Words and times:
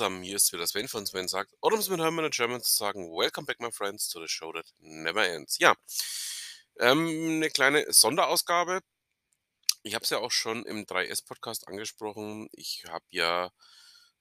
zusammen, 0.00 0.22
hier 0.22 0.36
ist 0.36 0.50
wieder 0.54 0.66
Sven 0.66 0.88
von 0.88 1.04
Sven 1.04 1.28
sagt, 1.28 1.52
oder 1.60 1.74
um 1.74 1.80
es 1.80 1.90
mit 1.90 2.00
Hermann 2.00 2.24
in 2.24 2.30
German 2.30 2.62
zu 2.62 2.72
sagen, 2.72 3.10
Welcome 3.10 3.44
back 3.44 3.60
my 3.60 3.70
friends 3.70 4.08
to 4.08 4.18
the 4.18 4.28
show 4.28 4.50
that 4.50 4.64
never 4.78 5.28
ends. 5.28 5.58
Ja, 5.58 5.74
ähm, 6.78 7.06
eine 7.06 7.50
kleine 7.50 7.84
Sonderausgabe. 7.92 8.80
Ich 9.82 9.94
habe 9.94 10.02
es 10.02 10.08
ja 10.08 10.16
auch 10.16 10.30
schon 10.30 10.64
im 10.64 10.86
3S-Podcast 10.86 11.68
angesprochen. 11.68 12.48
Ich 12.52 12.84
habe 12.88 13.04
ja 13.10 13.50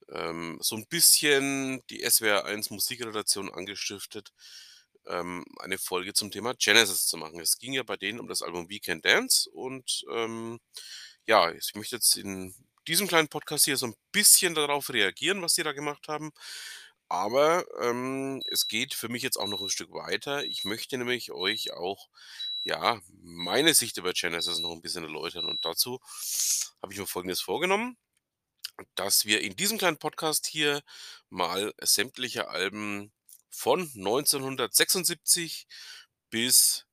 ähm, 0.09 0.57
so 0.59 0.75
ein 0.75 0.85
bisschen 0.85 1.81
die 1.89 2.03
SWR 2.03 2.43
1 2.43 2.71
Musikredaktion 2.71 3.49
angestiftet, 3.49 4.33
ähm, 5.07 5.45
eine 5.59 5.77
Folge 5.77 6.11
zum 6.11 6.29
Thema 6.29 6.55
Genesis 6.55 7.07
zu 7.07 7.15
machen. 7.15 7.39
Es 7.39 7.57
ging 7.57 7.71
ja 7.71 7.83
bei 7.83 7.95
denen 7.95 8.19
um 8.19 8.27
das 8.27 8.41
Album 8.41 8.67
Weekend 8.67 9.05
Dance 9.05 9.49
und 9.49 10.03
ähm, 10.11 10.59
ja, 11.25 11.53
ich 11.53 11.73
möchte 11.75 11.95
jetzt 11.95 12.17
in 12.17 12.53
diesem 12.89 13.07
kleinen 13.07 13.27
Podcast 13.27 13.65
hier 13.65 13.77
so 13.77 13.85
ein 13.85 13.95
bisschen 14.11 14.55
darauf 14.55 14.89
reagieren, 14.89 15.41
was 15.43 15.53
die 15.53 15.63
da 15.63 15.73
gemacht 15.73 16.07
haben. 16.07 16.31
Aber 17.07 17.65
ähm, 17.81 18.41
es 18.49 18.67
geht 18.67 18.93
für 18.95 19.09
mich 19.09 19.21
jetzt 19.23 19.37
auch 19.37 19.47
noch 19.47 19.61
ein 19.61 19.69
Stück 19.69 19.91
weiter. 19.91 20.43
Ich 20.43 20.65
möchte 20.65 20.97
nämlich 20.97 21.31
euch 21.31 21.71
auch, 21.71 22.09
ja, 22.63 22.99
meine 23.21 23.73
Sicht 23.75 23.97
über 23.97 24.13
Genesis 24.13 24.59
noch 24.59 24.71
ein 24.71 24.81
bisschen 24.81 25.03
erläutern. 25.03 25.45
Und 25.45 25.65
dazu 25.65 25.99
habe 26.81 26.91
ich 26.93 26.99
mir 26.99 27.07
Folgendes 27.07 27.41
vorgenommen, 27.41 27.97
dass 28.95 29.25
wir 29.25 29.41
in 29.41 29.55
diesem 29.55 29.77
kleinen 29.77 29.97
Podcast 29.97 30.47
hier 30.47 30.81
mal 31.29 31.73
sämtliche 31.81 32.49
Alben 32.49 33.11
von 33.51 33.81
1976 33.81 35.67
bis 36.31 36.85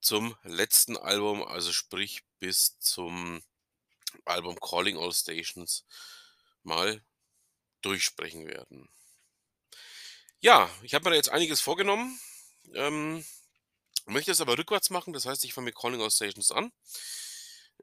zum 0.00 0.36
letzten 0.44 0.96
Album, 0.96 1.42
also 1.42 1.72
sprich 1.72 2.22
bis 2.38 2.78
zum 2.78 3.42
Album 4.24 4.58
Calling 4.60 4.98
All 4.98 5.12
Stations 5.12 5.84
mal 6.62 7.02
durchsprechen 7.82 8.46
werden. 8.46 8.88
Ja, 10.40 10.68
ich 10.82 10.94
habe 10.94 11.04
mir 11.04 11.10
da 11.10 11.16
jetzt 11.16 11.30
einiges 11.30 11.60
vorgenommen, 11.60 12.18
ähm, 12.74 13.24
möchte 14.06 14.32
es 14.32 14.40
aber 14.40 14.58
rückwärts 14.58 14.90
machen, 14.90 15.12
das 15.12 15.26
heißt, 15.26 15.44
ich 15.44 15.54
fange 15.54 15.66
mit 15.66 15.76
Calling 15.76 16.00
All 16.00 16.10
Stations 16.10 16.50
an. 16.50 16.72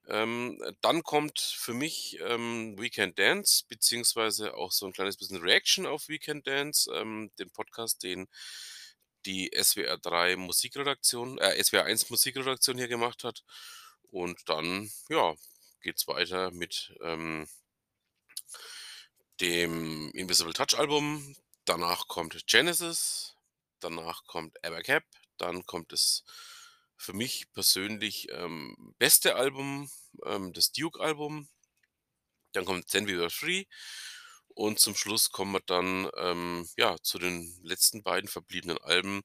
Ähm, 0.08 0.60
dann 0.82 1.04
kommt 1.04 1.40
für 1.40 1.74
mich 1.74 2.18
ähm, 2.22 2.76
Weekend 2.80 3.20
Dance, 3.20 3.64
beziehungsweise 3.68 4.56
auch 4.56 4.72
so 4.72 4.88
ein 4.88 4.94
kleines 4.94 5.18
bisschen 5.18 5.38
Reaction 5.38 5.86
auf 5.86 6.08
Weekend 6.08 6.48
Dance, 6.48 6.92
ähm, 6.94 7.32
den 7.38 7.52
Podcast, 7.52 8.04
den 8.04 8.28
die 9.26 9.52
SWR 9.54 9.98
3 9.98 10.36
Musikredaktion, 10.38 11.38
äh, 11.40 11.62
SWR 11.64 11.86
1 11.86 12.10
Musikredaktion 12.10 12.78
hier 12.78 12.88
gemacht 12.88 13.24
hat. 13.24 13.44
Und 14.12 14.38
dann, 14.50 14.92
ja, 15.10 15.36
geht 15.82 15.98
es 15.98 16.08
weiter 16.08 16.52
mit 16.52 16.94
ähm, 17.02 17.48
dem 19.40 20.12
Invisible 20.12 20.54
Touch 20.54 20.78
Album. 20.78 21.36
Danach 21.66 22.08
kommt 22.08 22.48
Genesis, 22.48 23.36
danach 23.80 24.24
kommt 24.26 24.64
Abercap, 24.64 25.04
dann 25.38 25.66
kommt 25.66 25.92
das 25.92 26.24
für 26.98 27.14
mich 27.14 27.52
persönlich 27.54 28.28
ähm, 28.32 28.94
beste 28.98 29.36
Album, 29.36 29.90
ähm, 30.26 30.52
das 30.54 30.72
Duke-Album. 30.72 31.48
Dann 32.52 32.66
kommt 32.66 32.88
Then 32.88 33.08
We 33.08 33.18
Were 33.18 33.30
Free. 33.30 33.66
Und 34.50 34.80
zum 34.80 34.96
Schluss 34.96 35.32
kommen 35.32 35.54
wir 35.54 35.62
dann 35.62 36.10
ähm, 36.18 36.68
ja, 36.76 36.98
zu 37.02 37.18
den 37.20 37.58
letzten 37.64 38.04
beiden 38.04 38.28
verbliebenen 38.28 38.78
Alben. 38.80 39.22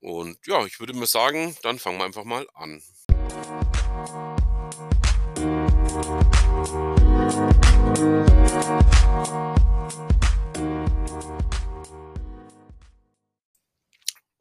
Und 0.00 0.38
ja, 0.46 0.64
ich 0.64 0.80
würde 0.80 0.94
mal 0.94 1.06
sagen, 1.06 1.56
dann 1.62 1.78
fangen 1.78 1.98
wir 1.98 2.06
einfach 2.06 2.24
mal 2.24 2.48
an. 2.54 2.82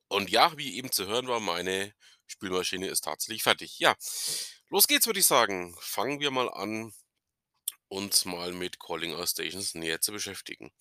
Und 0.08 0.30
ja, 0.30 0.58
wie 0.58 0.76
eben 0.78 0.92
zu 0.92 1.06
hören 1.08 1.28
war, 1.28 1.40
meine 1.40 1.94
Spülmaschine 2.28 2.88
ist 2.88 3.02
tatsächlich 3.02 3.44
fertig. 3.44 3.80
Ja, 3.80 3.96
los 4.70 4.88
geht's, 4.88 5.06
würde 5.06 5.20
ich 5.20 5.26
sagen. 5.26 5.76
Fangen 5.80 6.20
wir 6.20 6.32
mal 6.32 6.50
an, 6.50 6.94
uns 7.88 8.26
mal 8.26 8.54
mit 8.54 8.80
Calling 8.80 9.14
Our 9.14 9.28
Stations 9.28 9.76
näher 9.76 10.02
zu 10.02 10.12
beschäftigen. 10.12 10.72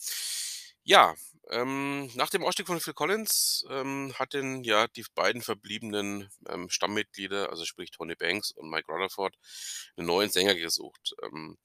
Ja, 0.84 1.14
ähm, 1.50 2.10
nach 2.14 2.30
dem 2.30 2.44
Ausstieg 2.44 2.66
von 2.66 2.80
Phil 2.80 2.94
Collins 2.94 3.64
ähm, 3.70 4.12
hatten 4.18 4.64
ja 4.64 4.86
die 4.88 5.04
beiden 5.14 5.42
verbliebenen 5.42 6.30
ähm, 6.48 6.68
Stammmitglieder, 6.68 7.50
also 7.50 7.64
sprich 7.64 7.90
Tony 7.90 8.14
Banks 8.14 8.50
und 8.50 8.68
Mike 8.68 8.90
Rutherford, 8.90 9.36
einen 9.96 10.06
neuen 10.06 10.30
Sänger 10.30 10.54
gesucht. 10.54 11.14
Ähm, 11.22 11.58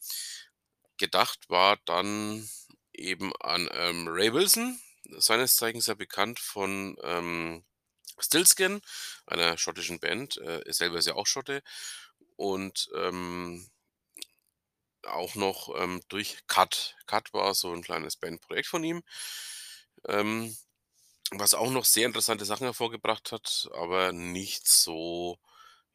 gedacht 0.98 1.50
war 1.50 1.78
dann 1.86 2.48
eben 2.94 3.34
an 3.42 3.70
ähm, 3.74 4.08
Ray 4.08 4.34
Wilson, 4.34 4.80
seines 5.18 5.56
Zeichens 5.56 5.88
ja 5.88 5.96
bekannt 5.96 6.40
von 6.40 6.96
ähm, 7.04 7.66
Stillskin, 8.20 8.82
einer 9.26 9.58
schottischen 9.58 10.00
Band. 10.00 10.38
Äh, 10.38 10.62
er 10.66 10.74
selber 10.74 10.98
ist 11.00 11.08
ja 11.08 11.16
auch 11.16 11.28
Schotte. 11.28 11.62
Und 12.36 12.90
auch 15.06 15.36
noch 15.36 15.76
durch 16.10 16.40
Cut. 16.48 16.96
Cut 17.06 17.32
war 17.34 17.54
so 17.54 17.72
ein 17.72 17.84
kleines 17.84 18.18
Bandprojekt 18.18 18.68
von 18.68 18.84
ihm, 18.84 19.04
ähm, 20.08 20.56
was 21.32 21.54
auch 21.54 21.72
noch 21.72 21.86
sehr 21.86 22.06
interessante 22.06 22.46
Sachen 22.46 22.66
hervorgebracht 22.66 23.32
hat, 23.32 23.70
aber 23.74 24.12
nicht 24.12 24.68
so, 24.68 25.40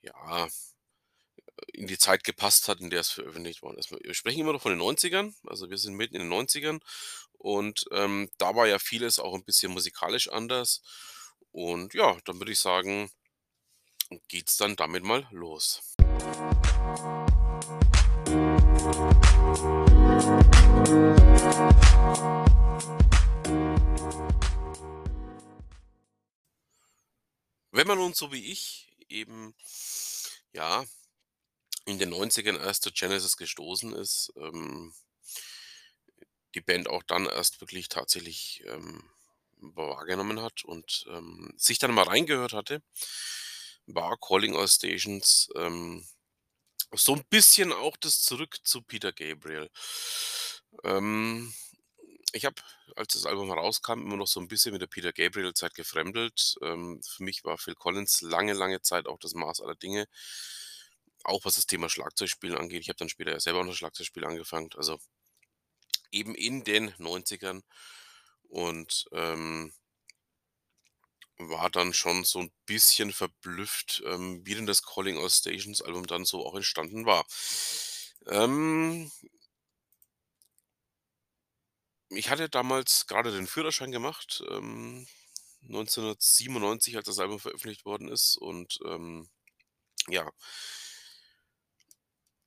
ja, 0.02 0.48
in 1.72 1.86
die 1.86 1.98
Zeit 1.98 2.24
gepasst 2.24 2.68
hat, 2.68 2.80
in 2.80 2.90
der 2.90 3.00
es 3.00 3.10
veröffentlicht 3.10 3.62
worden 3.62 3.78
ist. 3.78 3.90
Wir 3.90 4.14
sprechen 4.14 4.40
immer 4.40 4.52
noch 4.52 4.62
von 4.62 4.72
den 4.72 4.80
90ern, 4.80 5.34
also 5.46 5.70
wir 5.70 5.78
sind 5.78 5.94
mitten 5.94 6.16
in 6.16 6.22
den 6.22 6.32
90ern 6.32 6.80
und 7.38 7.84
ähm, 7.92 8.30
da 8.38 8.54
war 8.56 8.66
ja 8.66 8.78
vieles 8.78 9.18
auch 9.18 9.34
ein 9.34 9.44
bisschen 9.44 9.72
musikalisch 9.72 10.28
anders. 10.28 10.82
Und 11.52 11.94
ja, 11.94 12.18
dann 12.24 12.38
würde 12.38 12.52
ich 12.52 12.58
sagen, 12.58 13.10
geht's 14.28 14.56
dann 14.56 14.76
damit 14.76 15.04
mal 15.04 15.26
los. 15.30 15.82
Wenn 27.70 27.86
man 27.86 27.98
nun 27.98 28.12
so 28.12 28.32
wie 28.32 28.50
ich 28.50 28.92
eben, 29.08 29.54
ja, 30.52 30.84
in 31.84 31.98
den 31.98 32.12
90ern 32.12 32.58
erst 32.58 32.82
zu 32.82 32.92
Genesis 32.92 33.36
gestoßen 33.36 33.92
ist, 33.94 34.32
ähm, 34.36 34.92
die 36.54 36.60
Band 36.60 36.88
auch 36.88 37.02
dann 37.02 37.26
erst 37.26 37.60
wirklich 37.60 37.88
tatsächlich 37.88 38.62
ähm, 38.66 39.08
wahrgenommen 39.60 40.42
hat 40.42 40.64
und 40.64 41.06
ähm, 41.08 41.54
sich 41.56 41.78
dann 41.78 41.94
mal 41.94 42.04
reingehört 42.04 42.52
hatte, 42.52 42.82
war 43.86 44.18
Calling 44.18 44.56
All 44.56 44.68
Stations 44.68 45.48
ähm, 45.54 46.06
so 46.92 47.14
ein 47.14 47.24
bisschen 47.30 47.72
auch 47.72 47.96
das 47.96 48.22
Zurück 48.22 48.58
zu 48.64 48.82
Peter 48.82 49.12
Gabriel. 49.12 49.70
Ähm, 50.84 51.52
ich 52.32 52.44
habe, 52.44 52.56
als 52.96 53.14
das 53.14 53.26
Album 53.26 53.48
herauskam, 53.48 54.00
immer 54.02 54.16
noch 54.16 54.26
so 54.26 54.40
ein 54.40 54.48
bisschen 54.48 54.72
mit 54.72 54.82
der 54.82 54.86
Peter 54.86 55.12
Gabriel-Zeit 55.12 55.74
gefremdelt. 55.74 56.56
Ähm, 56.62 57.00
für 57.02 57.22
mich 57.22 57.44
war 57.44 57.58
Phil 57.58 57.74
Collins 57.74 58.20
lange, 58.22 58.52
lange 58.52 58.82
Zeit 58.82 59.06
auch 59.06 59.18
das 59.18 59.34
Maß 59.34 59.60
aller 59.60 59.74
Dinge. 59.74 60.06
Auch 61.24 61.44
was 61.44 61.56
das 61.56 61.66
Thema 61.66 61.88
Schlagzeugspielen 61.88 62.56
angeht. 62.56 62.82
Ich 62.82 62.88
habe 62.88 62.98
dann 62.98 63.08
später 63.08 63.32
ja 63.32 63.40
selber 63.40 63.60
auch 63.60 63.64
noch 63.64 63.74
Schlagzeugspiel 63.74 64.24
angefangen. 64.24 64.70
Also 64.76 64.98
eben 66.10 66.34
in 66.34 66.64
den 66.64 66.92
90ern. 66.94 67.62
Und 68.48 69.06
ähm, 69.12 69.72
war 71.38 71.70
dann 71.70 71.92
schon 71.92 72.24
so 72.24 72.40
ein 72.40 72.50
bisschen 72.66 73.12
verblüfft, 73.12 74.02
ähm, 74.06 74.44
wie 74.44 74.54
denn 74.54 74.66
das 74.66 74.82
Calling 74.82 75.18
All 75.18 75.30
Stations 75.30 75.82
Album 75.82 76.06
dann 76.06 76.24
so 76.24 76.44
auch 76.44 76.54
entstanden 76.54 77.06
war. 77.06 77.24
Ähm 78.26 79.10
ich 82.10 82.30
hatte 82.30 82.48
damals 82.48 83.06
gerade 83.06 83.32
den 83.32 83.46
Führerschein 83.46 83.92
gemacht, 83.92 84.42
ähm, 84.50 85.06
1997, 85.62 86.96
als 86.96 87.06
das 87.06 87.18
Album 87.18 87.40
veröffentlicht 87.40 87.84
worden 87.84 88.08
ist 88.08 88.36
und, 88.36 88.78
ähm, 88.86 89.28
ja 90.08 90.30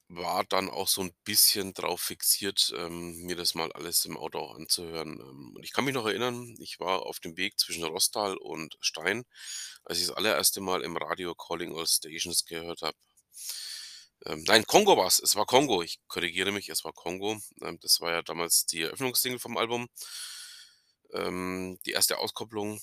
war 0.10 0.44
dann 0.44 0.70
auch 0.70 0.88
so 0.88 1.02
ein 1.02 1.14
bisschen 1.24 1.74
drauf 1.74 2.02
fixiert, 2.02 2.74
ähm, 2.76 3.22
mir 3.24 3.36
das 3.36 3.56
mal 3.56 3.72
alles 3.72 4.04
im 4.06 4.18
Auto 4.18 4.40
auch 4.40 4.56
anzuhören. 4.56 5.20
Ähm, 5.22 5.54
und 5.56 5.64
ich 5.64 5.72
kann 5.72 5.86
mich 5.86 5.94
noch 5.94 6.06
erinnern, 6.06 6.56
ich 6.60 6.80
war 6.80 7.04
auf 7.06 7.20
dem 7.20 7.38
Weg 7.38 7.58
zwischen 7.60 7.84
Rostal 7.86 8.36
und 8.38 8.78
Stein, 8.82 9.24
als 9.86 10.00
ich 10.00 10.08
das 10.08 10.16
allererste 10.16 10.60
Mal 10.62 10.84
im 10.84 10.98
Radio 10.98 11.34
Calling 11.36 11.76
All 11.78 11.88
Stations 11.88 12.46
gehört 12.46 12.82
habe. 12.82 12.98
Ähm, 14.26 14.44
nein, 14.48 14.66
Kongo 14.66 14.98
war 14.98 15.08
es. 15.08 15.20
Es 15.20 15.36
war 15.36 15.46
Kongo. 15.46 15.82
Ich 15.84 16.00
korrigiere 16.08 16.52
mich, 16.52 16.70
es 16.70 16.84
war 16.84 16.94
Kongo. 16.94 17.38
Ähm, 17.62 17.80
das 17.82 18.00
war 18.02 18.12
ja 18.12 18.22
damals 18.22 18.66
die 18.66 18.82
Eröffnungssingle 18.84 19.40
vom 19.40 19.58
Album. 19.58 19.88
Ähm, 21.14 21.80
die 21.86 21.92
erste 21.92 22.18
Auskopplung. 22.18 22.82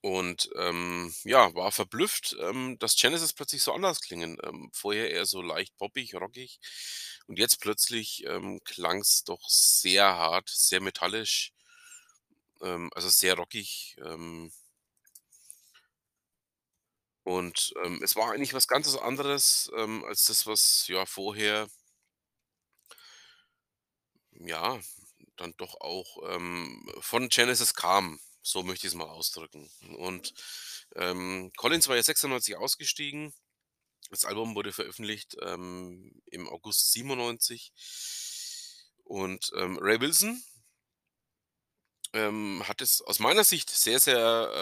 Und, 0.00 0.50
ähm, 0.56 1.14
ja, 1.24 1.54
war 1.54 1.70
verblüfft, 1.70 2.36
ähm, 2.40 2.76
dass 2.80 2.96
Genesis 2.96 3.32
plötzlich 3.32 3.62
so 3.62 3.72
anders 3.72 4.00
klingen. 4.00 4.36
Ähm, 4.42 4.68
vorher 4.72 5.10
eher 5.10 5.26
so 5.26 5.40
leicht 5.42 5.76
poppig, 5.76 6.14
rockig 6.14 6.58
und 7.28 7.38
jetzt 7.38 7.60
plötzlich, 7.60 8.24
ähm, 8.26 8.60
klang's 8.64 9.22
doch 9.24 9.40
sehr 9.48 10.04
hart, 10.16 10.48
sehr 10.48 10.80
metallisch, 10.80 11.52
also 12.94 13.08
sehr 13.08 13.34
rockig, 13.34 13.96
und, 17.24 17.72
ähm, 17.84 18.00
es 18.02 18.16
war 18.16 18.32
eigentlich 18.32 18.54
was 18.54 18.68
ganzes 18.68 18.96
anderes, 18.96 19.70
ähm, 19.76 20.04
als 20.04 20.24
das, 20.24 20.46
was, 20.46 20.86
ja, 20.88 21.06
vorher 21.06 21.68
ja, 24.32 24.80
dann 25.36 25.54
doch 25.56 25.80
auch, 25.80 26.18
ähm, 26.30 26.88
von 27.00 27.28
Genesis 27.28 27.74
kam, 27.74 28.20
so 28.42 28.62
möchte 28.62 28.86
ich's 28.86 28.94
mal 28.96 29.04
ausdrücken. 29.08 29.70
Und, 29.98 30.34
ähm, 30.96 31.52
Collins 31.56 31.88
war 31.88 31.96
ja 31.96 32.02
96 32.02 32.56
ausgestiegen. 32.56 33.32
Das 34.10 34.24
Album 34.24 34.54
wurde 34.54 34.72
veröffentlicht, 34.72 35.36
ähm, 35.42 36.22
im 36.26 36.48
August 36.48 36.92
97. 36.92 37.72
Und, 39.04 39.52
ähm, 39.56 39.78
Ray 39.80 40.00
Wilson 40.00 40.42
hat 42.14 42.82
es 42.82 43.00
aus 43.02 43.18
meiner 43.20 43.44
Sicht 43.44 43.70
sehr, 43.70 43.98
sehr, 43.98 44.52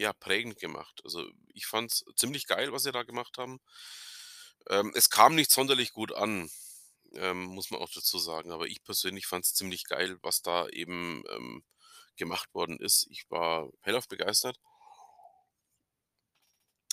ja, 0.00 0.12
prägend 0.14 0.58
gemacht. 0.58 1.00
Also, 1.04 1.28
ich 1.54 1.66
fand's 1.66 2.04
ziemlich 2.16 2.46
geil, 2.46 2.72
was 2.72 2.84
sie 2.84 2.92
da 2.92 3.02
gemacht 3.04 3.38
haben. 3.38 3.60
Ähm, 4.68 4.92
es 4.94 5.10
kam 5.10 5.34
nicht 5.34 5.50
sonderlich 5.50 5.92
gut 5.92 6.12
an, 6.12 6.50
ähm, 7.14 7.44
muss 7.44 7.70
man 7.70 7.80
auch 7.80 7.90
dazu 7.92 8.18
sagen, 8.18 8.52
aber 8.52 8.66
ich 8.66 8.82
persönlich 8.84 9.26
fand's 9.26 9.54
ziemlich 9.54 9.84
geil, 9.84 10.18
was 10.22 10.42
da 10.42 10.68
eben, 10.68 11.22
ähm, 11.30 11.64
gemacht 12.16 12.54
worden 12.54 12.78
ist. 12.78 13.06
Ich 13.10 13.30
war 13.30 13.70
hellauf 13.82 14.08
begeistert. 14.08 14.58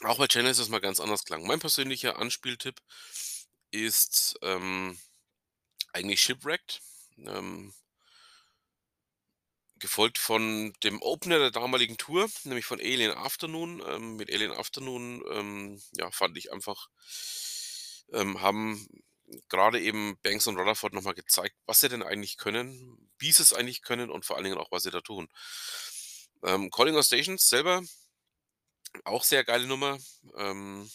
Auch 0.03 0.19
weil 0.19 0.27
Genesis 0.27 0.69
mal 0.69 0.79
ganz 0.79 0.99
anders 0.99 1.23
klang. 1.23 1.45
Mein 1.47 1.59
persönlicher 1.59 2.19
Anspieltipp 2.19 2.79
ist, 3.71 4.37
ähm, 4.43 4.97
eigentlich 5.93 6.21
„Shipwrecked“, 6.21 6.81
ähm 7.19 7.73
gefolgt 9.79 10.17
von 10.17 10.73
dem 10.83 11.01
Opener 11.01 11.39
der 11.39 11.51
damaligen 11.51 11.97
Tour, 11.97 12.27
nämlich 12.43 12.65
von 12.65 12.79
„Alien 12.79 13.11
Afternoon“. 13.11 13.81
Ähm, 13.87 14.15
mit 14.17 14.31
„Alien 14.33 14.51
Afternoon“, 14.53 15.23
ähm, 15.31 15.81
ja, 15.97 16.11
fand 16.11 16.37
ich 16.37 16.51
einfach 16.53 16.87
ähm, 18.13 18.41
haben 18.41 18.87
grade 19.49 19.79
eben 19.81 20.17
Banks 20.23 20.47
und 20.47 20.57
Rutherford 20.57 20.93
noch 20.93 21.03
mal 21.03 21.13
gezeigt, 21.13 21.55
was 21.65 21.79
sie 21.81 21.89
denn 21.89 22.03
eigentlich 22.03 22.37
können, 22.37 23.09
wie 23.19 23.31
sie's 23.31 23.53
eigentlich 23.53 23.81
können 23.81 24.09
und 24.09 24.25
vor 24.25 24.37
allen 24.37 24.45
Dingen 24.45 24.57
auch, 24.57 24.71
was 24.71 24.83
sie 24.83 24.91
da 24.91 25.01
tun. 25.01 25.27
Ähm, 26.43 26.69
„Calling 26.71 26.95
All 26.95 27.03
Stations“ 27.03 27.47
selber 27.49 27.81
auch 29.05 29.23
sehr 29.23 29.43
geile 29.43 29.67
Nummer. 29.67 29.97
Ähm 30.37 30.89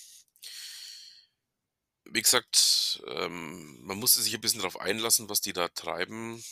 wie 2.07 2.23
gesagt, 2.23 3.03
ähm, 3.07 3.79
man 3.83 3.99
musste 3.99 4.21
sich 4.23 4.35
'n 4.35 4.41
bisschen 4.41 4.61
drauf 4.61 4.81
einlassen, 4.81 5.29
was 5.29 5.41
die 5.41 5.53
da 5.53 5.69
treiben. 5.69 6.43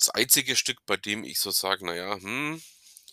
Das 0.00 0.10
einzige 0.10 0.54
Stück, 0.54 0.86
bei 0.86 0.96
dem 0.96 1.24
ich 1.24 1.40
so 1.40 1.50
sage: 1.50 1.84
„Na 1.84 1.92
ja, 1.94 2.14
hm, 2.16 2.62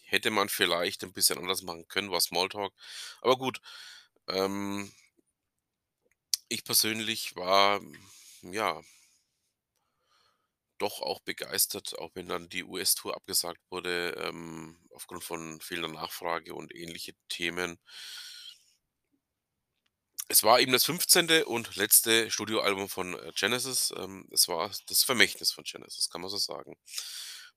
hätte 0.03 0.29
man 0.29 0.49
vielleicht 0.49 1.01
'n 1.03 1.13
bisschen 1.13 1.39
anders 1.39 1.63
machen 1.63 1.87
können“, 1.87 2.11
war 2.11 2.21
„Small 2.21 2.47
Talk“. 2.49 2.73
Aber 3.21 3.37
gut, 3.37 3.59
ähm 4.29 4.91
ich 6.51 6.63
persönlich 6.63 7.35
war, 7.35 7.81
ja 8.43 8.81
doch 10.81 11.01
auch 11.01 11.21
begeistert, 11.21 11.97
auch 11.99 12.11
wenn 12.15 12.27
dann 12.27 12.49
die 12.49 12.63
US-Tour 12.65 13.15
abgesagt 13.15 13.61
wurde, 13.69 14.09
ähm, 14.21 14.77
aufgrund 14.93 15.23
von 15.23 15.61
fehlender 15.61 15.87
Nachfrage 15.89 16.53
und 16.53 16.75
ähnliche 16.75 17.13
Themen. 17.29 17.77
Es 20.29 20.41
war 20.43 20.59
eben 20.59 20.71
das 20.71 20.85
15. 20.85 21.45
und 21.45 21.75
letzte 21.75 22.31
Studioalbum 22.31 22.89
von, 22.89 23.13
äh, 23.13 23.31
Genesis. 23.35 23.93
Ähm, 23.95 24.27
es 24.31 24.47
war 24.47 24.71
das 24.87 25.03
Vermächtnis 25.03 25.51
von 25.51 25.63
Genesis, 25.63 26.09
kann 26.09 26.21
man 26.21 26.31
so 26.31 26.37
sagen. 26.37 26.75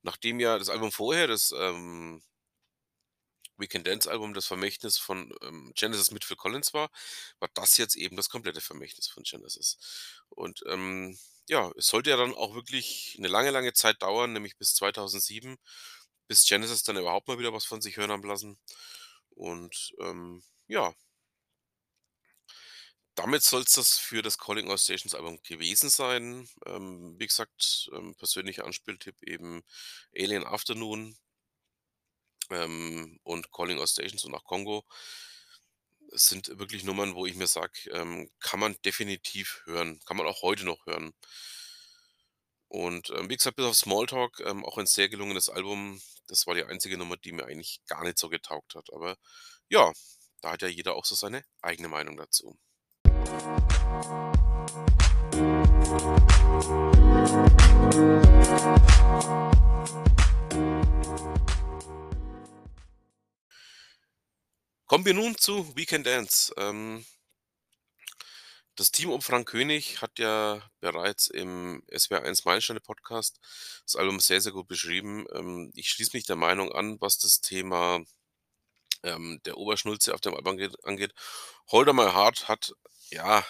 Nachdem 0.02 0.38
ja 0.40 0.58
das 0.58 0.68
Album 0.68 0.92
vorher, 0.92 1.26
das, 1.28 1.52
ähm 1.56 2.22
„We 3.58 3.66
Can't 3.66 3.82
Dance“ 3.84 4.06
Album 4.08 4.34
das 4.34 4.46
Vermächtnis 4.46 4.98
von, 4.98 5.34
ähm, 5.42 5.72
Genesis 5.74 6.10
mit 6.12 6.24
Phil 6.24 6.36
Collins 6.36 6.72
war, 6.74 6.90
war 7.40 7.48
das 7.54 7.76
jetzt 7.76 7.96
eben 7.96 8.16
das 8.16 8.28
komplette 8.30 8.60
Vermächtnis 8.60 9.08
von 9.08 9.24
Genesis. 9.24 9.78
Und, 10.28 10.62
ähm, 10.66 11.18
ja, 11.48 11.72
es 11.76 11.86
sollte 11.88 12.10
ja 12.10 12.16
dann 12.16 12.34
auch 12.34 12.54
wirklich 12.54 13.16
'ne 13.18 13.26
lange, 13.28 13.50
lange 13.50 13.72
Zeit 13.72 14.00
dauern, 14.02 14.32
nämlich 14.32 14.56
bis 14.58 14.74
2007, 14.74 15.56
bis 16.28 16.46
Genesis 16.46 16.82
dann 16.84 16.96
überhaupt 16.98 17.26
mal 17.28 17.38
wieder 17.38 17.52
was 17.52 17.64
von 17.64 17.80
sich 17.82 17.96
hören 17.96 18.12
haben 18.12 18.22
lassen. 18.28 18.58
Und, 19.30 19.92
ähm, 20.00 20.42
ja 20.68 20.94
damit 23.18 23.42
soll's 23.42 23.72
das 23.74 23.98
für 23.98 24.22
das 24.22 24.38
„Calling 24.38 24.70
All 24.70 24.78
Stations“ 24.78 25.14
Album 25.14 25.40
gewesen 25.42 25.90
sein. 25.90 26.48
Ähm, 26.66 27.16
wie 27.18 27.26
gesagt, 27.26 27.90
ähm, 27.94 28.14
persönlicher 28.16 28.64
Anspieltipp 28.64 29.22
eben 29.22 29.62
„Alien 30.16 30.44
Afternoon“ 30.46 31.16
ähm, 32.50 33.18
und 33.24 33.50
„Calling 33.52 33.78
All 33.78 33.86
Stations“ 33.86 34.24
und 34.24 34.34
auch 34.34 34.44
„Congo“. 34.44 34.84
Es 36.12 36.26
sind 36.26 36.48
wirklich 36.58 36.84
Nummern, 36.84 37.14
wo 37.14 37.24
ich 37.24 37.34
mir 37.34 37.46
sage, 37.46 37.88
ähm, 37.92 38.30
kann 38.40 38.60
man 38.60 38.76
definitiv 38.84 39.62
hören, 39.64 40.00
kann 40.04 40.18
man 40.18 40.26
auch 40.26 40.42
heute 40.42 40.66
noch 40.66 40.84
hören. 40.84 41.14
Und, 42.70 43.10
ähm, 43.10 43.28
wie 43.30 43.36
gesagt, 43.36 43.56
bis 43.56 43.64
auf 43.66 43.76
„Small 43.76 44.06
Talk“, 44.06 44.40
ähm, 44.40 44.64
auch 44.64 44.76
ein 44.78 44.86
sehr 44.86 45.08
gelungenes 45.08 45.48
Album. 45.48 46.00
Das 46.26 46.46
war 46.46 46.54
die 46.54 46.64
einzige 46.64 46.98
Nummer, 46.98 47.16
die 47.16 47.32
mir 47.32 47.46
eigentlich 47.46 47.80
gar 47.86 48.04
nicht 48.04 48.18
so 48.18 48.28
getaugt 48.28 48.74
hat. 48.74 48.92
Aber 48.92 49.16
ja, 49.70 49.92
da 50.42 50.52
hat 50.52 50.62
ja 50.62 50.68
jeder 50.68 50.94
auch 50.96 51.04
so 51.06 51.14
seine 51.14 51.44
eigene 51.62 51.88
Meinung 51.88 52.16
dazu. 52.16 52.58
Kommen 64.86 65.04
wir 65.04 65.12
nun 65.12 65.36
zu 65.36 65.76
„We 65.76 65.82
Can't 65.82 66.04
Dance“. 66.04 66.52
Ähm 66.56 67.04
das 68.78 68.92
Team 68.92 69.10
um 69.10 69.20
Frank 69.20 69.48
König 69.48 70.00
hat 70.00 70.18
ja 70.18 70.62
bereits 70.80 71.26
im 71.26 71.82
SWR1 71.90 72.42
Meilensteine-Podcast 72.44 73.38
das 73.84 73.96
Album 73.96 74.20
sehr, 74.20 74.40
sehr 74.40 74.52
gut 74.52 74.68
beschrieben. 74.68 75.26
Ähm, 75.34 75.72
ich 75.74 75.90
schließe 75.90 76.16
mich 76.16 76.24
der 76.26 76.36
Meinung 76.36 76.72
an, 76.72 77.00
was 77.00 77.18
das 77.18 77.40
Thema, 77.40 78.00
ähm, 79.02 79.40
der 79.44 79.58
Oberschnulze 79.58 80.14
auf 80.14 80.20
dem 80.20 80.34
Album 80.34 80.52
angeht 80.52 80.76
angeht. 80.84 81.12
„Hold 81.70 81.88
on 81.88 81.96
My 81.96 82.10
Heart“ 82.12 82.48
hat, 82.48 82.72
ja, 83.10 83.44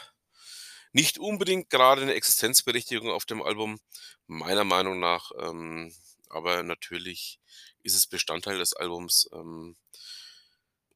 nicht 0.93 1.19
unbedingt 1.19 1.71
grade 1.71 2.05
'ne 2.07 2.15
Existenzberechtigung 2.15 3.11
auf 3.11 3.27
dem 3.27 3.43
Album, 3.43 3.81
meiner 4.29 4.65
Meinung 4.65 5.01
nach, 5.01 5.33
ähm, 5.41 5.95
aber 6.31 6.63
natürlich 6.65 7.41
ist 7.83 7.95
es 7.97 8.07
Bestandteil 8.09 8.59
des 8.59 8.75
Albums, 8.75 9.29
ähm 9.33 9.77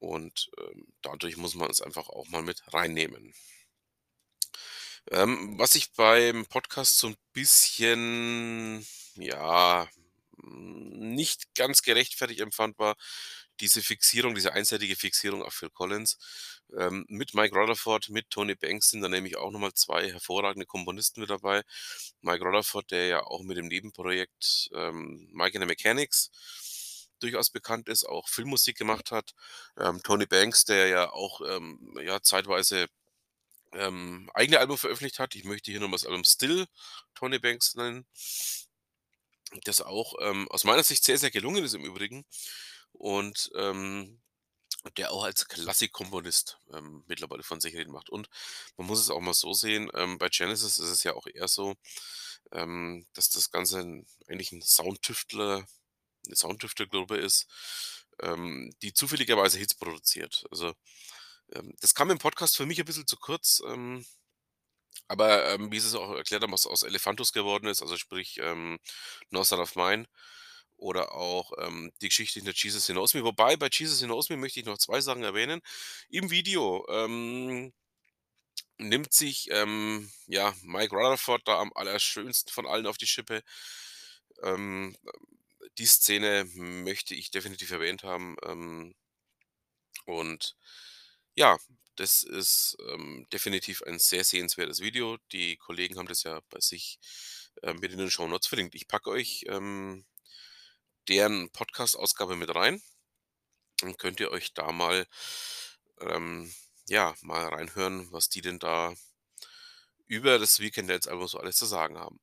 und, 0.02 0.50
ähm, 0.58 0.86
dadurch 1.00 1.36
muss 1.36 1.54
man 1.54 1.70
es 1.70 1.80
einfach 1.80 2.08
auch 2.08 2.26
mal 2.28 2.42
mit 2.42 2.60
reinnehmen. 2.74 3.32
Ähm, 5.10 5.58
was 5.58 5.74
ich 5.74 5.92
beim 5.94 6.46
Podcast 6.46 6.98
so 6.98 7.08
'n 7.08 7.16
bisschen, 7.32 8.86
ja, 9.16 9.88
nicht 10.44 11.54
ganz 11.54 11.82
gerechtfertigt 11.82 12.40
empfand, 12.40 12.78
war 12.78 12.96
diese 13.62 13.82
Fixierung 13.82 14.34
diese 14.34 14.52
einseitige 14.54 14.96
Fixierung 14.96 15.42
auf 15.44 15.54
Phil 15.54 15.70
Collins. 15.70 16.18
Ähm, 16.78 17.04
mit 17.08 17.34
Mike 17.34 17.54
Rutherford, 17.56 18.10
mit 18.10 18.30
Tony 18.30 18.54
Banks 18.56 18.90
sind 18.90 19.02
da 19.02 19.08
nämlich 19.08 19.36
auch 19.38 19.50
noch 19.52 19.60
mal 19.60 19.74
2 19.74 20.10
hervorragende 20.12 20.66
Komponisten 20.66 21.20
mit 21.22 21.30
dabei. 21.30 21.62
Mike 22.22 22.44
Rutherford, 22.44 22.90
der 22.90 23.06
ja 23.06 23.22
auch 23.24 23.42
mit 23.42 23.56
dem 23.56 23.68
Nebenprojekt, 23.68 24.70
ähm, 24.74 25.28
„Mike 25.32 25.58
and 25.58 25.64
the 25.64 25.68
Mechanics“ 25.68 26.30
durchaus 27.20 27.50
bekannt 27.50 27.88
ist, 27.88 28.04
auch 28.04 28.28
Filmmusik 28.28 28.76
gemacht 28.78 29.10
hat. 29.12 29.32
Ähm, 29.78 30.02
Tony 30.02 30.26
Banks, 30.26 30.64
der 30.64 30.88
ja 30.88 31.10
auch, 31.12 31.40
ähm, 31.48 31.94
ja, 32.04 32.20
zeitweise, 32.22 32.86
ähm, 33.74 34.30
eigene 34.34 34.58
Album 34.60 34.78
veröffentlicht 34.78 35.18
hat. 35.18 35.34
Ich 35.34 35.44
möchte 35.44 35.70
hier 35.70 35.80
nur 35.80 35.88
mal 35.90 35.96
das 35.96 36.06
Album 36.06 36.24
„Still“ 36.24 36.66
Tony 37.14 37.38
Banks 37.38 37.74
nennen 37.76 38.06
das 39.64 39.80
auch, 39.82 40.14
ähm, 40.20 40.48
aus 40.50 40.64
meiner 40.64 40.82
Sicht 40.82 41.04
sehr, 41.04 41.18
sehr 41.18 41.30
gelungen 41.30 41.64
ist 41.64 41.74
im 41.74 41.84
Übrigen 41.84 42.24
und, 42.94 43.50
ähm, 43.56 44.20
der 44.98 45.12
auch 45.12 45.24
als 45.24 45.48
Klassikkomponist, 45.48 46.58
ähm, 46.74 47.04
mittlerweile 47.08 47.42
von 47.44 47.60
sich 47.60 47.74
reden 47.76 47.92
macht. 47.92 48.10
Und 48.10 48.28
man 48.78 48.86
muss 48.88 49.00
es 49.00 49.10
auch 49.10 49.20
mal 49.20 49.34
so 49.34 49.52
sehen, 49.54 49.90
ähm, 49.94 50.18
bei 50.18 50.28
Genesis 50.30 50.78
ist 50.78 50.90
es 50.90 51.04
ja 51.04 51.14
auch 51.14 51.26
eher 51.28 51.48
so, 51.48 51.74
ähm, 52.52 53.06
dass 53.14 53.30
das 53.30 53.50
Ganze 53.52 53.80
'n 53.80 54.06
eigentlich 54.28 54.52
'n 54.52 54.62
Soundtüftler 54.62 55.66
'ne 56.28 56.36
Soundtüftlergruppe 56.36 57.16
ist, 57.18 57.48
ähm, 58.22 58.72
die 58.82 58.94
zufälligerweise 58.94 59.58
Hits 59.60 59.74
produziert. 59.76 60.44
Also, 60.52 60.74
ähm, 61.54 61.74
das 61.82 61.94
kam 61.96 62.10
im 62.10 62.18
Podcast 62.18 62.56
für 62.58 62.66
mich 62.66 62.78
'n 62.80 62.86
bisschen 62.86 63.06
zu 63.08 63.16
kurz, 63.18 63.62
ähm, 63.68 64.06
aber, 65.08 65.50
ähm, 65.54 65.72
wie 65.72 65.80
sie's 65.80 65.94
auch 65.96 66.12
erklärt 66.16 66.42
haben, 66.44 66.52
was 66.52 66.66
aus 66.68 66.82
„Elephantус“ 66.84 67.32
geworden 67.34 67.66
ist, 67.68 67.82
also 67.82 67.96
sprich, 67.98 68.38
ähm, 68.42 68.78
„No 69.30 69.44
Son 69.44 69.60
of 69.60 69.76
Mine“ 69.76 70.06
oder 70.82 71.14
auch, 71.14 71.52
ähm, 71.58 71.92
die 72.02 72.08
Geschichte 72.08 72.40
hinter 72.40 72.54
„Jesus 72.56 72.86
Knows 72.88 73.14
Me“. 73.14 73.24
Wobei 73.24 73.56
bei 73.56 73.68
„Jesus 73.72 74.00
Knows 74.02 74.30
Me“ 74.30 74.36
möchte 74.36 74.60
ich 74.60 74.66
noch 74.66 74.78
2 74.78 75.00
Sachen 75.00 75.24
erwähnen. 75.24 75.60
Im 76.10 76.30
Video, 76.30 76.86
ähm, 76.90 77.72
nimmt 78.78 79.12
sich, 79.14 79.48
ähm, 79.50 80.10
ja, 80.26 80.54
Mike 80.62 80.94
Rutherford 80.94 81.46
da 81.46 81.58
am 81.60 81.72
allerschönsten 81.74 82.52
von 82.52 82.66
allen 82.66 82.86
auf 82.86 82.98
die 82.98 83.06
Schippe. 83.06 83.42
Ähm, 84.42 84.96
die 85.78 85.86
Szene 85.86 86.44
möchte 86.54 87.14
ich 87.14 87.30
definitiv 87.30 87.70
erwähnt 87.70 88.04
haben, 88.04 88.36
ähm 88.44 88.94
und 90.06 90.56
ja, 91.34 91.58
das 91.96 92.22
ist, 92.22 92.76
ähm, 92.92 93.26
definitiv 93.32 93.82
ein 93.82 93.98
sehr 93.98 94.24
sehenswertes 94.24 94.80
Video. 94.80 95.18
Die 95.32 95.56
Kollegen 95.56 95.98
haben 95.98 96.08
das 96.08 96.22
ja 96.24 96.40
bei 96.50 96.60
sich, 96.60 96.98
äh, 97.62 97.74
mit 97.74 97.92
in 97.92 97.98
den 97.98 98.10
Shownotes 98.10 98.48
verlinkt. 98.48 98.74
Ich 98.74 98.88
packe 98.88 99.10
euch, 99.10 99.44
ähm, 99.48 100.04
deren 101.08 101.50
Podcast-Ausgabe 101.50 102.36
mit 102.36 102.54
rein. 102.54 102.82
Dann 103.80 103.96
könnt 103.96 104.20
ihr 104.20 104.30
euch 104.30 104.54
da 104.54 104.72
mal, 104.72 105.06
ähm, 106.00 106.52
ja, 106.88 107.14
mal 107.22 107.46
reinhören, 107.48 108.10
was 108.12 108.28
die 108.28 108.40
denn 108.40 108.58
da 108.58 108.94
über 110.06 110.38
das 110.38 110.60
Weekend 110.60 110.90
Dance 110.90 111.10
Album 111.10 111.26
so 111.26 111.38
alles 111.38 111.56
zu 111.56 111.66
sagen 111.66 111.98
haben. 111.98 112.20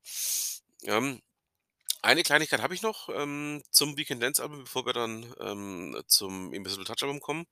Ähm, 0.84 1.22
eine 2.02 2.24
Kleinigkeit 2.24 2.62
habe 2.62 2.74
ich 2.74 2.82
noch, 2.82 3.10
ähm, 3.10 3.62
zum 3.72 3.98
Weekend 3.98 4.24
Dance 4.24 4.42
Album, 4.42 4.64
bevor 4.64 4.86
wir 4.86 4.94
dann, 4.94 5.34
ähm, 5.40 6.02
zum 6.08 6.54
Invisible 6.54 6.86
Touch 6.86 7.04
Album 7.04 7.20
kommen. 7.20 7.46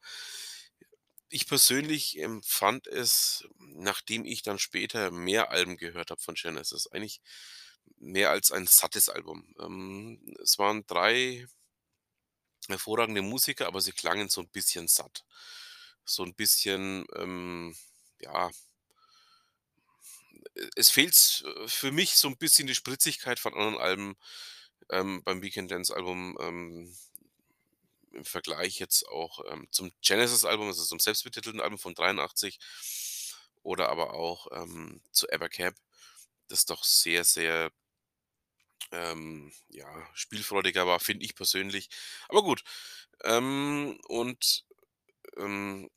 Ich 1.30 1.48
persönlich 1.48 2.20
empfand 2.20 2.88
es, 2.88 3.46
nachdem 3.60 4.24
ich 4.24 4.44
dann 4.44 4.60
später 4.60 5.12
mehr 5.12 5.52
Alben 5.52 5.76
gehört 5.76 6.12
habe 6.12 6.22
von 6.22 6.36
Genesis, 6.36 6.88
eigentlich 6.88 7.20
mehr 8.00 8.30
als 8.32 8.52
ein 8.52 8.68
sattes 8.68 9.10
Album. 9.10 9.56
Ähm, 9.60 10.36
es 10.44 10.58
waren 10.60 10.86
3 10.88 11.48
hervorragende 12.70 13.22
Musiker, 13.22 13.68
aber 13.68 13.82
sie 13.82 13.92
klangen 13.94 14.30
so 14.30 14.42
'n 14.42 14.50
bisschen 14.50 14.88
satt. 14.88 15.24
So 16.06 16.24
'n 16.24 16.34
bisschen, 16.36 17.06
ähm, 17.16 17.76
ja 18.20 18.52
es 20.76 20.90
fehlt 20.90 21.44
äh, 21.46 21.68
für 21.68 21.92
mich 21.92 22.16
so 22.18 22.28
'n 22.28 22.38
bisschen 22.38 22.68
die 22.68 22.76
Spritzigkeit 22.76 23.40
von 23.40 23.54
anderen 23.54 23.78
Alben, 23.78 24.16
ähm, 24.92 25.24
beim 25.24 25.42
Weekend 25.42 25.72
Dance 25.72 25.96
Album, 25.96 26.38
ähm, 26.42 26.96
im 28.14 28.26
Vergleich 28.26 28.80
jetzt 28.80 29.08
auch, 29.10 29.42
ähm, 29.52 29.68
zum 29.72 29.92
Genesis-Album, 30.02 30.68
also 30.68 30.84
zum 30.86 31.00
selbstbetitelten 31.00 31.62
Album 31.62 31.78
von 31.78 31.94
83 31.94 32.58
oder 33.66 33.90
aber 33.90 34.14
auch, 34.14 34.48
ähm, 34.52 35.02
zu 35.12 35.30
Abacab, 35.30 35.74
das 36.48 36.66
doch 36.66 36.84
sehr, 36.84 37.24
sehr 37.24 37.72
ähm, 38.92 39.52
ja, 39.70 39.88
spielfreudiger 40.14 40.88
war, 40.88 41.00
finde 41.00 41.26
ich 41.26 41.36
persönlich. 41.36 41.90
Aber 42.30 42.44
gut, 42.44 42.64
ähm, 43.24 44.00
und, 44.08 44.66
ähm, 45.38 45.90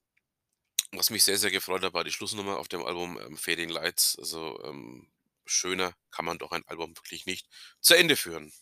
was 0.93 1.11
mich 1.11 1.25
sehr, 1.25 1.39
sehr 1.39 1.51
gefreut 1.51 1.83
hat, 1.83 1.95
war 1.95 2.05
die 2.05 2.13
Schlussnummer 2.13 2.59
auf 2.59 2.69
dem 2.69 2.85
Album, 2.85 3.19
ähm, 3.21 3.37
„Fading 3.37 3.71
Lights“. 3.71 4.17
Also, 4.19 4.61
ähm, 4.65 5.11
schöner 5.47 5.95
kann 6.11 6.25
man 6.25 6.39
doch 6.39 6.53
ein 6.53 6.67
Album 6.69 6.97
wirklich 6.97 7.27
nicht 7.27 7.49
zu 7.81 7.95
Ende 7.95 8.17
führen. 8.17 8.53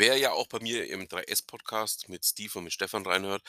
Wer 0.00 0.16
ja 0.16 0.30
auch 0.30 0.46
bei 0.46 0.60
mir 0.60 0.86
im 0.88 1.08
3S 1.08 1.42
Podcast 1.42 2.08
mit 2.08 2.24
Steve 2.24 2.56
und 2.56 2.64
mit 2.64 2.72
Stefan 2.72 3.04
reinhört, 3.04 3.42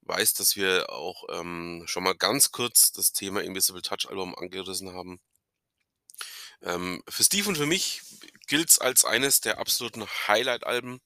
weiß, 0.00 0.34
dass 0.34 0.56
wir 0.56 0.90
auch, 0.90 1.24
ähm, 1.30 1.84
schon 1.86 2.02
mal 2.02 2.16
ganz 2.16 2.50
kurz 2.50 2.90
das 2.90 3.12
Thema 3.12 3.40
Invisible 3.44 3.82
Touch 3.82 4.08
Album 4.10 4.34
angerissen 4.34 4.92
haben. 4.94 5.20
Ähm, 6.62 7.02
für 7.08 7.24
Steve 7.24 7.48
und 7.48 7.56
für 7.56 7.66
mich 7.66 8.02
gilt's 8.46 8.78
als 8.78 9.04
eines 9.04 9.40
der 9.40 9.58
absoluten 9.58 10.06
Highlight-Alben, 10.28 11.00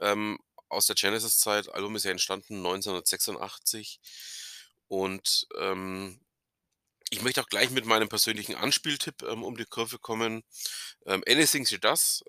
ähm, 0.00 0.38
aus 0.68 0.86
der 0.86 0.96
Genesis-Zeit. 0.96 1.68
Album 1.72 1.96
ist 1.96 2.04
ja 2.04 2.10
entstanden 2.10 2.62
1986 2.62 4.00
und, 4.88 5.46
ähm, 5.58 6.20
ich 7.10 7.22
möchte 7.22 7.42
auch 7.42 7.48
gleich 7.48 7.70
mit 7.70 7.86
meinem 7.86 8.08
persönlichen 8.08 8.56
Anspieltipp, 8.56 9.22
ähm, 9.24 9.44
um 9.44 9.56
die 9.56 9.66
Kurve 9.66 9.98
kommen. 9.98 10.44
Ähm, 11.06 11.24
„Anything 11.28 11.66
She 11.66 11.78
Does“, 11.80 12.24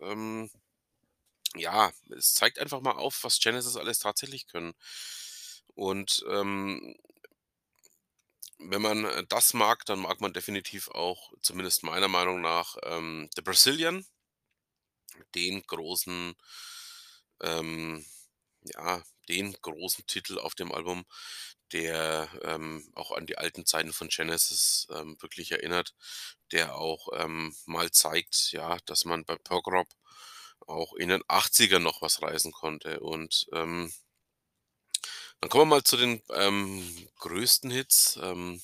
ja, 1.55 1.91
es 2.17 2.33
zeigt 2.33 2.59
einfach 2.59 2.81
mal 2.81 2.93
auf, 2.93 3.23
was 3.23 3.39
Genesis 3.39 3.77
alles 3.77 3.99
tatsächlich 3.99 4.47
können. 4.47 4.73
Und, 5.75 6.23
ähm 6.29 6.95
wenn 8.59 8.81
man, 8.81 9.05
äh, 9.05 9.23
das 9.27 9.53
mag, 9.53 9.85
dann 9.85 9.99
mag 9.99 10.21
man 10.21 10.33
definitiv 10.33 10.87
auch, 10.89 11.31
zumindest 11.41 11.83
meiner 11.83 12.07
Meinung 12.07 12.41
nach, 12.41 12.77
ähm, 12.83 13.29
„The 13.35 13.41
Brazilian“, 13.41 14.05
den 15.35 15.61
großen 15.67 16.35
ähm, 17.41 18.05
ja, 18.63 19.03
den 19.29 19.53
großen 19.61 20.05
Titel 20.07 20.39
auf 20.39 20.55
dem 20.55 20.71
Album, 20.71 21.05
der, 21.73 22.29
ähm, 22.43 22.87
auch 22.95 23.11
an 23.11 23.25
die 23.27 23.37
alten 23.37 23.65
Zeiten 23.65 23.93
von 23.93 24.09
Genesis, 24.09 24.87
ähm, 24.91 25.17
wirklich 25.21 25.51
erinnert, 25.51 25.93
der 26.51 26.75
auch, 26.75 27.09
ähm, 27.15 27.55
mal 27.65 27.91
zeigt, 27.91 28.51
ja, 28.53 28.77
dass 28.85 29.05
man 29.05 29.25
bei 29.25 29.35
Prog-Rock 29.37 29.89
auch 30.67 30.93
in 30.95 31.09
den 31.09 31.23
80ern 31.27 31.83
noch 31.83 32.01
was 32.01 32.21
reißen 32.21 32.51
konnte. 32.51 32.99
Und, 33.01 33.47
ähm 33.53 33.91
dann 35.43 35.49
kommen 35.49 35.63
wir 35.69 35.75
mal 35.77 35.83
zu 35.83 35.97
den, 35.97 36.21
ähm, 36.33 36.83
größten 37.19 37.69
Hits. 37.71 38.19
Ähm 38.23 38.61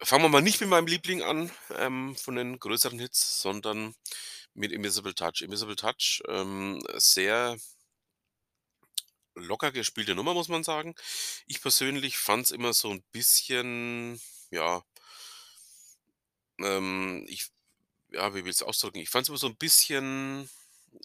fangen 0.00 0.24
wir 0.24 0.28
mal 0.28 0.42
nicht 0.42 0.60
mit 0.60 0.68
meinem 0.70 0.86
Liebling 0.86 1.22
an, 1.22 1.50
ähm, 1.76 2.16
von 2.16 2.34
den 2.36 2.58
größeren 2.58 2.98
Hits, 2.98 3.40
sondern 3.42 3.94
mit 4.54 4.72
„Invisible 4.72 5.14
Touch“. 5.14 5.42
„Invisible 5.42 5.76
Touch“, 5.76 6.22
ähm, 6.28 6.82
sehr 6.96 7.56
locker 9.36 9.72
gespielte 9.72 10.14
Nummer, 10.14 10.34
muss 10.34 10.48
man 10.48 10.62
sagen. 10.62 10.94
Ich 11.46 11.62
persönlich 11.62 12.18
fand's 12.18 12.50
immer 12.50 12.74
so 12.74 12.90
'n 12.90 13.02
bisschen, 13.12 14.20
ja 14.50 14.82
ähm, 16.60 17.24
ich 17.28 17.50
ja, 18.12 18.34
wie 18.34 18.44
will 18.44 18.50
ich's 18.50 18.62
ausdrücken? 18.62 18.98
Ich 19.00 19.10
fand's 19.10 19.28
immer 19.28 19.38
so 19.38 19.48
'n 19.48 19.56
bisschen, 19.56 20.48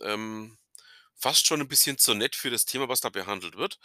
ähm 0.02 0.58
fast 1.16 1.48
schon 1.48 1.62
'n 1.62 1.68
bisschen 1.70 1.98
zu 2.00 2.14
nett 2.16 2.36
für 2.36 2.50
das 2.52 2.66
Thema, 2.66 2.90
was 2.90 3.02
da 3.02 3.10
behandelt 3.10 3.58
wird. 3.58 3.80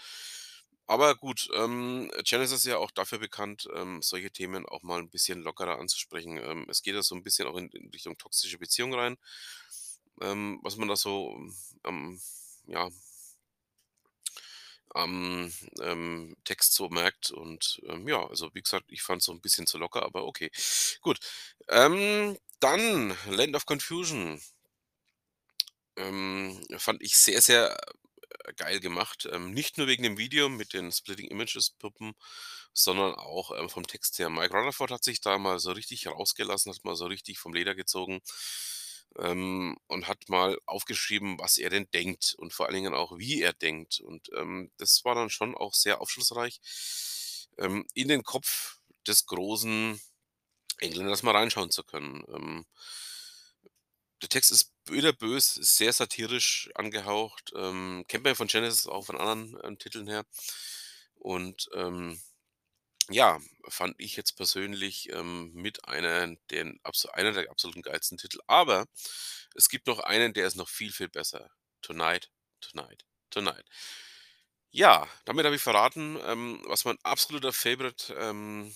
Aber 0.88 1.14
gut, 1.16 1.48
ähm, 1.56 2.10
Genesis 2.24 2.60
ist 2.60 2.66
ja 2.66 2.78
auch 2.78 2.90
dafür 2.92 3.18
bekannt, 3.20 3.68
ähm, 3.76 4.02
solche 4.02 4.30
Themen 4.32 4.66
auch 4.66 4.82
mal 4.82 5.00
'n 5.00 5.10
bisschen 5.10 5.42
lockerer 5.42 5.78
anzusprechen. 5.80 6.38
Ähm, 6.38 6.66
es 6.70 6.82
geht 6.82 6.94
ja 6.96 7.02
so 7.04 7.14
'n 7.16 7.22
bisschen 7.24 7.48
auch 7.48 7.56
in 7.58 7.68
in 7.70 7.90
Richtung 7.90 8.18
toxische 8.18 8.58
Beziehung 8.58 8.94
rein, 8.94 9.16
ähm, 10.20 10.60
was 10.62 10.76
man 10.76 10.88
da 10.88 10.96
so, 10.96 11.36
ähm, 11.84 12.20
ja 12.66 12.88
am, 14.94 15.52
ähm, 15.82 16.36
Text 16.44 16.74
so 16.74 16.88
merkt 16.88 17.30
und, 17.30 17.80
ähm, 17.88 18.08
ja, 18.08 18.26
also, 18.28 18.50
wie 18.54 18.62
gesagt, 18.62 18.86
ich 18.90 19.02
fand's 19.02 19.26
so 19.26 19.32
'n 19.32 19.40
bisschen 19.40 19.66
zu 19.66 19.78
locker, 19.78 20.02
aber 20.04 20.24
okay. 20.26 20.50
Gut, 21.02 21.18
ähm, 21.68 22.38
dann 22.60 23.16
„Land 23.30 23.56
of 23.56 23.66
Confusion“ 23.66 24.40
ähm, 25.96 26.60
fand 26.78 27.02
ich 27.02 27.16
sehr, 27.16 27.40
sehr, 27.42 27.76
äh, 28.46 28.52
geil 28.56 28.80
gemacht. 28.80 29.28
Ähm, 29.32 29.52
nicht 29.52 29.78
nur 29.78 29.86
wegen 29.88 30.02
dem 30.02 30.18
Video 30.18 30.48
mit 30.48 30.72
den 30.74 30.92
Splitting 30.92 31.28
Images 31.28 31.70
Puppen, 31.70 32.14
sondern 32.74 33.14
auch, 33.14 33.52
ähm, 33.58 33.68
vom 33.70 33.86
Text 33.86 34.18
her. 34.18 34.30
Mike 34.30 34.54
Rutherford 34.56 34.90
hat 34.92 35.04
sich 35.04 35.20
da 35.20 35.38
mal 35.38 35.58
so 35.58 35.72
richtig 35.72 36.06
rausgelassen, 36.08 36.72
hat 36.72 36.84
mal 36.84 36.96
so 36.96 37.06
richtig 37.06 37.38
vom 37.38 37.54
Leder 37.54 37.74
gezogen, 37.74 38.20
ähm, 39.18 39.76
und 39.88 40.08
hat 40.08 40.28
mal 40.28 40.58
aufgeschrieben, 40.66 41.38
was 41.38 41.58
er 41.58 41.70
denn 41.70 41.88
denkt 41.92 42.34
und 42.38 42.52
vor 42.52 42.66
allen 42.66 42.74
Dingen 42.76 42.94
auch, 42.94 43.18
wie 43.18 43.40
er 43.42 43.52
denkt. 43.52 44.00
Und, 44.00 44.30
ähm, 44.36 44.70
das 44.78 45.04
war 45.04 45.14
dann 45.14 45.30
schon 45.30 45.54
auch 45.56 45.74
sehr 45.74 46.00
aufschlussreich, 46.00 46.60
ähm, 47.58 47.86
in 47.94 48.08
den 48.08 48.22
Kopf 48.24 48.78
des 49.06 49.26
großen 49.26 50.00
Engländers 50.78 51.22
mal 51.22 51.36
reinschauen 51.36 51.70
zu 51.70 51.84
können. 51.84 52.24
Ähm 52.34 52.66
der 54.22 54.28
Text 54.28 54.52
ist 54.52 54.72
bitterbös, 54.84 55.56
ist 55.56 55.76
sehr 55.76 55.92
satirisch 55.92 56.70
angehaucht, 56.74 57.52
ähm, 57.56 58.04
kennt 58.08 58.24
man 58.24 58.36
von 58.36 58.46
Genesis 58.46 58.86
auch 58.86 59.04
von 59.04 59.18
anderen, 59.18 59.58
ähm, 59.64 59.78
Titeln 59.78 60.08
her. 60.08 60.24
Und, 61.16 61.68
ähm, 61.74 62.20
ja, 63.10 63.40
fand 63.68 63.94
ich 63.98 64.16
jetzt 64.16 64.36
persönlich, 64.36 65.10
ähm, 65.12 65.52
mit 65.54 65.86
einer 65.88 66.34
den 66.50 66.80
einer 67.12 67.32
der 67.32 67.50
absoluten 67.50 67.82
geilsten 67.82 68.18
Titel. 68.18 68.40
Aber 68.46 68.86
es 69.54 69.68
gibt 69.68 69.86
noch 69.86 69.98
einen, 70.00 70.34
der 70.34 70.46
ist 70.46 70.56
noch 70.56 70.68
viel, 70.68 70.92
viel 70.92 71.08
besser. 71.08 71.50
„Tonight, 71.82 72.30
Tonight, 72.60 73.04
Tonight“. 73.30 73.64
Ja, 74.74 75.06
damit 75.26 75.44
habe 75.44 75.54
ich 75.56 75.60
verraten, 75.62 76.18
ähm, 76.24 76.62
was 76.66 76.86
mein 76.86 76.96
absoluter 77.02 77.52
Favorite, 77.52 78.14
ähm, 78.18 78.74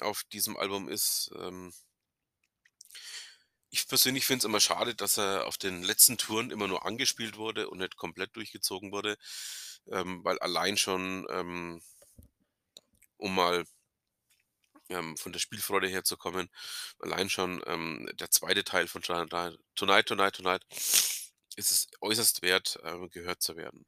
auf 0.00 0.22
diesem 0.32 0.56
Album 0.56 0.88
ist, 0.88 1.30
ähm 1.36 1.72
Ich 3.74 3.88
persönlich 3.88 4.26
finde 4.26 4.40
es 4.40 4.44
immer 4.44 4.60
schade, 4.60 4.94
dass 4.94 5.16
er 5.18 5.46
auf 5.46 5.56
den 5.56 5.82
letzten 5.82 6.18
Touren 6.18 6.50
immer 6.50 6.68
nur 6.68 6.84
angespielt 6.84 7.38
wurde 7.38 7.70
und 7.70 7.78
nicht 7.78 7.96
komplett 7.96 8.36
durchgezogen 8.36 8.92
wurde, 8.92 9.16
ähm, 9.90 10.22
weil 10.24 10.38
allein 10.40 10.76
schon, 10.76 11.26
ähm 11.30 11.82
um 13.22 13.34
mal 13.34 13.64
ähm, 14.90 15.16
von 15.16 15.32
der 15.32 15.40
Spielfreude 15.40 15.88
herzukommen, 15.88 16.50
allein 17.00 17.30
schon, 17.30 17.62
ähm, 17.66 18.08
der 18.14 18.30
2. 18.30 18.54
Teil 18.62 18.88
von 18.88 19.02
Tonight 19.02 19.58
Tonight 19.74 20.06
Tonight 20.06 20.34
Tonight 20.36 20.64
ist 21.56 21.70
es 21.70 21.88
äußerst 22.00 22.42
wert, 22.42 22.78
ähm, 22.84 23.10
gehört 23.10 23.42
zu 23.42 23.56
werden. 23.56 23.86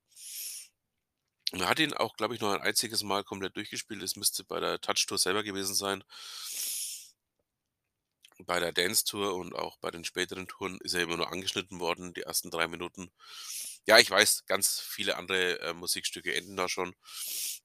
Er 1.53 1.69
hat 1.69 1.79
ihn 1.79 1.93
auch, 1.95 2.17
glaube 2.17 2.35
ich, 2.35 2.41
nur 2.41 2.53
ein 2.55 2.63
einziges 2.63 3.03
Mal 3.03 3.23
komplett 3.23 3.57
durchgespielt. 3.57 4.03
Es 4.03 4.17
müsste 4.17 4.45
bei 4.45 4.61
der 4.61 4.81
Touch 4.81 5.07
Tour 5.07 5.19
selber 5.19 5.43
gewesen 5.43 5.75
sein. 5.75 6.03
Bei 8.41 8.59
der 8.59 8.73
Dance 8.73 9.05
Tour 9.05 9.35
und 9.37 9.55
auch 9.55 9.79
bei 9.79 9.91
den 9.93 10.05
späteren 10.05 10.49
Touren 10.49 10.79
ist 10.83 10.95
er 10.95 11.03
immer 11.03 11.17
nur 11.17 11.31
angeschnitten 11.33 11.79
worden, 11.79 12.13
die 12.15 12.23
ersten 12.23 12.51
3 12.51 12.67
Minuten. 12.67 13.11
Ja, 13.87 13.99
ich 13.99 14.11
weiß, 14.11 14.47
ganz 14.47 14.81
viele 14.81 15.17
andere, 15.17 15.61
äh, 15.61 15.73
Musikstücke 15.75 16.35
enden 16.35 16.57
da 16.57 16.69
schon 16.69 16.95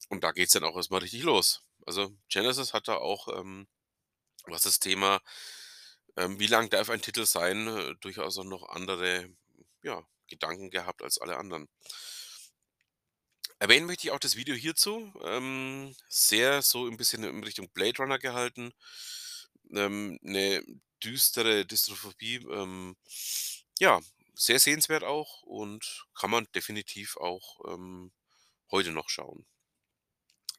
und 0.09 0.23
da 0.23 0.31
geht's 0.31 0.53
dann 0.53 0.63
auch 0.63 0.75
erst 0.77 0.91
mal 0.91 0.99
richtig 0.99 1.23
los. 1.23 1.63
Also, 1.87 2.11
Genesis 2.29 2.73
hat 2.73 2.87
da 2.87 2.97
auch, 2.97 3.27
ähm, 3.39 3.67
was 4.45 4.63
das 4.63 4.79
Thema, 4.79 5.21
ähm, 6.17 6.39
wie 6.39 6.47
lang 6.47 6.69
darf 6.69 6.89
ein 6.89 7.01
Titel 7.01 7.25
sein, 7.25 7.67
äh, 7.67 7.95
durchaus 8.01 8.37
auch 8.39 8.45
noch 8.45 8.69
andere, 8.69 9.29
ja, 9.83 10.03
Gedanken 10.29 10.71
gehabt 10.71 11.03
als 11.03 11.19
alle 11.19 11.37
anderen. 11.37 11.67
Erwähnen 13.61 13.87
möchte 13.87 14.07
ich 14.07 14.11
auch 14.11 14.19
das 14.19 14.37
Video 14.37 14.55
hierzu, 14.55 15.11
ähm, 15.23 15.93
sehr 16.07 16.61
so 16.61 16.87
'n 16.87 16.95
bisschen 16.95 17.25
in 17.25 17.43
Richtung 17.43 17.69
Blade 17.73 17.97
Runner 17.99 18.17
gehalten. 18.17 18.71
Ähm, 19.73 20.19
'ne 20.21 20.63
düstere 21.03 21.65
Dystrophobie, 21.65 22.37
ähm, 22.51 22.95
ja, 23.79 24.01
sehr 24.35 24.59
sehenswert 24.59 25.03
auch 25.03 25.43
und 25.43 26.05
kann 26.15 26.31
man 26.31 26.47
definitiv 26.55 27.17
auch, 27.17 27.59
ähm, 27.73 28.11
heute 28.71 28.91
noch 28.91 29.09
schauen. 29.09 29.45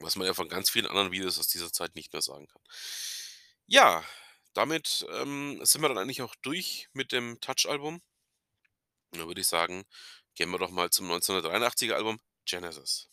Was 0.00 0.16
man 0.16 0.26
ja 0.26 0.34
von 0.34 0.48
ganz 0.48 0.70
vielen 0.70 0.86
anderen 0.86 1.12
Videos 1.12 1.38
aus 1.38 1.48
dieser 1.48 1.72
Zeit 1.72 1.94
nicht 1.94 2.12
mehr 2.12 2.22
sagen 2.22 2.46
kann. 2.48 2.62
Ja, 3.66 4.04
damit, 4.54 5.06
ähm, 5.12 5.64
sind 5.64 5.82
wir 5.82 5.88
dann 5.88 5.98
eigentlich 5.98 6.22
auch 6.22 6.34
durch 6.36 6.88
mit 6.92 7.12
dem 7.12 7.40
Touch-Album. 7.40 8.02
Dann 9.12 9.26
würde 9.26 9.40
ich 9.40 9.46
sagen, 9.46 9.84
gehen 10.34 10.50
wir 10.50 10.58
doch 10.58 10.70
mal 10.70 10.90
zum 10.90 11.06
1983er 11.06 11.94
Album 11.94 12.20
Genesis. 12.46 13.08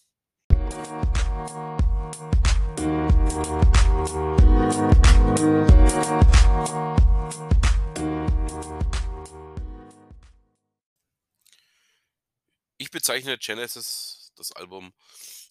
Ich 12.80 12.92
bezeichne 12.92 13.38
Genesis, 13.38 14.32
das 14.36 14.52
Album, 14.54 14.94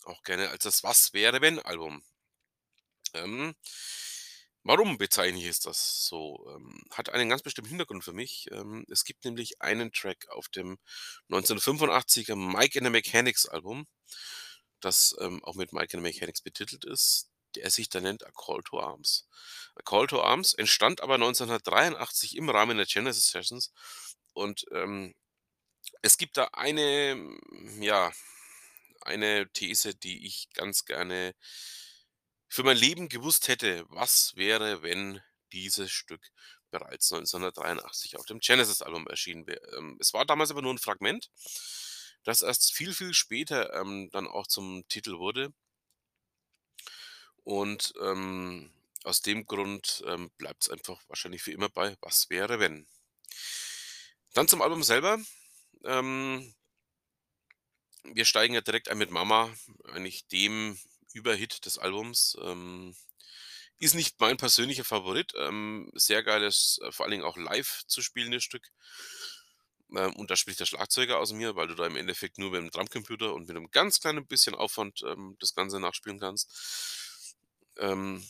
auch 0.04 0.22
gerne 0.22 0.48
als 0.50 0.64
das 0.64 0.82
„Was-wäre-wenn“-Album. 0.82 2.02
Ähm, 3.14 3.54
warum 4.64 4.98
bezeichne 4.98 5.38
ich 5.38 5.46
es 5.46 5.60
das 5.60 6.06
so? 6.06 6.50
Ähm, 6.56 6.82
hat 6.90 7.10
einen 7.10 7.28
ganz 7.28 7.42
bestimmten 7.42 7.70
Hintergrund 7.70 8.02
für 8.02 8.12
mich. 8.12 8.48
Ähm, 8.50 8.84
es 8.90 9.04
gibt 9.04 9.24
nämlich 9.24 9.60
einen 9.62 9.92
Track 9.92 10.28
auf 10.30 10.48
dem 10.48 10.78
1985er 11.28 12.34
„Mike 12.36 12.78
and 12.78 12.86
the 12.86 12.90
Mechanics“ 12.90 13.46
Album, 13.46 13.86
das, 14.80 15.14
ähm, 15.20 15.42
auch 15.44 15.54
mit 15.54 15.72
„Mike 15.72 15.96
and 15.96 16.04
the 16.04 16.10
Mechanics“ 16.12 16.42
betitelt 16.42 16.84
ist, 16.84 17.30
der 17.58 17.70
sich 17.70 17.88
da 17.88 18.00
nennt 18.00 18.24
„A 18.26 18.30
Call 18.32 18.62
to 18.64 18.80
Arms“. 18.80 19.26
„A 19.76 19.82
Call 19.82 20.06
to 20.08 20.22
Arms“ 20.22 20.54
entstand 20.54 21.00
aber 21.02 21.18
1983 21.18 22.36
im 22.36 22.50
Rahmen 22.50 22.76
der 22.78 22.86
Genesis 22.86 23.30
Sessions 23.30 23.72
und, 24.34 24.66
ähm, 24.72 25.14
es 26.02 26.18
gibt 26.18 26.36
da 26.38 26.46
eine, 26.54 27.12
hm, 27.12 27.82
ja 27.82 28.12
eine 29.02 29.48
These, 29.52 29.94
die 29.96 30.26
ich 30.26 30.48
ganz 30.54 30.84
gerne 30.86 31.34
für 32.50 32.62
mein 32.62 32.76
Leben 32.76 33.08
gewusst 33.08 33.48
hätte. 33.48 33.84
Was 33.88 34.32
wäre, 34.36 34.82
wenn 34.82 35.20
dieses 35.52 35.90
Stück 35.90 36.30
bereits 36.70 37.10
1983 37.10 38.16
auf 38.16 38.26
dem 38.26 38.38
Genesis-Album 38.38 39.06
erschienen 39.08 39.46
wäre? 39.46 39.60
Ähm, 39.76 39.96
es 40.00 40.12
war 40.12 40.24
damals 40.24 40.50
aber 40.50 40.62
nur 40.62 40.72
'n 40.72 40.78
Fragment, 40.78 41.28
das 42.24 42.42
erst 42.42 42.72
viel, 42.74 42.94
viel 42.94 43.14
später, 43.14 43.74
ähm, 43.74 44.10
dann 44.12 44.28
auch 44.28 44.46
zum 44.46 44.86
Titel 44.88 45.18
wurde. 45.18 45.52
Und, 47.46 47.94
ähm, 48.02 48.72
aus 49.04 49.20
dem 49.22 49.46
Grund, 49.46 50.02
ähm, 50.04 50.32
bleibt's 50.36 50.68
einfach 50.68 51.00
wahrscheinlich 51.06 51.42
für 51.44 51.52
immer 51.52 51.68
bei 51.68 51.96
„Was 52.00 52.28
wäre, 52.28 52.58
wenn“. 52.58 52.86
Dann 54.34 54.48
zum 54.48 54.60
Album 54.62 54.82
selber. 54.82 55.18
Ähm 55.84 56.54
wir 58.04 58.24
steigen 58.24 58.54
ja 58.54 58.60
direkt 58.60 58.88
ein 58.88 58.98
mit 58.98 59.10
„Mama“, 59.10 59.50
eigentlich 59.92 60.26
dem 60.28 60.78
Überhit 61.12 61.64
des 61.66 61.78
Albums. 61.78 62.36
Ähm, 62.42 62.94
ist 63.78 63.94
nicht 63.94 64.20
mein 64.20 64.36
persönlicher 64.38 64.84
Favorit, 64.84 65.32
ähm, 65.38 65.90
sehr 65.94 66.22
geiles, 66.22 66.80
äh, 66.84 66.92
vor 66.92 67.04
allen 67.06 67.12
Dingen 67.12 67.24
auch 67.24 67.36
live 67.36 67.82
zu 67.86 68.02
spielendes 68.02 68.44
Stück. 68.44 68.68
Ähm, 69.94 70.14
und 70.16 70.30
da 70.30 70.36
spricht 70.36 70.60
der 70.60 70.66
Schlagzeuger 70.66 71.18
aus 71.18 71.32
mir, 71.32 71.54
weil 71.56 71.68
du 71.68 71.74
da 71.74 71.86
im 71.86 71.96
Endeffekt 71.96 72.38
nur 72.38 72.50
mit'm 72.52 72.70
Drumcomputer 72.72 73.32
und 73.34 73.46
mit 73.46 73.54
'nem 73.56 73.70
ganz 73.70 74.00
kleinen 74.00 74.26
bisschen 74.26 74.54
Aufwand, 74.54 75.02
ähm, 75.06 75.36
das 75.40 75.54
Ganze 75.54 75.78
nachspielen 75.80 76.18
kannst. 76.18 76.50
Ähm, 77.78 78.22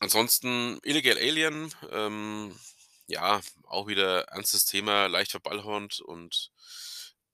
ansonsten 0.00 0.78
„Illegal 0.82 1.16
Alien“, 1.18 1.72
ähm, 1.90 2.58
ja, 3.06 3.40
auch 3.64 3.86
wieder 3.86 4.24
ernstes 4.28 4.64
Thema, 4.66 5.06
leicht 5.06 5.30
verballhornt 5.32 6.00
und 6.00 6.50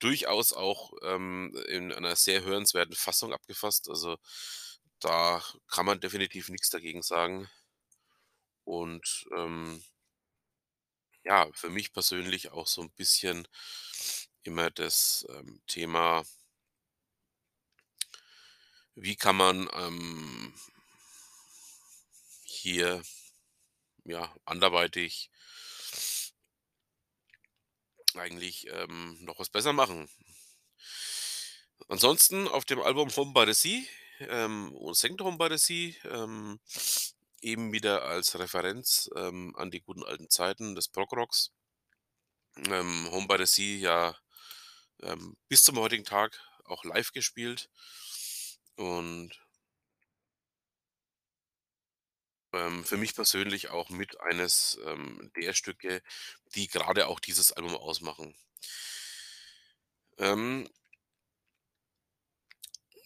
durchaus 0.00 0.52
auch, 0.52 0.92
ähm, 1.02 1.54
in 1.68 1.92
einer 1.92 2.16
sehr 2.16 2.42
hörenswerten 2.44 2.94
Fassung 2.96 3.32
abgefasst. 3.32 3.88
Also, 3.88 4.16
da 5.00 5.42
kann 5.68 5.86
man 5.86 6.00
definitiv 6.00 6.48
nix 6.50 6.70
dagegen 6.70 7.02
sagen. 7.02 7.48
Und, 8.66 9.26
ähm 9.36 9.84
ja, 11.24 11.48
für 11.54 11.70
mich 11.70 11.92
persönlich 11.92 12.52
auch 12.52 12.66
so 12.66 12.82
'n 12.82 12.90
bisschen 12.90 13.48
immer 14.42 14.70
das, 14.70 15.26
ähm, 15.30 15.60
Thema 15.66 16.24
wie 18.96 19.16
kann 19.16 19.36
man, 19.36 19.68
ähm 19.74 20.52
hier, 22.64 23.02
ja, 24.04 24.34
anderweitig 24.46 25.28
eigentlich, 28.16 28.66
ähm, 28.70 29.18
noch 29.24 29.38
was 29.38 29.48
besser 29.50 29.72
machen? 29.72 30.08
Ansonsten 31.88 32.48
auf 32.48 32.64
dem 32.64 32.80
Album 32.80 33.14
„Home 33.16 33.32
by 33.32 33.44
the 33.46 33.52
Sea“, 33.52 33.82
ähm, 34.20 34.72
und 34.72 34.96
singt 34.96 35.20
„Home 35.20 35.36
by 35.38 35.48
the 35.50 35.58
Sea“, 35.58 35.94
ähm, 36.10 36.58
eben 37.42 37.72
wieder 37.72 38.04
als 38.04 38.38
Referenz, 38.38 39.10
ähm, 39.16 39.54
an 39.56 39.70
die 39.70 39.80
guten 39.80 40.02
alten 40.04 40.30
Zeiten 40.30 40.74
des 40.74 40.88
Progrocks. 40.88 41.50
Ähm, 42.56 43.08
„Home 43.10 43.26
by 43.26 43.36
the 43.38 43.46
Sea“, 43.46 43.78
ja, 43.78 44.16
ähm, 45.02 45.36
bis 45.48 45.64
zum 45.64 45.78
heutigen 45.78 46.04
Tag 46.04 46.40
auch 46.64 46.84
live 46.84 47.12
gespielt 47.12 47.68
und 48.78 49.43
ähm, 52.54 52.84
für 52.84 52.96
mich 52.96 53.14
persönlich 53.14 53.70
auch 53.70 53.90
mit 53.90 54.20
eines, 54.20 54.78
ähm, 54.86 55.30
der 55.36 55.52
Stücke, 55.54 56.02
die 56.54 56.68
grade 56.68 57.08
auch 57.08 57.20
dieses 57.20 57.52
Album 57.52 57.74
ausmachen. 57.76 58.34
Ähm 60.18 60.66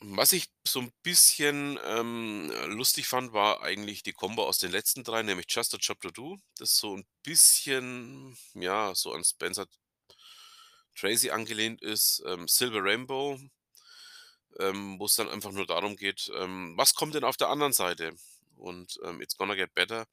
was 0.00 0.32
ich 0.32 0.46
so 0.66 0.78
'n 0.80 0.92
bisschen, 1.02 1.78
ähm, 1.84 2.52
lustig 2.68 3.08
fand, 3.08 3.32
war 3.32 3.62
eigentlich 3.62 4.02
die 4.04 4.12
Kombo 4.12 4.44
aus 4.46 4.58
den 4.58 4.70
letzten 4.70 5.02
3, 5.02 5.22
nämlich 5.22 5.46
„Just 5.48 5.74
a 5.74 5.78
to 5.78 5.94
Do“, 6.10 6.38
das 6.58 6.76
so 6.76 6.94
'n 6.94 7.04
bisschen, 7.24 8.36
ja, 8.54 8.94
so 8.94 9.12
an 9.12 9.24
Spencer 9.24 9.66
Tracy 10.96 11.30
angelehnt 11.30 11.82
ist, 11.82 12.22
ähm, 12.26 12.48
„Silver 12.48 12.82
Rainbow“, 12.82 13.38
ähm, 14.60 14.98
wo's 14.98 15.14
dann 15.16 15.28
einfach 15.28 15.52
nur 15.52 15.66
darum 15.66 15.96
geht, 15.96 16.30
ähm, 16.36 16.74
was 16.76 16.94
kommt 16.94 17.14
denn 17.14 17.24
auf 17.24 17.36
der 17.36 17.48
anderen 17.50 17.72
Seite? 17.72 18.12
Und, 18.58 18.98
ähm, 19.04 19.20
„It's 19.22 19.36
gonna 19.36 19.54
get 19.56 19.74
better“. 19.74 20.06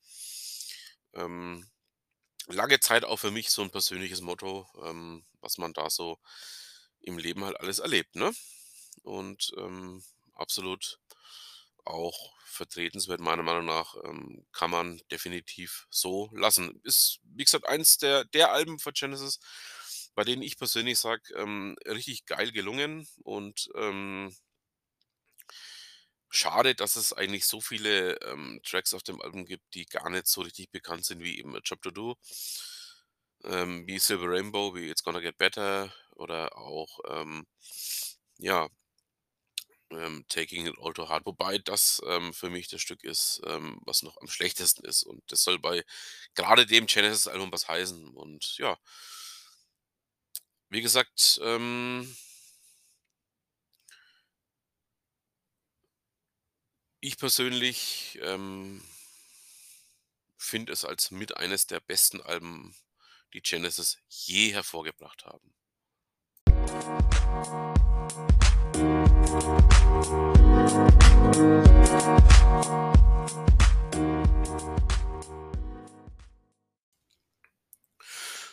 Ähm, 1.14 1.66
lange 2.48 2.80
Zeit 2.82 3.06
auch 3.06 3.18
für 3.20 3.32
mich 3.32 3.50
so 3.52 3.64
'n 3.64 3.72
persönliches 3.72 4.22
Motto, 4.22 4.68
ähm, 4.84 5.26
was 5.42 5.58
man 5.60 5.74
da 5.74 5.90
so 5.90 6.20
im 7.02 7.18
Leben 7.20 7.46
halt 7.46 7.60
alles 7.60 7.80
erlebt, 7.80 8.16
ne? 8.16 8.34
Und, 9.04 9.54
ähm, 9.60 10.04
absolut 10.36 11.00
auch 11.86 12.34
vertretenswert 12.46 13.22
meiner 13.22 13.44
Meinung 13.44 13.66
nach, 13.66 13.96
ähm, 14.06 14.46
kann 14.54 14.72
man 14.72 15.02
definitiv 15.12 15.88
so 15.92 16.32
lassen. 16.36 16.80
Ist, 16.86 17.20
wie 17.26 17.44
gesagt, 17.46 17.68
eins 17.68 17.98
der 18.00 18.26
der 18.26 18.52
Alben 18.54 18.80
von 18.80 18.94
Genesis, 18.94 19.40
bei 20.16 20.24
denen 20.26 20.44
ich 20.44 20.58
persönlich 20.58 21.00
sage, 21.00 21.24
ähm, 21.38 21.78
richtig 21.88 22.26
geil 22.28 22.52
gelungen 22.54 23.08
und, 23.24 23.70
ähm 23.78 24.36
schade, 26.36 26.76
dass 26.76 26.96
es 26.98 27.14
eigentlich 27.14 27.46
so 27.46 27.62
viele, 27.62 28.16
ähm, 28.22 28.60
Tracks 28.64 28.94
auf 28.94 29.04
dem 29.04 29.22
Album 29.22 29.46
gibt, 29.46 29.74
die 29.74 29.86
gar 29.86 30.10
nicht 30.10 30.28
so 30.28 30.42
richtig 30.42 30.72
bekannt 30.72 31.06
sind 31.06 31.24
wie 31.24 31.40
eben 31.40 31.56
„A 31.56 31.60
Job 31.64 31.82
to 31.82 31.92
Do“. 31.92 32.16
ähm, 33.44 33.86
wie 33.88 34.00
„Silver 34.00 34.30
Rainbow“, 34.30 34.74
wie 34.76 34.90
„It's 34.90 35.04
Gonna 35.04 35.20
Get 35.20 35.38
Better“ 35.38 35.94
oder 36.16 36.58
auch, 36.58 37.00
ähm, 37.10 37.46
ja 38.38 38.70
ähm, 39.92 40.26
„Taking 40.30 40.66
It 40.68 40.76
All 40.82 40.94
to 40.94 41.08
Heart“, 41.10 41.26
wobei 41.26 41.58
das, 41.60 42.02
ähm, 42.08 42.34
für 42.34 42.50
mich 42.50 42.68
das 42.68 42.82
Stück 42.82 43.04
ist, 43.04 43.42
ähm, 43.46 43.80
was 43.86 44.02
noch 44.04 44.18
am 44.22 44.28
schlechtesten 44.28 44.84
ist 44.86 45.04
und 45.04 45.22
das 45.28 45.44
soll 45.44 45.60
bei 45.60 45.84
grade 46.36 46.66
dem 46.66 46.88
Genesis-Album 46.88 47.52
was 47.52 47.68
heißen 47.68 48.10
und 48.16 48.58
ja. 48.58 48.78
Wie 50.72 50.82
gesagt, 50.82 51.40
ähm 51.44 52.16
ich 57.06 57.18
persönlich, 57.18 58.20
ähm 58.24 58.82
finde 60.38 60.74
es 60.74 60.86
als 60.86 61.12
mit 61.12 61.38
eines 61.38 61.66
der 61.68 61.80
besten 61.80 62.22
Alben, 62.22 62.76
die 63.34 63.42
Genesis 63.42 63.98
je 64.10 64.52
hervorgebracht 64.54 65.26
haben. 65.26 65.54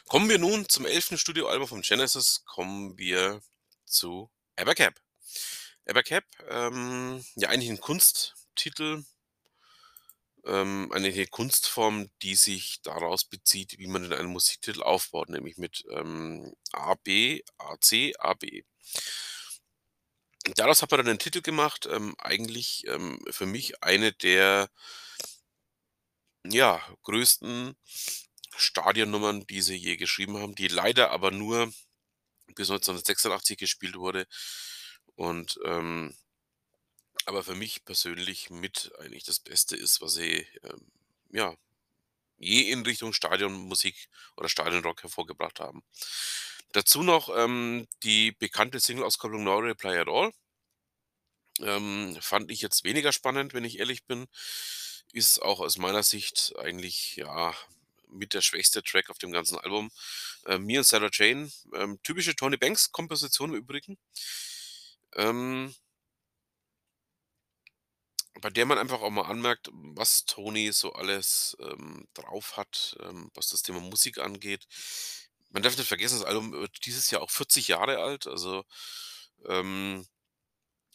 Kommen 0.09 0.29
wir 0.29 0.39
nun 0.39 0.69
zum 0.69 0.85
11. 0.87 1.19
Studioalbum 1.19 1.69
von 1.69 1.83
Genesis, 1.83 2.43
kommen 2.45 2.99
wir 2.99 3.41
zu 3.87 4.31
„Abacab“. 4.57 4.95
„Abacab“, 5.87 6.25
ähm, 6.49 7.25
ja 7.37 7.49
eigentlich 7.49 7.71
'n 7.71 7.81
Kunsttitel 8.57 9.05
ähm, 10.45 10.91
eine 10.93 11.27
Kunstform, 11.29 12.09
die 12.23 12.35
sich 12.35 12.81
daraus 12.83 13.25
bezieht, 13.25 13.79
wie 13.79 13.87
man 13.87 14.03
denn 14.03 14.13
einen 14.13 14.29
Musiktitel 14.33 14.83
aufbaut, 14.83 15.29
nämlich 15.29 15.57
mit, 15.57 15.85
ähm, 15.91 16.53
A, 16.73 16.95
B, 16.95 17.43
A, 17.59 17.77
C, 17.81 18.13
A, 18.19 18.35
B. 18.35 18.63
Daraus 20.57 20.83
hat 20.83 20.91
man 20.91 20.99
dann 20.99 21.07
'nen 21.07 21.19
Titel 21.21 21.41
gemacht, 21.41 21.87
ähm, 21.91 22.15
eigentlich, 22.19 22.85
ähm, 22.89 23.21
für 23.31 23.47
mich 23.47 23.83
eine 23.83 24.13
der 24.13 24.69
ja, 26.45 26.81
größten 27.05 27.77
Stadionnummern, 28.57 29.47
die 29.47 29.63
sie 29.63 29.77
je 29.77 29.97
geschrieben 29.97 30.39
haben, 30.39 30.55
die 30.55 30.69
leider 30.69 31.11
aber 31.11 31.31
nur 31.31 31.73
bis 32.57 32.71
1986 32.71 33.59
gespielt 33.59 33.97
wurde 33.97 34.27
und, 35.17 35.59
ähm 35.67 36.15
aber 37.27 37.43
für 37.45 37.55
mich 37.55 37.85
persönlich 37.85 38.51
mit 38.51 38.93
eigentlich 39.01 39.25
das 39.25 39.41
Beste 39.41 39.77
ist, 39.77 40.01
was 40.01 40.15
sie, 40.15 40.47
ähm, 40.65 40.87
ja, 41.31 41.55
je 42.39 42.63
in 42.71 42.83
Richtung 42.85 43.13
Stadionmusik 43.15 44.09
oder 44.37 44.49
Stadionrock 44.49 45.03
hervorgebracht 45.05 45.61
haben. 45.61 45.85
Dazu 46.73 47.03
noch, 47.03 47.31
ähm, 47.37 47.87
die 48.05 48.33
bekannte 48.33 48.81
Singleauskopplung 48.81 49.45
„No 49.45 49.59
Reply 49.59 49.99
at 49.99 50.09
All“. 50.09 50.33
Ähm, 51.61 52.17
fand 52.21 52.51
ich 52.51 52.63
jetzt 52.63 52.85
weniger 52.85 53.13
spannend, 53.13 53.53
wenn 53.55 53.65
ich 53.65 53.79
ehrlich 53.79 54.05
bin. 54.07 54.27
Ist 55.13 55.43
auch 55.43 55.61
aus 55.61 55.77
meiner 55.79 56.03
Sicht 56.03 56.55
eigentlich, 56.59 57.17
ja, 57.17 57.55
mit 58.09 58.35
der 58.35 58.41
schwächste 58.43 58.83
Track 58.83 59.11
auf 59.11 59.19
dem 59.19 59.33
ganzen 59.33 59.59
Album. 59.59 59.91
Ähm, 60.47 60.65
„Me 60.67 60.79
and 60.79 60.87
Sarah 60.87 61.11
Jane“, 61.13 61.51
ähm, 61.75 61.99
typische 62.03 62.35
Tony 62.37 62.57
Banks-Komposition 62.57 63.51
im 63.51 63.57
Übrigen. 63.57 63.97
Ähm 65.15 65.75
bei 68.43 68.51
der 68.51 68.67
man 68.67 68.79
einfach 68.79 69.03
auch 69.03 69.11
mal 69.11 69.23
anmerkt, 69.25 69.71
was 69.73 70.27
Tony 70.27 70.73
so 70.73 70.93
alles, 70.95 71.57
ähm, 71.61 72.07
drauf 72.15 72.59
hat, 72.59 72.97
ähm, 73.03 73.31
was 73.35 73.49
das 73.49 73.63
Thema 73.65 73.81
Musik 73.81 74.19
angeht. 74.19 74.67
Man 75.51 75.63
darf 75.65 75.77
nicht 75.79 75.89
vergessen, 75.89 76.19
das 76.21 76.27
Album 76.29 76.53
wird 76.53 76.87
dieses 76.87 77.11
Jahr 77.11 77.23
auch 77.23 77.31
40 77.31 77.69
Jahre 77.69 77.99
alt, 78.01 78.27
also, 78.29 78.65
ähm, 79.49 80.07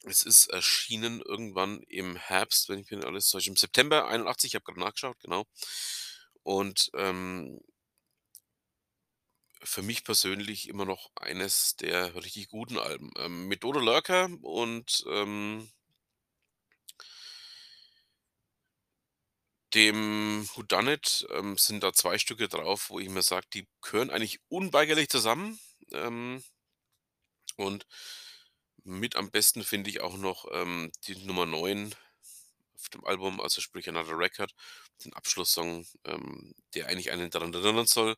es 0.05 0.23
ist 0.23 0.47
erschienen 0.47 1.21
irgendwann 1.21 1.81
im 1.89 2.15
Herbst, 2.17 2.69
wenn 2.69 2.79
ich 2.79 2.91
nicht 2.91 3.05
alles 3.05 3.29
täusche, 3.31 3.49
im 3.51 3.57
September 3.57 4.07
81, 4.09 4.51
ich 4.51 4.55
habe 4.55 4.65
grad 4.65 4.77
nachgeschaut, 4.77 5.19
genau. 5.21 5.45
Und, 6.43 6.89
ähm 6.95 7.59
für 9.63 9.81
mich 9.81 10.03
persönlich 10.03 10.67
immer 10.69 10.85
noch 10.85 11.09
eines 11.15 11.75
der 11.77 12.15
richtig 12.15 12.47
guten 12.49 12.77
Alben. 12.77 13.11
Ähm, 13.17 13.47
mit 13.47 13.63
„Dodo 13.63 13.79
Lurker“ 13.79 14.29
und, 14.41 15.03
dem 19.77 20.49
„Who 20.55 20.63
Done 20.63 20.93
It“, 20.95 21.27
ähm, 21.31 21.57
sind 21.57 21.83
da 21.83 21.93
2 21.93 22.19
Stücke 22.19 22.49
drauf, 22.49 22.89
wo 22.91 22.99
ich 22.99 23.09
mir 23.09 23.23
sage, 23.23 23.47
die 23.53 23.67
gehören 23.81 24.11
eigentlich 24.11 24.41
unweigerlich 24.49 25.09
zusammen. 25.09 25.59
Ähm 25.93 26.43
und 27.59 27.85
mit 28.85 29.15
am 29.15 29.31
besten 29.31 29.63
finde 29.63 29.89
ich 29.89 30.01
auch 30.01 30.17
noch, 30.17 30.45
ähm, 30.53 30.91
die 31.07 31.15
Nummer 31.25 31.45
9 31.45 31.93
auf 32.75 32.89
dem 32.89 33.05
Album, 33.05 33.41
also 33.41 33.61
sprich 33.61 33.89
„Another 33.89 34.17
Record“, 34.17 34.53
den 35.05 35.13
Abschlusssong, 35.13 35.87
ähm, 36.05 36.53
der 36.75 36.87
eigentlich 36.87 37.11
einen 37.11 37.29
daran 37.31 37.53
erinnern 37.53 37.87
soll, 37.87 38.15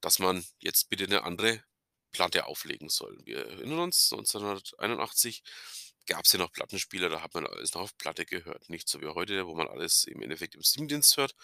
dass 0.00 0.18
man 0.20 0.44
jetzt 0.60 0.88
bitte 0.90 1.08
'ne 1.08 1.24
andere 1.24 1.62
Platte 2.12 2.46
auflegen 2.46 2.88
soll. 2.90 3.18
Wir 3.24 3.46
erinnern 3.46 3.80
uns, 3.80 4.12
1981 4.12 5.42
gab's 6.06 6.32
ja 6.32 6.38
noch 6.38 6.52
Plattenspieler, 6.52 7.08
da 7.08 7.22
hat 7.22 7.34
man 7.34 7.46
alles 7.46 7.74
noch 7.74 7.82
auf 7.82 7.98
Platte 7.98 8.26
gehört. 8.26 8.68
Nicht 8.70 8.88
so 8.88 9.00
wie 9.00 9.06
heute, 9.08 9.46
wo 9.46 9.54
man 9.54 9.68
alles 9.68 10.04
im 10.04 10.22
Endeffekt 10.22 10.54
im 10.54 10.62
Streamingdienst 10.62 11.16
hört 11.16 11.34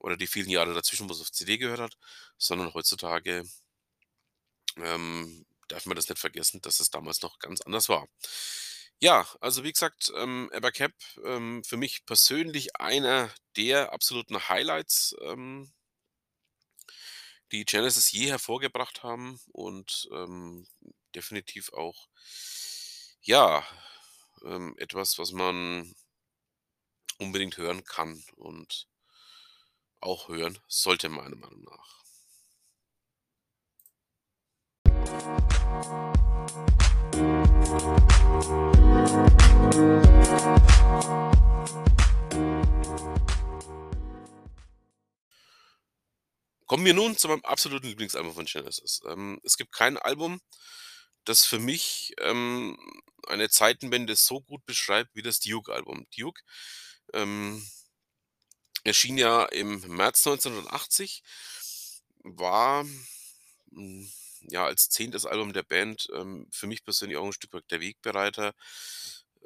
oder 0.00 0.16
die 0.16 0.26
vielen 0.26 0.50
Jahre 0.50 0.74
dazwischen, 0.74 1.08
wo's 1.08 1.20
auf 1.20 1.32
CD 1.32 1.58
gehört 1.58 1.80
hat, 1.80 1.96
sondern 2.38 2.74
heutzutage 2.74 3.44
ähm, 4.76 5.44
darf 5.68 5.86
man 5.86 5.96
das 5.96 6.08
nicht 6.08 6.18
vergessen, 6.18 6.60
dass 6.62 6.80
es 6.80 6.90
damals 6.90 7.22
noch 7.22 7.38
ganz 7.38 7.60
anders 7.62 7.88
war. 7.88 8.06
Ja, 9.00 9.26
also 9.40 9.64
wie 9.64 9.72
gesagt, 9.72 10.12
ähm, 10.16 10.50
„Abacab“, 10.52 10.92
ähm, 11.24 11.64
für 11.64 11.76
mich 11.76 12.04
persönlich 12.06 12.76
einer 12.76 13.30
der 13.56 13.92
absoluten 13.92 14.48
Highlights, 14.48 15.14
ähm 15.22 15.72
die 17.52 17.64
Genesis 17.64 18.10
je 18.12 18.28
hervorgebracht 18.30 19.02
haben 19.02 19.40
und, 19.52 20.08
ähm, 20.12 20.66
definitiv 21.14 21.72
auch 21.72 22.08
ja, 23.22 23.64
ähm, 24.44 24.74
etwas, 24.78 25.18
was 25.18 25.32
man 25.32 25.94
unbedingt 27.18 27.56
hören 27.56 27.84
kann 27.84 28.22
und 28.36 28.88
auch 30.00 30.28
hören 30.28 30.58
sollte, 30.66 31.08
meiner 31.08 31.36
Meinung 31.36 31.62
nach. 31.62 32.02
Kommen 46.66 46.86
wir 46.86 46.94
nun 46.94 47.16
zu 47.16 47.28
meinem 47.28 47.44
absoluten 47.44 47.86
Lieblingsalbum 47.86 48.34
von 48.34 48.46
Genesis. 48.46 49.00
Ähm, 49.06 49.40
es 49.44 49.56
gibt 49.56 49.72
kein 49.72 49.96
Album, 49.98 50.40
das 51.24 51.44
für 51.44 51.58
mich, 51.58 52.14
ähm, 52.20 52.76
eine 53.28 53.48
Zeitenwende 53.50 54.16
so 54.16 54.40
gut 54.40 54.64
beschreibt 54.66 55.14
wie 55.14 55.22
das 55.22 55.40
„Duke“-Album. 55.40 56.06
„Duke“, 56.16 56.42
ähm, 57.14 57.66
erschien 58.84 59.18
ja 59.18 59.44
im 59.46 59.80
März 59.96 60.26
1980, 60.26 61.22
war, 62.24 62.84
hm, 63.72 64.10
ja, 64.50 64.66
als 64.66 64.88
10. 64.90 65.26
Album 65.26 65.52
der 65.52 65.62
Band, 65.64 66.08
ähm, 66.14 66.48
für 66.52 66.66
mich 66.68 66.84
persönlich 66.84 67.18
auch 67.18 67.26
'n 67.26 67.32
Stück 67.34 67.52
weit 67.54 67.70
der 67.70 67.80
Wegbereiter. 67.80 68.54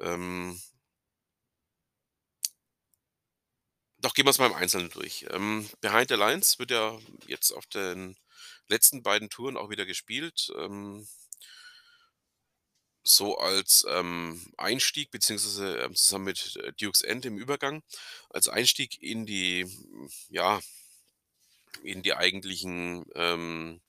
Ähm 0.01 0.61
Doch, 4.01 4.13
gehen 4.13 4.25
wir's 4.27 4.37
mal 4.37 4.45
im 4.47 4.53
Einzelnen 4.53 4.89
durch. 4.91 5.25
Ähm, 5.31 5.67
„Behind 5.81 6.09
the 6.09 6.15
Lines“ 6.15 6.59
wird 6.59 6.69
ja 6.71 6.97
jetzt 7.25 7.51
auf 7.51 7.65
den 7.65 8.15
letzten 8.67 9.01
beiden 9.01 9.29
Touren 9.29 9.57
auch 9.57 9.69
wieder 9.71 9.85
gespielt, 9.85 10.51
ähm 10.57 11.07
so 13.07 13.37
als, 13.37 13.85
ähm, 13.89 14.41
Einstieg 14.57 15.11
beziehungsweise, 15.11 15.77
ähm, 15.79 15.95
zusammen 15.95 16.25
mit, 16.25 16.57
äh, 16.57 16.73
„Duke's 16.73 17.01
End“ 17.01 17.25
im 17.25 17.37
Übergang 17.37 17.83
als 18.29 18.49
Einstieg 18.49 19.01
in 19.01 19.25
die 19.25 19.65
ja 20.29 20.59
in 21.83 22.01
die 22.03 22.13
eigentlichen, 22.15 23.05
ähm 23.15 23.79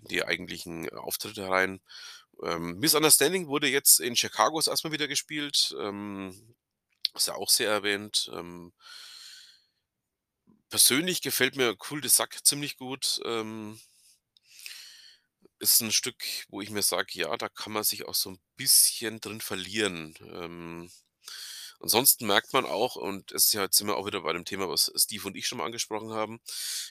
die 0.00 0.24
eigentlichen 0.24 0.88
Auftritte 0.90 1.48
rein. 1.48 1.80
Ähm, 2.42 2.78
„Misunderstanding“ 2.80 3.48
wurde 3.48 3.68
jetzt 3.68 4.00
in 4.00 4.16
Chicago 4.16 4.58
das 4.58 4.68
1. 4.68 4.88
Mal 4.88 4.92
wieder 4.94 5.08
gespielt, 5.08 5.74
ähm, 5.80 6.56
ist 7.14 7.28
ja 7.28 7.34
auch 7.36 7.50
sehr 7.50 7.70
erwähnt, 7.70 8.30
ähm 8.34 8.72
persönlich 10.72 11.20
gefällt 11.22 11.56
mir 11.56 11.76
„Cul 11.76 12.00
de 12.00 12.10
Sac“ 12.10 12.44
ziemlich 12.44 12.76
gut, 12.76 13.20
ähm 13.24 13.78
ist 15.72 15.82
'n 15.82 15.92
Stück, 15.92 16.24
wo 16.48 16.60
ich 16.60 16.70
mir 16.70 16.82
sage: 16.82 17.08
„Ja, 17.14 17.36
da 17.36 17.48
kann 17.48 17.72
man 17.72 17.84
sich 17.84 18.06
auch 18.06 18.14
so 18.14 18.30
'n 18.30 18.40
bisschen 18.56 19.20
drin 19.20 19.40
verlieren“, 19.40 20.14
ähm, 20.20 20.90
Ansonsten 21.80 22.26
merkt 22.26 22.52
man 22.52 22.64
auch, 22.66 22.96
und 22.96 23.32
es 23.32 23.46
ist 23.46 23.52
ja 23.54 23.62
jetzt 23.62 23.84
wir 23.86 23.96
auch 23.96 24.06
wieder 24.06 24.22
bei 24.22 24.32
dem 24.32 24.44
Thema, 24.44 24.68
was 24.68 24.92
Steve 24.96 25.26
und 25.26 25.36
ich 25.36 25.46
schon 25.46 25.58
mal 25.58 25.66
angesprochen 25.66 26.12
haben, 26.12 26.40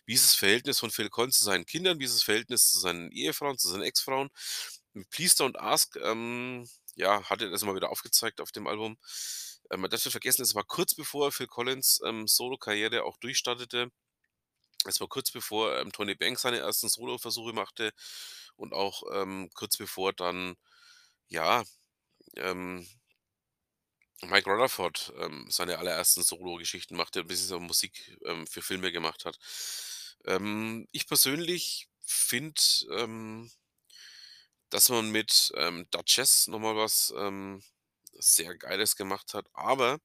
wie 0.05 0.13
ist 0.13 0.25
das 0.25 0.35
Verhältnis 0.35 0.79
von 0.79 0.91
Phil 0.91 1.09
Collins 1.09 1.37
zu 1.37 1.43
seinen 1.43 1.65
Kindern, 1.65 1.99
wie 1.99 2.05
ist 2.05 2.15
das 2.15 2.23
Verhältnis 2.23 2.71
zu 2.71 2.79
seinen 2.79 3.11
Ehefrauen, 3.11 3.57
zu 3.57 3.69
seinen 3.69 3.83
Ex-Frauen. 3.83 4.29
Please 5.09 5.35
Don't 5.35 5.57
Ask, 5.57 5.95
ähm, 5.97 6.67
ja, 6.95 7.23
hat 7.29 7.41
er 7.41 7.49
das 7.49 7.63
mal 7.63 7.75
wieder 7.75 7.89
aufgezeigt 7.91 8.41
auf 8.41 8.51
dem 8.51 8.67
Album. 8.67 8.97
Ähm, 9.71 9.81
man 9.81 9.89
darf 9.89 10.03
nicht 10.05 10.11
vergessen, 10.11 10.43
es 10.43 10.55
war 10.55 10.63
kurz 10.65 10.93
bevor 10.95 11.31
Phil 11.31 11.47
Collins 11.47 12.01
ähm, 12.05 12.27
Solo-Karriere 12.27 13.03
auch 13.03 13.17
durchstartete. 13.17 13.89
Es 14.85 14.99
war 14.99 15.07
kurz 15.07 15.31
bevor 15.31 15.77
ähm, 15.79 15.91
Tony 15.91 16.15
Banks 16.15 16.41
seine 16.43 16.59
ersten 16.59 16.89
Solo-Versuche 16.89 17.53
machte 17.53 17.91
und 18.55 18.73
auch 18.73 19.03
ähm, 19.13 19.49
kurz 19.53 19.77
bevor 19.77 20.13
dann, 20.13 20.55
ja, 21.29 21.63
ähm, 22.37 22.87
Mike 24.21 24.49
Rutherford 24.49 25.13
ähm, 25.19 25.47
seine 25.49 25.77
allerersten 25.77 26.23
Solo-Geschichten 26.23 26.95
machte, 26.95 27.19
ein 27.21 27.27
bisschen 27.27 27.61
Musik 27.63 28.17
ähm, 28.25 28.47
für 28.47 28.61
Filme 28.61 28.91
gemacht 28.91 29.25
hat. 29.25 29.37
Ähm, 30.25 30.87
ich 30.91 31.07
persönlich 31.07 31.89
finde, 32.05 32.61
ähm, 32.91 33.51
dass 34.69 34.89
man 34.89 35.11
mit 35.11 35.51
ähm, 35.55 35.87
Duchess 35.91 36.47
nochmal 36.47 36.75
was 36.75 37.13
ähm, 37.17 37.63
sehr 38.13 38.57
Geiles 38.57 38.95
gemacht 38.95 39.33
hat, 39.33 39.47
aber 39.53 39.99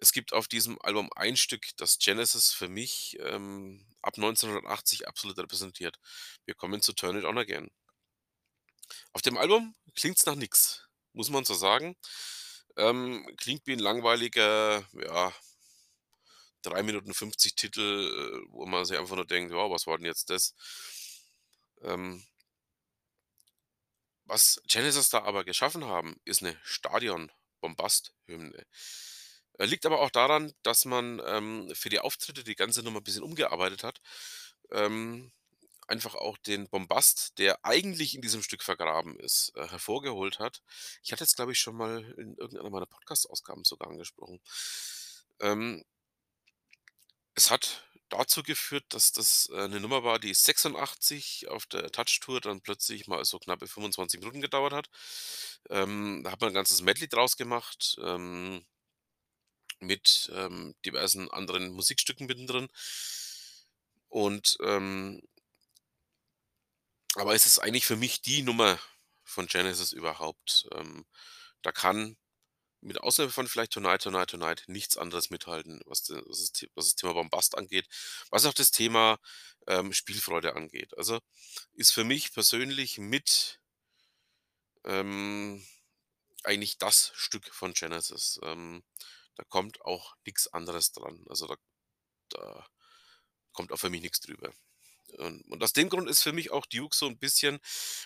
es 0.00 0.12
gibt 0.12 0.32
auf 0.32 0.48
diesem 0.48 0.80
Album 0.82 1.10
ein 1.16 1.36
Stück, 1.36 1.66
das 1.76 1.98
Genesis 1.98 2.52
für 2.52 2.68
mich 2.68 3.18
ähm, 3.20 3.84
ab 4.02 4.14
1980 4.16 5.08
absolut 5.08 5.38
repräsentiert. 5.38 5.98
Wir 6.44 6.54
kommen 6.54 6.80
zu 6.80 6.92
Turn 6.92 7.18
It 7.18 7.24
On 7.24 7.38
Again. 7.38 7.70
Auf 9.12 9.22
dem 9.22 9.36
Album 9.36 9.74
klingt 9.94 10.18
es 10.18 10.26
nach 10.26 10.36
nix, 10.36 10.88
muss 11.12 11.30
man 11.30 11.44
so 11.44 11.54
sagen. 11.54 11.96
Ähm, 12.76 13.28
klingt 13.36 13.66
wie 13.66 13.72
ein 13.72 13.80
langweiliger, 13.80 14.86
ja, 14.92 15.32
3 16.62 16.82
Minuten 16.84 17.12
50 17.12 17.56
Titel, 17.56 17.80
äh, 17.80 18.52
wo 18.52 18.66
man 18.66 18.84
sich 18.84 18.98
einfach 18.98 19.16
nur 19.16 19.26
denkt, 19.26 19.52
wow, 19.52 19.70
was 19.70 19.86
war 19.86 19.96
denn 19.96 20.06
jetzt 20.06 20.30
das? 20.30 20.54
Ähm, 21.82 22.24
was 24.24 24.60
Genesis 24.68 25.08
da 25.08 25.22
aber 25.22 25.44
geschaffen 25.44 25.86
haben, 25.86 26.20
ist 26.24 26.42
eine 26.42 26.56
Stadion-Bombast-Hymne. 26.62 28.64
Äh, 29.58 29.66
liegt 29.66 29.86
aber 29.86 30.00
auch 30.00 30.10
daran, 30.10 30.52
dass 30.62 30.84
man 30.84 31.20
ähm, 31.26 31.70
für 31.74 31.88
die 31.90 32.00
Auftritte 32.00 32.44
die 32.44 32.54
ganze 32.56 32.82
Nummer 32.82 33.00
ein 33.00 33.04
bisschen 33.04 33.22
umgearbeitet 33.24 33.84
hat. 33.84 34.00
Ähm, 34.72 35.32
einfach 35.88 36.14
auch 36.14 36.38
den 36.38 36.68
Bombast, 36.68 37.38
der 37.38 37.64
eigentlich 37.64 38.14
in 38.14 38.22
diesem 38.22 38.42
Stück 38.42 38.62
vergraben 38.62 39.18
ist, 39.20 39.52
äh, 39.56 39.68
hervorgeholt 39.68 40.38
hat. 40.38 40.62
Ich 41.02 41.12
hatte 41.12 41.24
es, 41.24 41.34
glaube 41.36 41.52
ich, 41.52 41.60
schon 41.60 41.76
mal 41.76 42.04
in 42.18 42.36
irgendeiner 42.36 42.70
meiner 42.70 42.86
Podcast-Ausgaben 42.86 43.64
sogar 43.64 43.90
angesprochen. 43.90 44.40
Ähm, 45.40 45.82
es 47.34 47.50
hat 47.50 47.84
dazu 48.10 48.42
geführt, 48.42 48.84
dass 48.90 49.12
das 49.12 49.48
äh, 49.54 49.68
'ne 49.68 49.80
Nummer 49.80 50.02
war, 50.04 50.18
die 50.18 50.32
86 50.34 51.48
auf 51.48 51.66
der 51.66 51.90
Touch-Tour 51.92 52.40
dann 52.40 52.60
plötzlich 52.62 53.06
mal 53.06 53.24
so 53.24 53.38
knappe 53.38 53.68
25 53.68 54.20
Minuten 54.20 54.40
gedauert 54.40 54.72
hat. 54.72 54.88
Ähm, 55.70 56.22
da 56.24 56.32
hat 56.32 56.40
man 56.40 56.50
'n 56.50 56.54
ganzes 56.54 56.82
Medley 56.82 57.08
draus 57.08 57.36
gemacht, 57.36 57.96
ähm 58.02 58.64
mit, 59.80 60.30
ähm, 60.34 60.74
diversen 60.84 61.30
anderen 61.30 61.70
Musikstücken 61.72 62.26
mittendrin. 62.26 62.68
Und, 64.10 64.56
ähm 64.62 65.20
aber 67.16 67.34
es 67.34 67.46
ist 67.46 67.58
eigentlich 67.58 67.86
für 67.86 67.96
mich 67.96 68.22
die 68.22 68.42
Nummer 68.42 68.78
von 69.24 69.46
Genesis 69.46 69.92
überhaupt. 69.92 70.68
Ähm, 70.72 71.04
da 71.62 71.72
kann 71.72 72.16
mit 72.82 73.00
Ausnahme 73.02 73.30
von 73.32 73.48
vielleicht 73.48 73.72
„Tonight, 73.72 74.02
Tonight, 74.02 74.30
Tonight“ 74.30 74.64
nichts 74.68 74.98
anderes 74.98 75.30
mithalten, 75.30 75.80
was 75.86 76.04
das 76.04 76.22
was 76.26 76.86
das 76.86 76.96
Thema 76.96 77.14
Bombast 77.14 77.58
angeht, 77.58 77.88
was 78.30 78.46
auch 78.46 78.54
das 78.54 78.72
Thema, 78.72 79.18
ähm, 79.68 79.92
Spielfreude 79.94 80.56
angeht. 80.56 80.96
Also, 80.98 81.20
ist 81.74 81.92
für 81.92 82.04
mich 82.04 82.32
persönlich 82.34 82.98
mit 82.98 83.60
ähm, 84.84 85.62
eigentlich 86.44 86.78
das 86.78 87.12
Stück 87.14 87.46
von 87.54 87.74
Genesis. 87.74 88.40
Ähm, 88.42 88.82
da 89.38 89.44
kommt 89.46 89.82
auch 89.86 90.16
nix 90.26 90.48
anderes 90.48 90.92
dran. 90.92 91.24
Also, 91.30 91.48
da 91.48 91.56
da 92.30 92.66
kommt 93.54 93.72
auch 93.72 93.78
für 93.78 93.90
mich 93.90 94.02
nix 94.02 94.20
drüber. 94.20 94.52
Ähm, 95.18 95.42
und 95.50 95.62
aus 95.64 95.72
dem 95.74 95.88
Grund 95.90 96.10
ist 96.10 96.22
für 96.22 96.32
mich 96.34 96.50
auch 96.52 96.66
Duke 96.66 96.96
so 96.96 97.06
'n 97.08 97.18
bisschen 97.18 97.60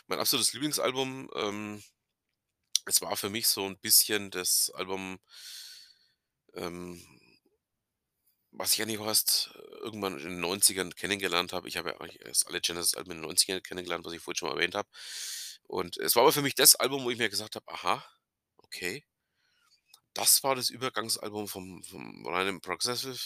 mein 0.08 0.20
absolutes 0.20 0.52
Lieblingsalbum. 0.54 1.30
Ähm, 1.36 1.82
es 2.86 3.02
war 3.02 3.16
für 3.16 3.30
mich 3.30 3.48
so 3.48 3.66
'n 3.66 3.78
bisschen 3.78 4.30
das 4.30 4.70
Album 4.74 5.18
ähm 6.54 7.00
was 8.54 8.74
ich 8.74 8.82
eigentlich 8.82 8.98
auch 8.98 9.06
erst 9.06 9.50
irgendwann 9.80 10.18
in 10.18 10.24
den 10.24 10.40
90ern 10.40 10.94
kennengelernt 10.94 11.54
habe. 11.54 11.68
Ich 11.68 11.78
habe 11.78 11.90
ja 11.90 11.96
eigentlich 12.00 12.20
erst 12.20 12.46
alle 12.46 12.60
Genesis-Alben 12.60 13.10
in 13.12 13.16
den 13.18 13.22
90ern 13.26 13.62
kennengelernt, 13.62 14.04
was 14.04 14.12
ich 14.12 14.20
vorhin 14.20 14.36
schon 14.36 14.48
mal 14.50 14.56
erwähnt 14.56 14.74
habe. 14.74 14.88
Und 15.64 15.96
es 15.96 16.14
war 16.16 16.22
aber 16.22 16.32
für 16.32 16.42
mich 16.42 16.54
das 16.54 16.74
Album, 16.76 17.04
wo 17.04 17.10
ich 17.10 17.18
mir 17.18 17.30
gesagt 17.30 17.56
habe: 17.56 17.66
„Aha, 17.68 18.04
okay.“ 18.58 19.02
Das 20.14 20.42
war 20.42 20.54
das 20.54 20.68
Übergangsalbum 20.70 21.48
vom 21.48 21.82
vom 21.84 22.26
reinen 22.26 22.60
Progressive 22.60 23.18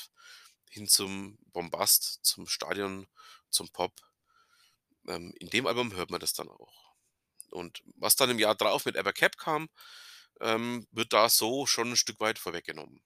hin 0.70 0.86
zum 0.88 1.38
Bombast, 1.52 2.20
zum 2.22 2.46
Stadion, 2.46 3.06
zum 3.50 3.68
Pop. 3.70 3.92
Ähm, 5.08 5.32
in 5.40 5.50
dem 5.50 5.66
Album 5.66 5.92
hört 5.94 6.10
man 6.10 6.20
das 6.20 6.32
dann 6.32 6.48
auch. 6.48 6.94
Und 7.50 7.82
was 7.96 8.16
dann 8.16 8.30
im 8.30 8.38
Jahr 8.38 8.54
drauf 8.54 8.84
mit 8.84 8.96
Evercap 8.96 9.36
kam, 9.36 9.68
ähm, 10.40 10.86
wird 10.92 11.12
da 11.12 11.28
so 11.28 11.66
schon 11.66 11.90
'n 11.92 11.96
Stück 11.96 12.20
weit 12.20 12.38
vorweggenommen. 12.38 13.00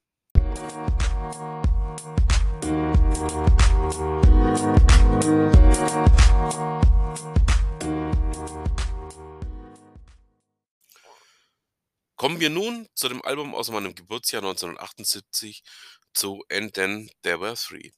Kommen 12.20 12.38
wir 12.38 12.50
nun 12.50 12.86
zu 12.94 13.08
dem 13.08 13.24
Album 13.24 13.54
aus 13.54 13.70
meinem 13.70 13.94
Geburtsjahr 13.94 14.42
1978 14.42 15.62
zu 16.12 16.44
„And 16.52 16.74
Then 16.74 17.10
There 17.22 17.40
Were 17.40 17.54
Three“. 17.56 17.92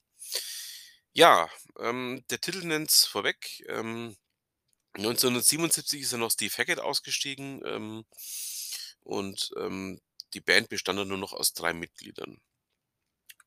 Ja, 1.12 1.50
ähm, 1.80 2.22
der 2.30 2.40
Titel 2.40 2.64
nennt's 2.64 3.04
vorweg. 3.04 3.64
Ähm, 3.68 4.16
1977 4.96 6.02
ist 6.02 6.12
ja 6.12 6.18
noch 6.18 6.30
Steve 6.30 6.54
Hackett 6.56 6.78
ausgestiegen, 6.78 7.62
ähm, 7.66 8.04
und, 9.02 9.50
ähm, 9.58 10.00
die 10.35 10.40
Band 10.40 10.68
bestand 10.68 11.00
dann 11.00 11.08
nur 11.08 11.18
noch 11.18 11.32
aus 11.32 11.52
3 11.54 11.72
Mitgliedern. 11.72 12.38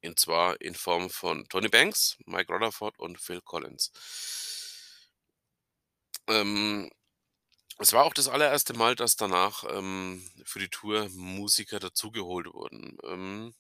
Und 0.03 0.19
zwar 0.19 0.61
in 0.61 0.75
Form 0.75 1.09
von 1.09 1.47
Tony 1.49 1.67
Banks, 1.69 2.17
Mike 2.25 2.51
Rutherford 2.53 2.99
und 2.99 3.19
Phil 3.19 3.41
Collins. 3.41 3.91
Ähm, 6.27 6.89
es 7.79 7.93
war 7.93 8.03
auch 8.05 8.13
das 8.13 8.27
allererste 8.27 8.73
Mal, 8.73 8.95
dass 8.95 9.15
danach, 9.15 9.63
ähm, 9.69 10.29
für 10.43 10.59
die 10.59 10.69
Tour 10.69 11.09
Musiker 11.09 11.79
dazugeholt 11.79 12.47
wurden. 12.53 12.97
Ähm 13.03 13.53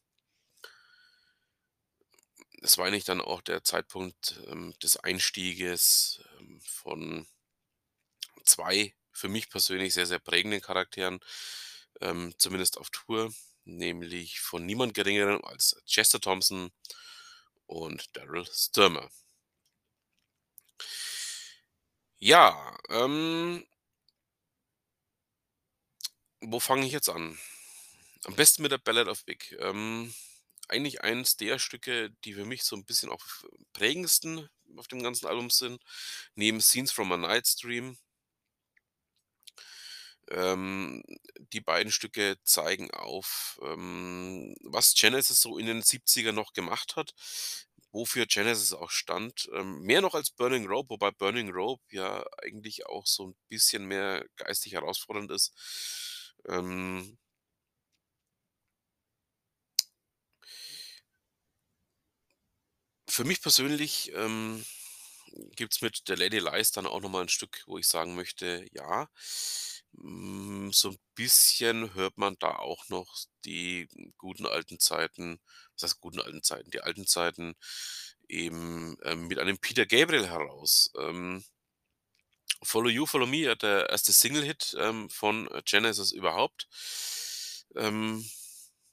es 2.61 2.77
war 2.77 2.85
eigentlich 2.87 3.05
dann 3.05 3.21
auch 3.21 3.41
der 3.41 3.63
Zeitpunkt, 3.63 4.41
ähm, 4.47 4.73
des 4.81 4.97
Einstieges, 4.97 6.21
ähm, 6.39 6.59
von 6.61 7.27
2 8.45 8.93
für 9.11 9.29
mich 9.29 9.49
persönlich 9.49 9.93
sehr, 9.93 10.05
sehr 10.05 10.19
prägenden 10.19 10.61
Charakteren, 10.61 11.19
ähm, 12.01 12.33
zumindest 12.37 12.77
auf 12.77 12.89
Tour, 12.89 13.33
nämlich 13.63 14.41
von 14.41 14.65
niemand 14.65 14.93
Geringerem 14.93 15.43
als 15.43 15.81
Chester 15.87 16.19
Thompson 16.19 16.71
und 17.67 18.15
Daryl 18.17 18.45
Stuermer. 18.51 19.09
Ja, 22.21 22.75
ähm 22.89 23.65
wo 26.41 26.59
fange 26.59 26.85
ich 26.85 26.91
jetzt 26.91 27.09
an? 27.09 27.37
Am 28.25 28.35
besten 28.35 28.63
mit 28.63 28.71
der 28.71 28.77
„Ballad 28.79 29.07
of 29.07 29.25
Vic“. 29.27 29.55
Ähm, 29.59 30.13
eigentlich 30.69 31.01
eins 31.03 31.37
der 31.37 31.59
Stücke, 31.59 32.11
die 32.25 32.33
für 32.33 32.45
mich 32.45 32.63
so 32.63 32.75
'n 32.75 32.85
bisschen 32.85 33.09
auch 33.11 33.25
prägendsten 33.73 34.49
auf 34.77 34.87
dem 34.87 35.03
ganzen 35.03 35.27
Album 35.27 35.49
sind, 35.51 35.81
neben 36.35 36.61
„Scenes 36.61 36.91
from 36.91 37.11
a 37.13 37.17
Night's 37.17 37.55
Dream“. 37.57 37.97
Ähm, 40.29 41.03
die 41.53 41.61
beiden 41.61 41.91
Stücke 41.91 42.37
zeigen 42.43 42.89
auf, 42.91 43.59
ähm, 43.63 44.55
was 44.63 44.95
Genesis 44.95 45.39
so 45.41 45.57
in 45.57 45.67
den 45.67 45.81
70ern 45.83 46.33
noch 46.35 46.53
gemacht 46.53 46.95
hat, 46.95 47.13
wofür 47.91 48.25
Genesis 48.25 48.73
auch 48.73 48.89
stand. 48.89 49.47
Ähm, 49.53 49.81
mehr 49.81 50.01
noch 50.01 50.15
als 50.15 50.31
„Burning 50.31 50.65
Rope“, 50.67 50.89
wobei 50.89 51.11
„Burning 51.11 51.51
Rope“ 51.51 51.83
ja 51.91 52.25
eigentlich 52.41 52.87
auch 52.87 53.05
so 53.05 53.25
'n 53.27 53.35
bisschen 53.49 53.85
mehr 53.85 54.25
geistig 54.37 54.73
herausfordernd 54.73 55.29
ist. 55.31 55.53
Ähm 56.49 57.17
Für 63.09 63.23
mich 63.23 63.41
persönlich, 63.41 64.11
ähm, 64.15 64.65
gibt's 65.55 65.81
mit 65.81 66.03
„The 66.07 66.13
Lady 66.15 66.39
Lies“ 66.39 66.71
dann 66.71 66.85
auch 66.87 67.01
noch 67.01 67.09
mal 67.09 67.21
'n 67.23 67.29
Stück, 67.29 67.63
wo 67.67 67.77
ich 67.77 67.87
sagen 67.87 68.15
möchte, 68.15 68.65
ja, 68.73 69.07
Hm, 69.97 70.71
so 70.73 70.89
'n 70.89 70.97
bisschen 71.15 71.93
hört 71.93 72.17
man 72.17 72.35
da 72.39 72.55
auch 72.57 72.89
noch 72.89 73.15
die 73.45 73.87
guten 74.17 74.45
alten 74.45 74.79
Zeiten 74.79 75.39
was 75.75 75.83
heißt 75.83 76.01
guten 76.01 76.19
alten 76.21 76.43
Zeiten, 76.43 76.69
die 76.71 76.81
alten 76.81 77.07
Zeiten 77.07 77.55
eben, 78.29 78.97
ähm, 79.03 79.27
mit 79.27 79.39
einem 79.39 79.57
Peter 79.59 79.85
Gabriel 79.85 80.27
heraus. 80.27 80.91
Ähm 80.99 81.43
„Follow 82.65 82.89
You, 82.89 83.05
Follow 83.05 83.27
Me“, 83.27 83.55
der 83.55 83.89
erste 83.89 84.11
Single-Hit, 84.13 84.75
ähm, 84.79 85.09
von 85.09 85.49
Genesis 85.65 86.11
überhaupt. 86.11 86.67
Ähm, 87.75 88.25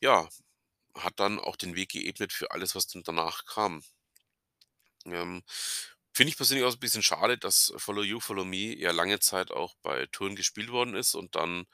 ja, 0.01 0.29
hat 0.97 1.21
dann 1.21 1.39
auch 1.41 1.57
den 1.57 1.77
Weg 1.77 1.91
geebnet 1.91 2.33
für 2.33 2.51
alles, 2.53 2.75
was 2.77 2.87
danach 2.89 3.47
kam. 3.47 3.83
Ähm, 5.07 5.43
finde 6.15 6.31
ich 6.31 6.37
persönlich 6.37 6.65
auch 6.65 6.71
so 6.71 6.77
'n 6.77 6.81
bisschen 6.81 7.03
schade, 7.03 7.39
dass 7.39 7.73
„Follow 7.77 8.03
You, 8.03 8.21
Follow 8.21 8.45
Me“ 8.45 8.77
ja 8.77 8.91
lange 8.93 9.19
Zeit 9.21 9.51
auch 9.51 9.75
bei 9.83 10.07
Touren 10.13 10.37
gespielt 10.37 10.71
worden 10.71 10.95
ist 10.95 11.15
und 11.15 11.35
dann, 11.37 11.67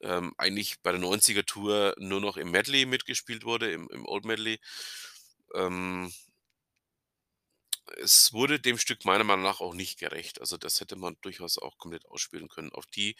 ähm, 0.00 0.34
eigentlich 0.38 0.80
bei 0.82 0.90
der 0.92 1.00
90er 1.00 1.44
Tour 1.44 1.94
nur 1.98 2.20
noch 2.20 2.36
im 2.36 2.50
Medley 2.50 2.86
mitgespielt 2.86 3.44
wurde, 3.44 3.70
im 3.72 3.88
im 3.90 4.06
Old 4.06 4.24
Medley. 4.24 4.58
Ähm 5.54 6.12
es 7.96 8.32
wurde 8.32 8.60
dem 8.60 8.78
Stück 8.78 9.04
meiner 9.04 9.24
Meinung 9.24 9.44
nach 9.44 9.60
auch 9.60 9.74
nicht 9.74 9.98
gerecht. 9.98 10.40
Also, 10.40 10.56
das 10.56 10.80
hätte 10.80 10.96
man 10.96 11.16
durchaus 11.22 11.58
auch 11.58 11.78
komplett 11.78 12.06
ausspielen 12.06 12.48
können. 12.48 12.72
Auf 12.72 12.86
die, 12.86 13.16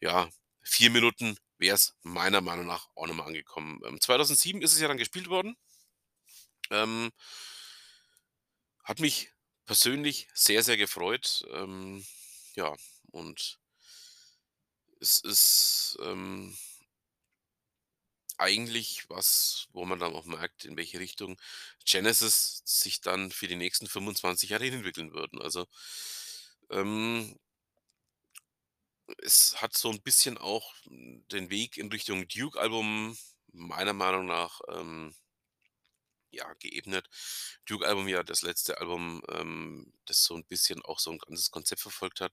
ja, 0.00 0.28
4 0.62 0.90
Minuten 0.90 1.36
wär's 1.58 1.94
meiner 2.02 2.40
Meinung 2.40 2.66
nach 2.66 2.88
auch 2.96 3.06
mehr 3.12 3.26
angekommen. 3.26 3.80
Ähm, 3.86 4.00
2007 4.00 4.62
ist 4.62 4.72
es 4.74 4.80
ja 4.80 4.88
dann 4.88 4.98
gespielt 4.98 5.28
worden. 5.28 5.56
Ähm 6.70 7.12
hat 8.84 9.00
mich 9.00 9.30
persönlich 9.64 10.28
sehr, 10.34 10.62
sehr 10.62 10.76
gefreut. 10.76 11.44
Ähm, 11.52 12.04
ja, 12.54 12.74
und 13.10 13.58
es 15.00 15.18
ist, 15.20 15.98
ähm 16.02 16.56
eigentlich 18.38 19.08
was, 19.10 19.68
wo 19.72 19.84
man 19.84 19.98
dann 20.00 20.14
auch 20.14 20.24
merkt, 20.26 20.64
in 20.64 20.76
welche 20.76 21.00
Richtung 21.00 21.38
Genesis 21.86 22.62
sich 22.64 23.00
dann 23.00 23.30
für 23.32 23.48
die 23.48 23.56
nächsten 23.56 23.86
25 23.88 24.50
Jahre 24.50 24.66
entwickeln 24.68 25.12
würden. 25.14 25.40
Also, 25.42 25.66
ähm 26.70 27.34
es 29.18 29.60
hat 29.60 29.76
so 29.76 29.90
'n 29.90 30.00
bisschen 30.02 30.38
auch, 30.38 30.74
den 30.86 31.50
Weg 31.50 31.76
in 31.76 31.88
Richtung 31.90 32.26
Duke-Album 32.28 33.16
meiner 33.52 33.92
Meinung 33.92 34.26
nach, 34.26 34.60
ähm 34.74 35.14
ja, 36.34 36.50
geebnet. 36.60 37.08
Duke-Album 37.66 38.08
ja 38.08 38.22
das 38.22 38.40
letzte 38.42 38.78
Album, 38.80 39.22
ähm, 39.28 39.92
das 40.06 40.24
so 40.24 40.34
'n 40.34 40.44
bisschen 40.46 40.80
auch 40.82 40.98
so 40.98 41.10
'n 41.12 41.18
ganzes 41.18 41.50
Konzept 41.50 41.82
verfolgt 41.82 42.20
hat. 42.22 42.32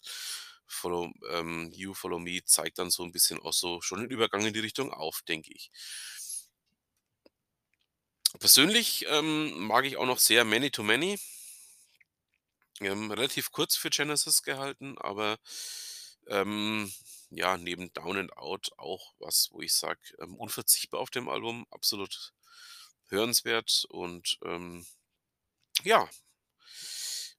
„Follow 0.69 1.11
ähm, 1.31 1.71
You, 1.73 1.93
Follow 1.95 2.19
Me“ 2.19 2.41
zeigt 2.45 2.79
dann 2.79 2.91
so 2.91 3.03
'n 3.03 3.11
bisschen 3.11 3.39
auch 3.41 3.53
so 3.53 3.81
schon 3.81 4.01
den 4.01 4.11
Übergang 4.11 4.45
in 4.45 4.53
die 4.53 4.59
Richtung 4.61 4.93
auf, 4.93 5.21
denke 5.27 5.51
ich. 5.53 5.69
Persönlich, 8.41 9.05
ähm, 9.09 9.51
mag 9.67 9.83
ich 9.85 9.97
auch 9.97 10.05
noch 10.05 10.17
sehr 10.19 10.45
„Many 10.45 10.71
to 10.71 10.81
Many“. 10.81 11.19
Ähm, 12.81 13.11
relativ 13.11 13.51
kurz 13.51 13.75
für 13.75 13.89
Genesis 13.89 14.41
gehalten, 14.43 14.97
aber, 14.99 15.37
ähm, 16.27 16.91
ja, 17.29 17.57
neben 17.57 17.91
„Down 17.93 18.17
and 18.17 18.37
Out“ 18.37 18.69
auch 18.77 19.13
was, 19.19 19.49
wo 19.51 19.61
ich 19.61 19.73
sage, 19.73 19.99
ähm, 20.21 20.35
unverzichtbar 20.35 21.01
auf 21.01 21.09
dem 21.09 21.27
Album, 21.29 21.65
absolut 21.71 22.33
hörenswert 23.09 23.85
und, 23.89 24.37
ähm, 24.45 24.85
ja. 25.83 26.09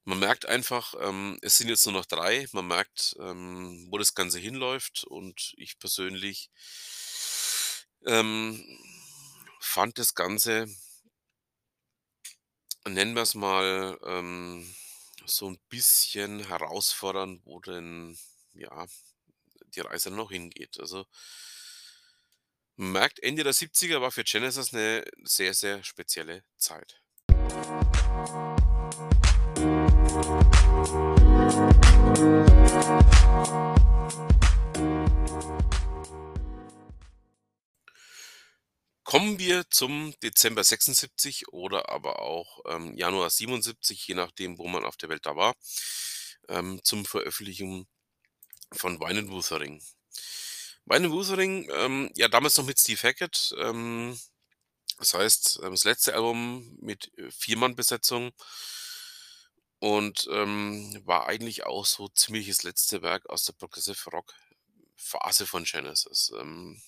Man 0.07 0.17
merkt 0.19 0.47
einfach, 0.47 0.95
ähm, 0.99 1.37
es 1.43 1.57
sind 1.57 1.69
jetzt 1.69 1.85
nur 1.85 1.93
noch 1.93 2.05
3. 2.07 2.47
Man 2.53 2.65
merkt, 2.67 3.15
ähm, 3.19 3.87
wo 3.91 3.99
das 3.99 4.15
Ganze 4.15 4.39
hinläuft 4.39 5.03
und 5.03 5.53
ich 5.57 5.77
persönlich 5.77 6.47
ähm, 8.05 8.63
fand 9.59 9.97
das 9.99 10.15
Ganze 10.15 10.67
nennen 12.87 13.15
wir's 13.15 13.35
mal, 13.35 13.97
ähm, 14.05 14.73
so 15.25 15.47
'n 15.47 15.59
bisschen 15.69 16.39
herausfordernd, 16.47 17.41
wo 17.45 17.59
denn, 17.59 18.17
ja, 18.53 18.87
die 19.75 19.81
Reise 19.81 20.09
noch 20.11 20.31
hingeht. 20.31 20.79
Also 20.79 21.05
man 22.79 22.91
merkt, 22.93 23.19
Ende 23.21 23.43
der 23.43 23.53
70er 23.53 24.01
war 24.01 24.11
für 24.11 24.23
Genesis 24.23 24.71
'ne 24.71 25.03
sehr, 25.23 25.53
sehr 25.53 25.83
spezielle 25.83 26.43
Zeit. 26.57 27.01
Kommen 30.11 30.23
wir 39.39 39.69
zum 39.69 40.13
Dezember 40.21 40.65
76 40.65 41.47
oder 41.53 41.87
aber 41.87 42.19
auch, 42.19 42.59
ähm, 42.67 42.93
Januar 42.97 43.29
77, 43.29 44.05
je 44.05 44.15
nachdem, 44.15 44.57
wo 44.57 44.67
man 44.67 44.83
auf 44.83 44.97
der 44.97 45.07
Welt 45.07 45.25
da 45.25 45.37
war, 45.37 45.55
ähm, 46.49 46.81
zum 46.83 47.05
Veröffentlichen 47.05 47.87
von 48.73 48.99
„Wine 48.99 49.29
Wuthering“. 49.29 49.81
„Wine 50.83 51.09
Wuthering“, 51.11 51.69
ähm, 51.71 52.11
ja, 52.15 52.27
damals 52.27 52.57
noch 52.57 52.65
mit 52.65 52.77
Steve 52.77 53.01
Hackett, 53.01 53.55
ähm, 53.57 54.19
das 54.97 55.13
heißt, 55.13 55.61
ähm, 55.63 55.71
das 55.71 55.85
letzte 55.85 56.13
Album 56.13 56.77
mit, 56.81 57.17
äh, 57.17 57.31
Viermann-Besetzung 57.31 58.33
und, 59.81 60.27
ähm, 60.31 61.01
war 61.05 61.27
eigentlich 61.27 61.65
auch 61.65 61.85
so 61.87 62.07
ziemlich 62.09 62.47
das 62.47 62.61
letzte 62.63 63.01
Werk 63.01 63.27
aus 63.31 63.45
der 63.45 63.53
Progressive-Rock-Phase 63.53 65.47
von 65.47 65.65
Genesis. 65.65 66.31
Ähm 66.39 66.81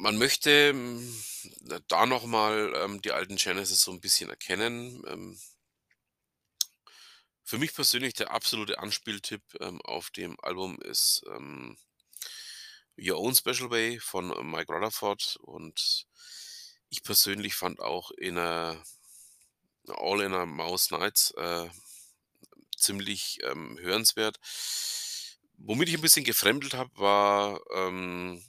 man 0.00 0.18
möchte, 0.18 0.70
hm, 0.70 1.14
da 1.88 2.06
noch 2.06 2.26
mal, 2.26 2.72
ähm, 2.76 3.00
die 3.02 3.12
alten 3.12 3.36
Genesis 3.36 3.82
so 3.82 3.92
'n 3.92 4.00
bisschen 4.00 4.28
erkennen. 4.28 5.02
Ähm 5.06 5.38
für 7.46 7.58
mich 7.58 7.74
persönlich 7.74 8.14
der 8.14 8.30
absolute 8.30 8.78
Anspieltipp, 8.78 9.42
ähm, 9.60 9.80
auf 9.82 10.10
dem 10.10 10.40
Album 10.40 10.80
ist, 10.80 11.22
ähm, 11.30 11.76
„Your 12.98 13.18
Own 13.20 13.34
Special 13.34 13.70
Way“ 13.70 14.00
von 14.00 14.28
Mike 14.50 14.72
Rutherford 14.72 15.36
und 15.42 16.06
ich 16.90 17.02
persönlich 17.02 17.54
fand 17.54 17.80
auch 17.80 18.10
„Inner 18.12 18.82
All 19.88 20.20
Inner 20.22 20.46
Mouse 20.46 20.90
Nights“, 20.90 21.32
äh, 21.36 21.68
ziemlich, 22.76 23.38
ähm, 23.44 23.78
hörenswert. 23.80 24.38
Womit 25.58 25.88
ich 25.88 25.94
'n 25.96 26.00
bisschen 26.00 26.24
gefremdelt 26.24 26.74
habe, 26.74 26.90
war, 26.96 27.60
ähm, 27.74 28.42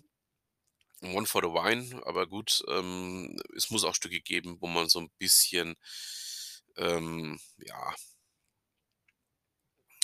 „One 1.04 1.26
for 1.26 1.42
the 1.42 1.50
Vine“, 1.50 2.02
aber 2.06 2.26
gut, 2.26 2.64
ähm, 2.70 3.38
es 3.56 3.70
muss 3.70 3.84
auch 3.84 3.96
Stücke 3.96 4.22
geben, 4.22 4.58
wo 4.62 4.68
man 4.68 4.88
so 4.90 5.00
'n 5.00 5.10
bisschen, 5.20 5.76
ähm, 6.78 7.40
ja 7.58 7.96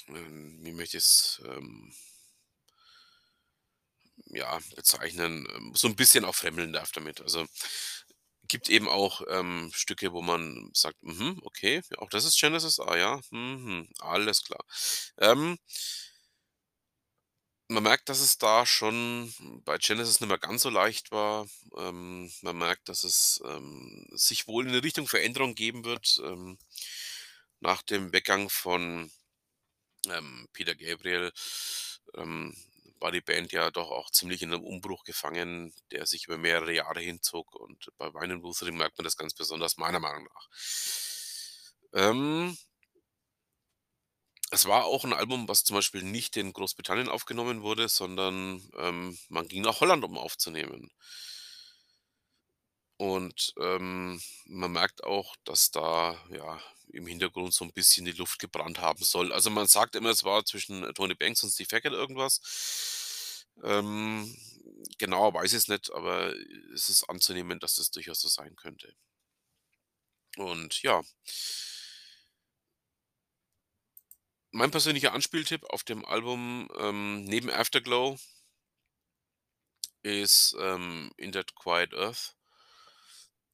ähm, 0.10 0.60
wie 0.64 0.72
möchte 0.72 0.98
ich's, 0.98 1.42
ähm 1.46 1.92
ja, 4.28 4.60
bezeichnen, 4.76 5.48
ähm, 5.56 5.74
so 5.76 5.88
'n 5.88 5.96
bisschen 5.96 6.26
auch 6.26 6.36
fremdeln 6.36 6.74
darf 6.74 6.92
damit. 6.92 7.22
Also, 7.22 7.46
gibt 8.52 8.70
eben 8.70 8.90
auch, 8.90 9.22
ähm, 9.30 9.72
Stücke, 9.74 10.14
wo 10.14 10.22
man 10.22 10.72
sagt: 10.74 11.02
„Mhm, 11.04 11.42
okay, 11.46 11.82
auch 12.00 12.10
das 12.12 12.26
ist 12.26 12.40
Genesis? 12.40 12.80
Ah 12.82 12.98
ja, 12.98 13.22
mhm, 13.32 13.90
alles 14.02 14.44
klar.“ 14.44 14.66
Ähm 15.20 15.58
man 17.70 17.84
merkt, 17.84 18.10
dass 18.10 18.20
es 18.20 18.38
da 18.38 18.66
schon 18.66 19.34
bei 19.64 19.78
Genesis 19.78 20.20
nicht 20.20 20.28
mehr 20.28 20.38
ganz 20.38 20.64
so 20.64 20.70
leicht 20.70 21.12
war. 21.12 21.48
Ähm, 21.78 22.30
man 22.42 22.58
merkt, 22.58 22.90
dass 22.90 23.04
es, 23.06 23.42
ähm, 23.46 24.06
sich 24.12 24.48
wohl 24.48 24.66
in 24.66 24.72
'ne 24.74 24.84
Richtung 24.84 25.08
Veränderung 25.08 25.56
geben 25.56 25.86
wird, 25.86 26.20
ähm, 26.24 26.58
nach 27.62 27.84
dem 27.84 28.12
Weggang 28.12 28.50
von, 28.50 29.12
ähm, 30.10 30.48
Peter 30.54 30.76
Gabriel, 30.76 31.32
war 33.02 33.12
die 33.12 33.22
Band 33.22 33.52
ja 33.52 33.72
doch 33.72 33.92
auch 33.92 34.12
ziemlich 34.12 34.42
in 34.44 34.50
'nem 34.52 34.64
Umbruch 34.64 35.04
gefangen, 35.04 35.74
der 35.92 36.06
sich 36.06 36.28
über 36.28 36.38
mehrere 36.38 36.74
Jahre 36.74 37.02
hinzog 37.02 37.54
und 37.56 37.90
bei 37.98 38.14
„Wine 38.14 38.36
and 38.36 38.44
Wuthering“ 38.44 38.78
merkt 38.78 38.98
man 38.98 39.06
das 39.06 39.18
ganz 39.18 39.34
besonders 39.34 39.78
meiner 39.78 40.00
Meinung 40.00 40.26
nach. 40.26 40.48
Ähm 41.94 42.56
es 44.54 44.66
war 44.68 44.84
auch 44.86 45.06
'n 45.06 45.14
Album, 45.14 45.48
was 45.48 45.64
zum 45.64 45.76
Beispiel 45.78 46.04
nicht 46.04 46.36
in 46.36 46.52
Großbritannien 46.52 47.08
aufgenommen 47.08 47.62
wurde, 47.62 47.88
sondern, 47.88 48.62
ähm, 48.78 49.18
man 49.30 49.48
ging 49.48 49.62
nach 49.62 49.80
Holland, 49.80 50.04
um 50.04 50.18
aufzunehmen. 50.18 50.92
Und, 53.00 53.54
ähm, 53.60 54.22
man 54.46 54.72
merkt 54.74 55.04
auch, 55.04 55.36
dass 55.46 55.72
da, 55.72 56.16
ja, 56.30 56.60
im 56.94 57.08
Hintergrund 57.08 57.54
so 57.54 57.66
'n 57.66 57.74
bisschen 57.74 58.06
die 58.06 58.12
Luft 58.14 58.40
gebrannt 58.40 58.80
haben 58.80 59.04
soll. 59.04 59.32
Also, 59.34 59.50
man 59.50 59.68
sagt 59.68 59.96
immer, 59.96 60.10
es 60.12 60.24
war 60.24 60.46
zwischen 60.46 60.84
Tony 60.96 61.16
Banks 61.16 61.44
und 61.44 61.52
Steve 61.52 61.70
Hackett 61.76 61.94
irgendwas. 61.94 63.46
Ähm, 63.64 64.36
genauer 64.98 65.34
weiß 65.34 65.54
ich's 65.54 65.68
nicht, 65.68 65.92
aber 65.94 66.34
es 66.74 66.90
ist 66.90 67.04
anzunehmen, 67.10 67.60
dass 67.60 67.76
das 67.76 67.92
durchaus 67.92 68.22
so 68.22 68.28
sein 68.30 68.56
könnte. 68.56 68.94
Und 70.38 70.82
ja. 70.84 71.02
Mein 74.54 74.70
persönlicher 74.72 75.14
Anspieltipp 75.14 75.64
auf 75.70 75.84
dem 75.84 76.04
Album, 76.06 76.68
ähm, 76.78 77.24
neben 77.24 77.50
Afterglow 77.50 78.18
ist, 80.04 80.56
ähm, 80.60 81.12
In 81.18 81.32
That 81.32 81.56
Quiet 81.56 81.94
Earth 81.94 82.34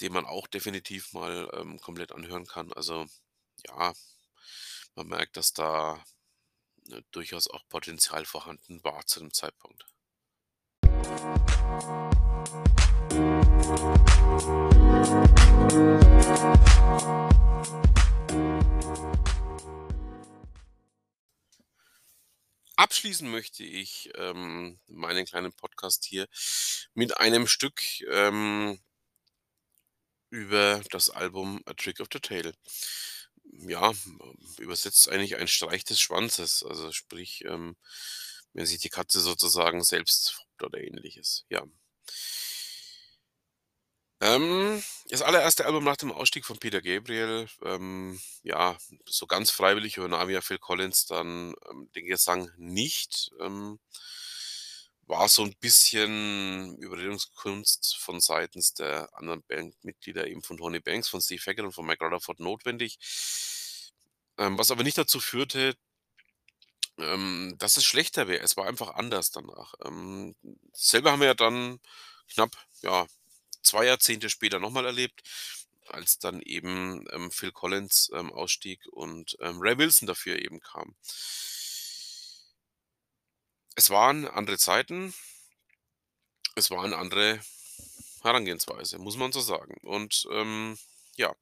den 0.01 0.13
man 0.13 0.25
auch 0.25 0.47
definitiv 0.47 1.13
mal, 1.13 1.49
ähm, 1.53 1.79
komplett 1.79 2.11
anhören 2.11 2.45
kann. 2.45 2.71
Also, 2.73 3.07
ja, 3.65 3.93
man 4.95 5.07
merkt, 5.07 5.37
dass 5.37 5.53
da, 5.53 6.03
äh, 6.89 7.01
durchaus 7.11 7.47
auch 7.47 7.67
Potenzial 7.69 8.25
vorhanden 8.25 8.83
war 8.83 9.05
zu 9.05 9.19
dem 9.19 9.33
Zeitpunkt. 9.33 9.85
Abschließen 22.75 23.29
möchte 23.29 23.63
ich, 23.63 24.11
ähm, 24.15 24.79
meinen 24.87 25.25
kleinen 25.25 25.51
Podcast 25.51 26.05
hier 26.05 26.27
mit 26.93 27.17
einem 27.17 27.47
Stück, 27.47 27.81
ähm 28.09 28.79
über 30.29 30.81
das 30.91 31.09
Album 31.09 31.61
„A 31.65 31.73
Trick 31.73 31.99
of 31.99 32.07
the 32.11 32.19
Tail“. 32.19 32.53
Ja, 33.53 33.93
übersetzt 34.59 35.09
eigentlich 35.09 35.37
ein 35.37 35.47
Streich 35.47 35.83
des 35.83 35.99
Schwanzes, 35.99 36.63
also 36.63 36.91
sprich, 36.91 37.43
ähm, 37.45 37.75
wenn 38.53 38.65
sich 38.65 38.79
die 38.79 38.89
Katze 38.89 39.19
sozusagen 39.21 39.83
selbst 39.83 40.31
fuppt 40.33 40.63
oder 40.63 40.79
Ähnliches, 40.81 41.45
ja. 41.49 41.65
Ähm, 44.21 44.81
das 45.09 45.21
allererste 45.21 45.65
Album 45.65 45.83
nach 45.83 45.95
dem 45.97 46.11
Ausstieg 46.11 46.43
von 46.45 46.57
Peter 46.57 46.81
Gabriel, 46.81 47.47
ähm, 47.63 48.19
ja, 48.41 48.75
so 49.05 49.27
ganz 49.27 49.51
freiwillig 49.51 49.97
übernahm 49.97 50.29
ja 50.31 50.41
Phil 50.41 50.57
Collins 50.57 51.05
dann, 51.05 51.53
ähm, 51.69 51.89
den 51.95 52.07
Gesang 52.07 52.49
nicht, 52.57 53.29
ähm 53.39 53.77
war 55.07 55.29
so 55.29 55.43
'n 55.43 55.55
bisschen 55.59 56.77
Überredungskunst 56.79 57.97
von 57.97 58.19
seitens 58.21 58.73
der 58.73 59.09
anderen 59.17 59.43
Bandmitglieder, 59.43 60.27
eben 60.27 60.43
von 60.43 60.57
Tony 60.57 60.79
Banks, 60.81 61.09
von 61.09 61.21
Steve 61.21 61.41
Hackett 61.45 61.65
und 61.65 61.71
von 61.73 61.85
Mike 61.85 62.03
Rutherford 62.05 62.39
notwendig. 62.39 62.99
Ähm, 64.39 64.57
was 64.57 64.71
aber 64.71 64.83
nicht 64.83 64.97
dazu 64.97 65.19
führte 65.19 65.77
ähm, 66.99 67.55
dass 67.59 67.77
es 67.77 67.85
schlechter 67.85 68.27
wäre. 68.27 68.41
Es 68.43 68.57
war 68.57 68.67
einfach 68.67 68.95
anders 68.95 69.31
danach. 69.31 69.73
Ähm, 69.85 70.35
selber 70.73 71.11
haben 71.11 71.19
wir 71.21 71.27
ja 71.27 71.33
dann 71.35 71.79
knapp, 72.33 72.55
ja, 72.81 73.05
2 73.63 73.85
Jahrzehnte 73.85 74.29
später 74.29 74.59
noch 74.59 74.71
mal 74.71 74.85
erlebt, 74.85 75.21
als 75.87 76.19
dann 76.19 76.41
eben, 76.41 77.05
ähm, 77.11 77.31
Phil 77.31 77.51
Collins, 77.51 78.09
ähm, 78.13 78.31
ausstieg 78.33 78.81
und, 78.91 79.37
ähm, 79.41 79.57
Ray 79.61 79.77
Wilson 79.77 80.07
dafür 80.07 80.39
eben 80.41 80.59
kam. 80.59 80.95
Es 83.79 83.91
waren 83.91 84.27
andere 84.27 84.57
Zeiten. 84.57 85.13
Es 86.57 86.71
war 86.71 86.87
'ne 86.87 86.97
andere 86.97 87.39
Herangehensweise, 88.23 88.99
muss 88.99 89.17
man 89.17 89.31
so 89.31 89.41
sagen. 89.41 89.75
Und, 89.83 90.27
ähm, 90.31 90.77
ja. 91.17 91.35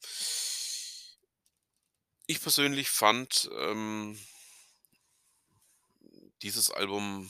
Ich 2.29 2.41
persönlich 2.41 2.89
fand, 2.89 3.49
ähm 3.59 4.17
dieses 6.41 6.69
Album 6.71 7.29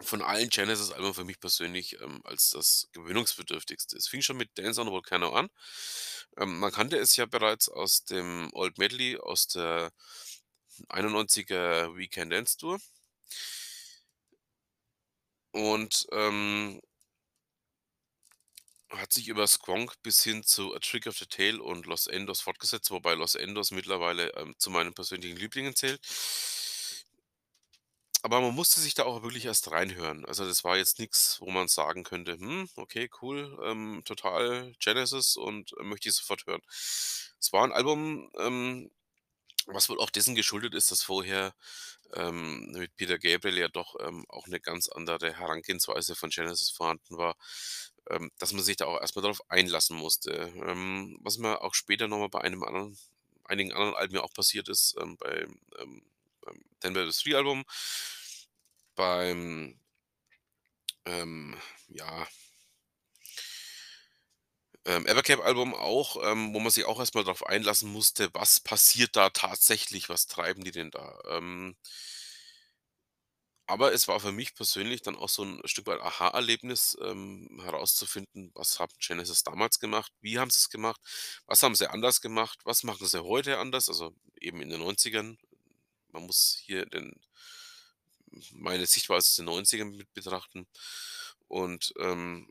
von 0.00 0.22
allen 0.22 0.48
Genesis-Alben 0.48 1.12
für 1.12 1.24
mich 1.24 1.40
persönlich, 1.40 2.00
ähm, 2.00 2.20
als 2.24 2.50
das 2.50 2.88
gewöhnungsbedürftigste. 2.92 3.96
Es 3.96 4.06
fing 4.06 4.22
schon 4.22 4.36
mit 4.36 4.56
„Dance 4.56 4.80
on 4.80 4.88
a 4.88 4.90
Volcano“ 4.92 5.32
an. 5.34 5.48
Ähm, 6.36 6.58
man 6.60 6.70
kannte 6.72 6.96
es 6.98 7.16
ja 7.16 7.26
bereits 7.26 7.68
aus 7.68 8.04
dem 8.04 8.50
Old 8.54 8.78
Medley 8.78 9.16
aus 9.18 9.48
der 9.48 9.90
91er 10.88 11.94
„We 11.96 12.04
Can't 12.04 12.30
Dance“ 12.30 12.56
Tour. 12.58 12.78
Und, 15.58 16.06
ähm 16.12 16.80
hat 18.90 19.12
sich 19.12 19.28
über 19.28 19.46
„Squonk“ 19.46 20.00
bis 20.02 20.22
hin 20.24 20.42
zu 20.42 20.74
„A 20.74 20.78
Trick 20.78 21.06
of 21.06 21.18
the 21.18 21.26
Tail“ 21.26 21.60
und 21.60 21.84
„Los 21.86 22.06
Endos“ 22.06 22.40
fortgesetzt, 22.40 22.90
wobei 22.90 23.12
„Los 23.14 23.34
Endos“ 23.34 23.70
mittlerweile, 23.70 24.30
ähm, 24.36 24.54
zu 24.58 24.70
meinen 24.70 24.94
persönlichen 24.94 25.36
Lieblingen 25.36 25.74
zählt. 25.76 26.00
Aber 28.24 28.40
man 28.40 28.54
musste 28.54 28.80
sich 28.80 28.94
da 28.94 29.04
auch 29.04 29.22
wirklich 29.22 29.44
erst 29.44 29.70
reinhören. 29.70 30.24
Also, 30.24 30.44
das 30.44 30.64
war 30.64 30.76
jetzt 30.76 30.98
nix, 30.98 31.40
wo 31.40 31.50
man 31.50 31.68
sagen 31.68 32.02
könnte: 32.02 32.32
„Hm, 32.38 32.68
okay, 32.76 33.08
cool, 33.22 33.56
ähm, 33.64 34.02
total 34.04 34.72
Genesis 34.80 35.36
und 35.36 35.72
möchte 35.82 36.08
ich 36.08 36.14
sofort 36.16 36.44
hören.“ 36.46 36.60
Es 37.40 37.52
war 37.52 37.64
'n 37.64 37.72
Album, 37.72 38.28
ähm, 38.38 38.90
was 39.66 39.88
wohl 39.88 40.00
auch 40.00 40.10
dessen 40.10 40.34
geschuldet 40.34 40.74
ist, 40.74 40.90
dass 40.90 41.02
vorher, 41.02 41.54
ähm, 42.14 42.72
mit 42.72 42.96
Peter 42.96 43.18
Gabriel 43.18 43.58
ja 43.58 43.68
doch, 43.68 43.96
ähm, 44.00 44.24
auch 44.28 44.46
'ne 44.48 44.60
ganz 44.60 44.88
andere 44.88 45.34
Herangehensweise 45.34 46.14
von 46.16 46.30
Genesis 46.30 46.70
vorhanden 46.70 47.18
war, 47.18 47.36
ähm, 48.10 48.30
dass 48.38 48.52
man 48.54 48.62
sich 48.64 48.76
da 48.76 48.86
auch 48.86 49.00
erst 49.00 49.16
mal 49.16 49.22
drauf 49.22 49.40
einlassen 49.50 49.96
musste. 49.98 50.32
Ähm, 50.66 51.18
was 51.22 51.38
mir 51.38 51.62
auch 51.62 51.74
später 51.74 52.08
noch 52.08 52.18
mal 52.18 52.28
bei 52.30 52.40
einem 52.42 52.62
anderen 52.64 52.98
einigen 53.44 53.72
anderen 53.72 53.94
Alben 53.96 54.14
ja 54.16 54.22
auch 54.22 54.32
passiert 54.34 54.68
ist, 54.68 54.96
ähm, 55.00 55.16
beim, 55.18 55.60
ähm, 55.78 56.02
beim 56.42 56.60
„10 56.82 56.94
Ways 56.94 57.16
to 57.18 57.22
Three“ 57.24 57.36
Album 57.36 57.64
beim 58.98 59.78
ähm, 61.06 61.54
ja 61.88 62.26
ähm, 64.88 65.06
„Evercap“-Album 65.06 65.74
auch, 65.74 66.16
ähm, 66.24 66.54
wo 66.54 66.60
man 66.60 66.72
sich 66.72 66.86
auch 66.86 67.00
erst 67.00 67.14
mal 67.14 67.24
drauf 67.24 67.46
einlassen 67.46 67.92
musste: 67.92 68.30
„Was 68.34 68.60
passiert 68.60 69.16
da 69.16 69.30
tatsächlich? 69.30 70.08
Was 70.08 70.26
treiben 70.28 70.64
die 70.64 70.72
denn 70.72 70.90
da?“ 70.92 71.20
Ähm 71.30 71.76
aber 73.70 73.92
es 73.92 74.08
war 74.08 74.18
für 74.18 74.32
mich 74.32 74.54
persönlich 74.54 75.02
dann 75.02 75.14
auch 75.14 75.28
so 75.28 75.42
'n 75.42 75.60
Stück 75.66 75.86
weit 75.86 76.00
Aha-Erlebnis, 76.00 76.96
ähm, 77.02 77.60
herauszufinden, 77.62 78.50
was 78.54 78.80
haben 78.80 78.92
Genesis 78.98 79.42
damals 79.42 79.78
gemacht? 79.78 80.10
Wie 80.22 80.38
haben 80.38 80.48
sie's 80.50 80.70
gemacht? 80.70 80.98
Was 81.46 81.62
haben 81.62 81.74
sie 81.74 81.86
anders 81.90 82.22
gemacht? 82.22 82.60
Was 82.64 82.82
machen 82.82 83.06
sie 83.06 83.22
heute 83.22 83.58
anders? 83.58 83.88
Also, 83.90 84.14
eben 84.40 84.62
in 84.62 84.70
den 84.70 84.80
90ern. 84.80 85.36
Man 86.12 86.24
muss 86.26 86.58
hier 86.64 86.86
den 86.86 87.20
meine 88.52 88.86
Sichtweise 88.86 89.18
aus 89.26 89.36
den 89.36 89.44
90ern 89.46 89.90
mit 89.90 90.12
betrachten. 90.14 90.66
Und, 91.48 91.92
ähm, 91.98 92.48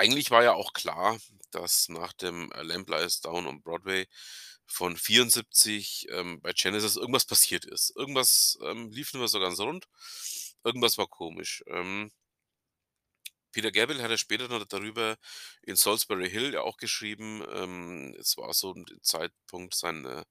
eigentlich 0.00 0.30
war 0.30 0.42
ja 0.44 0.54
auch 0.54 0.72
klar, 0.74 1.18
dass 1.52 1.88
nach 1.90 2.12
dem 2.14 2.52
„A 2.52 2.62
Lamb 2.62 2.88
Lies 2.90 3.20
Down 3.20 3.46
on 3.46 3.62
Broadway“ 3.62 4.06
von 4.66 4.96
74, 4.96 6.06
ähm, 6.10 6.40
bei 6.42 6.52
Genesis 6.54 6.96
irgendwas 6.96 7.26
passiert 7.26 7.64
ist. 7.66 7.92
Irgendwas, 7.96 8.58
ähm, 8.64 8.90
lief 8.90 9.12
nicht 9.12 9.20
mehr 9.20 9.28
so 9.28 9.40
ganz 9.40 9.60
rund. 9.60 9.86
Irgendwas 10.64 10.98
war 10.98 11.08
komisch. 11.08 11.62
Ähm 11.68 12.10
Peter 13.54 13.72
Gabriel 13.72 14.02
hat 14.02 14.10
ja 14.10 14.18
später 14.18 14.48
noch 14.48 14.64
darüber 14.64 15.16
in 15.62 15.74
„Solsbury 15.76 16.30
Hill“ 16.30 16.52
ja 16.54 16.62
auch 16.62 16.76
geschrieben, 16.76 17.42
ähm, 17.52 18.14
es 18.18 18.36
war 18.36 18.52
so 18.54 18.72
den 18.74 19.02
Zeitpunkt 19.02 19.74
seiner 19.74 20.24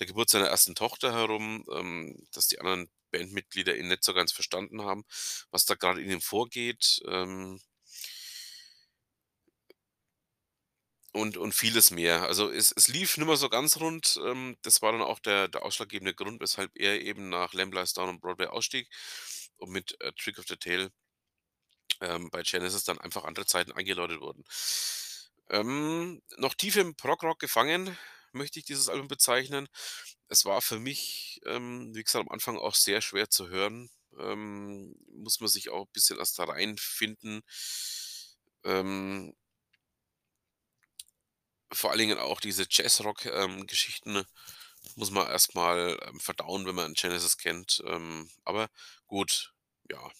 der 0.00 0.06
Geburt 0.06 0.30
seiner 0.30 0.48
1. 0.48 0.74
Tochter 0.74 1.12
herum, 1.14 1.64
ähm, 1.72 2.26
dass 2.32 2.48
die 2.48 2.58
anderen 2.60 2.90
Bandmitglieder 3.12 3.76
ihn 3.76 3.88
nicht 3.88 4.02
so 4.04 4.14
ganz 4.14 4.32
verstanden 4.32 4.82
haben, 4.82 5.04
was 5.50 5.66
da 5.66 5.74
grade 5.74 6.00
in 6.02 6.10
ihm 6.10 6.20
vorgeht, 6.22 7.00
ähm 7.08 7.60
und 11.12 11.36
und 11.36 11.54
vieles 11.54 11.90
mehr. 11.90 12.22
Also, 12.24 12.50
es 12.50 12.72
es 12.72 12.88
lief 12.88 13.16
nicht 13.16 13.26
mehr 13.26 13.36
so 13.36 13.48
ganz 13.48 13.78
rund. 13.78 14.18
Ähm, 14.24 14.56
das 14.62 14.82
war 14.82 14.92
dann 14.92 15.02
auch 15.02 15.18
der 15.20 15.48
der 15.48 15.64
ausschlaggebende 15.64 16.14
Grund, 16.14 16.40
weshalb 16.40 16.70
er 16.76 17.00
eben 17.02 17.28
nach 17.30 17.52
„Lamb 17.54 17.74
Lies 17.74 17.94
Down 17.94 18.08
on 18.10 18.20
Broadway“ 18.20 18.46
ausstieg 18.48 18.88
und 19.58 19.70
mit 19.70 19.96
„A 20.02 20.12
Trick 20.12 20.38
of 20.38 20.46
the 20.48 20.56
Tail“ 20.56 20.90
ähm, 22.00 22.30
bei 22.30 22.42
Genesis 22.42 22.84
dann 22.84 22.98
einfach 22.98 23.24
andere 23.24 23.46
Zeiten 23.46 23.72
eingeläutet 23.72 24.20
wurden. 24.20 24.44
Ähm, 25.48 26.22
noch 26.36 26.54
tief 26.54 26.76
im 26.76 26.94
Progrock 26.94 27.38
gefangen, 27.40 27.96
möchte 28.32 28.58
ich 28.60 28.64
dieses 28.64 28.88
Album 28.88 29.08
bezeichnen. 29.08 29.66
Es 30.28 30.44
war 30.44 30.62
für 30.62 30.78
mich, 30.78 31.40
ähm, 31.46 31.90
wie 31.94 32.04
gesagt, 32.04 32.24
am 32.26 32.32
Anfang 32.32 32.56
auch 32.58 32.74
sehr 32.74 33.00
schwer 33.00 33.30
zu 33.30 33.48
hören. 33.48 33.90
Ähm, 34.18 34.94
muss 35.12 35.40
man 35.40 35.48
sich 35.48 35.70
auch 35.70 35.86
bisschen 35.92 36.18
erst 36.18 36.38
da 36.38 36.44
reinfinden. 36.44 37.42
Ähm 38.64 39.32
vor 41.72 41.90
allen 41.90 41.98
Dingen 42.00 42.18
auch 42.18 42.40
diese 42.40 42.66
Jazzrock, 42.68 43.26
ähm, 43.26 43.66
muss 44.96 45.10
man 45.10 45.28
erst 45.28 45.54
mal, 45.54 45.98
ähm, 46.08 46.20
verdauen, 46.20 46.66
wenn 46.66 46.74
man 46.74 46.94
Genesis 46.94 47.38
kennt. 47.38 47.82
Ähm, 47.86 48.30
aber 48.44 48.68
gut, 49.06 49.54
ja, 49.90 50.10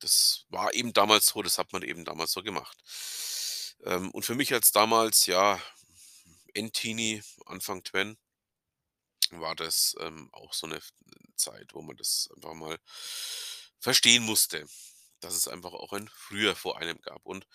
das 0.00 0.46
war 0.50 0.74
eben 0.74 0.92
damals 0.92 1.26
so, 1.26 1.42
das 1.42 1.58
hat 1.58 1.72
man 1.72 1.82
eben 1.82 2.04
damals 2.04 2.32
so 2.32 2.42
gemacht. 2.42 2.78
Ähm, 3.84 4.10
und 4.12 4.24
für 4.24 4.34
mich 4.34 4.52
als 4.52 4.72
damals, 4.72 5.26
ja, 5.26 5.60
Endteenie, 6.54 7.22
Anfang 7.46 7.84
Twen 7.84 8.16
war 9.32 9.54
das, 9.54 9.94
ähm, 10.00 10.28
auch 10.32 10.52
so 10.54 10.66
'ne 10.66 10.76
f 10.78 10.90
Zeit, 11.36 11.72
wo 11.74 11.82
man 11.82 11.96
das 11.96 12.28
einfach 12.34 12.54
mal 12.54 12.78
verstehen 13.82 14.22
musste, 14.24 14.66
dass 15.20 15.34
es 15.34 15.48
einfach 15.48 15.72
auch 15.72 15.92
ein 15.94 16.08
Früher 16.14 16.54
vor 16.54 16.78
einem 16.78 17.00
gab. 17.00 17.24
Und 17.24 17.46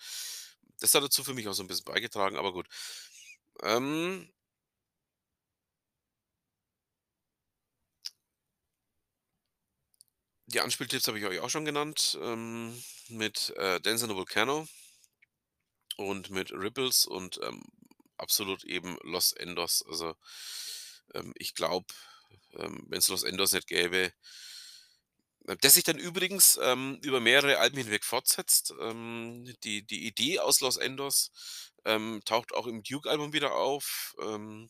das 0.80 0.92
hat 0.94 1.04
dazu 1.04 1.22
für 1.24 1.34
mich 1.34 1.46
auch 1.48 1.52
so 1.54 1.62
'n 1.62 1.68
bisschen 1.68 1.84
beigetragen, 1.84 2.36
aber 2.36 2.52
gut. 2.52 2.66
Ähm 3.62 4.28
die 10.48 10.60
Anspieltipps 10.60 11.08
habe 11.08 11.18
ich 11.18 11.24
euch 11.24 11.40
auch 11.40 11.50
schon 11.50 11.64
genannt, 11.64 12.16
ähm, 12.22 12.80
mit, 13.08 13.52
äh, 13.56 13.80
„Dance 13.80 14.04
in 14.04 14.12
a 14.12 14.14
Volcano“ 14.14 14.66
und 15.98 16.30
mit 16.30 16.52
„Ripples“ 16.52 17.06
und, 17.06 17.40
ähm, 17.42 17.62
absolut 18.18 18.64
eben 18.64 18.98
„Los 19.02 19.32
Endos“. 19.32 19.82
Also, 19.88 20.14
ähm, 21.14 21.32
ich 21.36 21.54
glaube, 21.54 21.86
ähm, 22.54 22.84
wenn's 22.88 23.08
„Los 23.08 23.22
Endos“ 23.24 23.52
nicht 23.52 23.66
gäbe 23.66 24.12
äh, 25.48 25.56
das 25.60 25.74
sich 25.74 25.84
dann 25.84 25.98
übrigens, 25.98 26.58
ähm, 26.62 26.98
über 27.02 27.20
mehrere 27.20 27.58
Alben 27.58 27.78
hinweg 27.78 28.04
fortsetzt. 28.04 28.74
Ähm, 28.80 29.44
die 29.64 29.82
die 29.86 30.06
Idee 30.06 30.40
aus 30.40 30.60
„Los 30.60 30.76
Endos“, 30.76 31.30
ähm, 31.86 32.22
taucht 32.26 32.54
auch 32.54 32.66
im 32.68 32.82
„Duke“-Album 32.82 33.32
wieder 33.32 33.54
auf, 33.54 34.16
ähm 34.22 34.68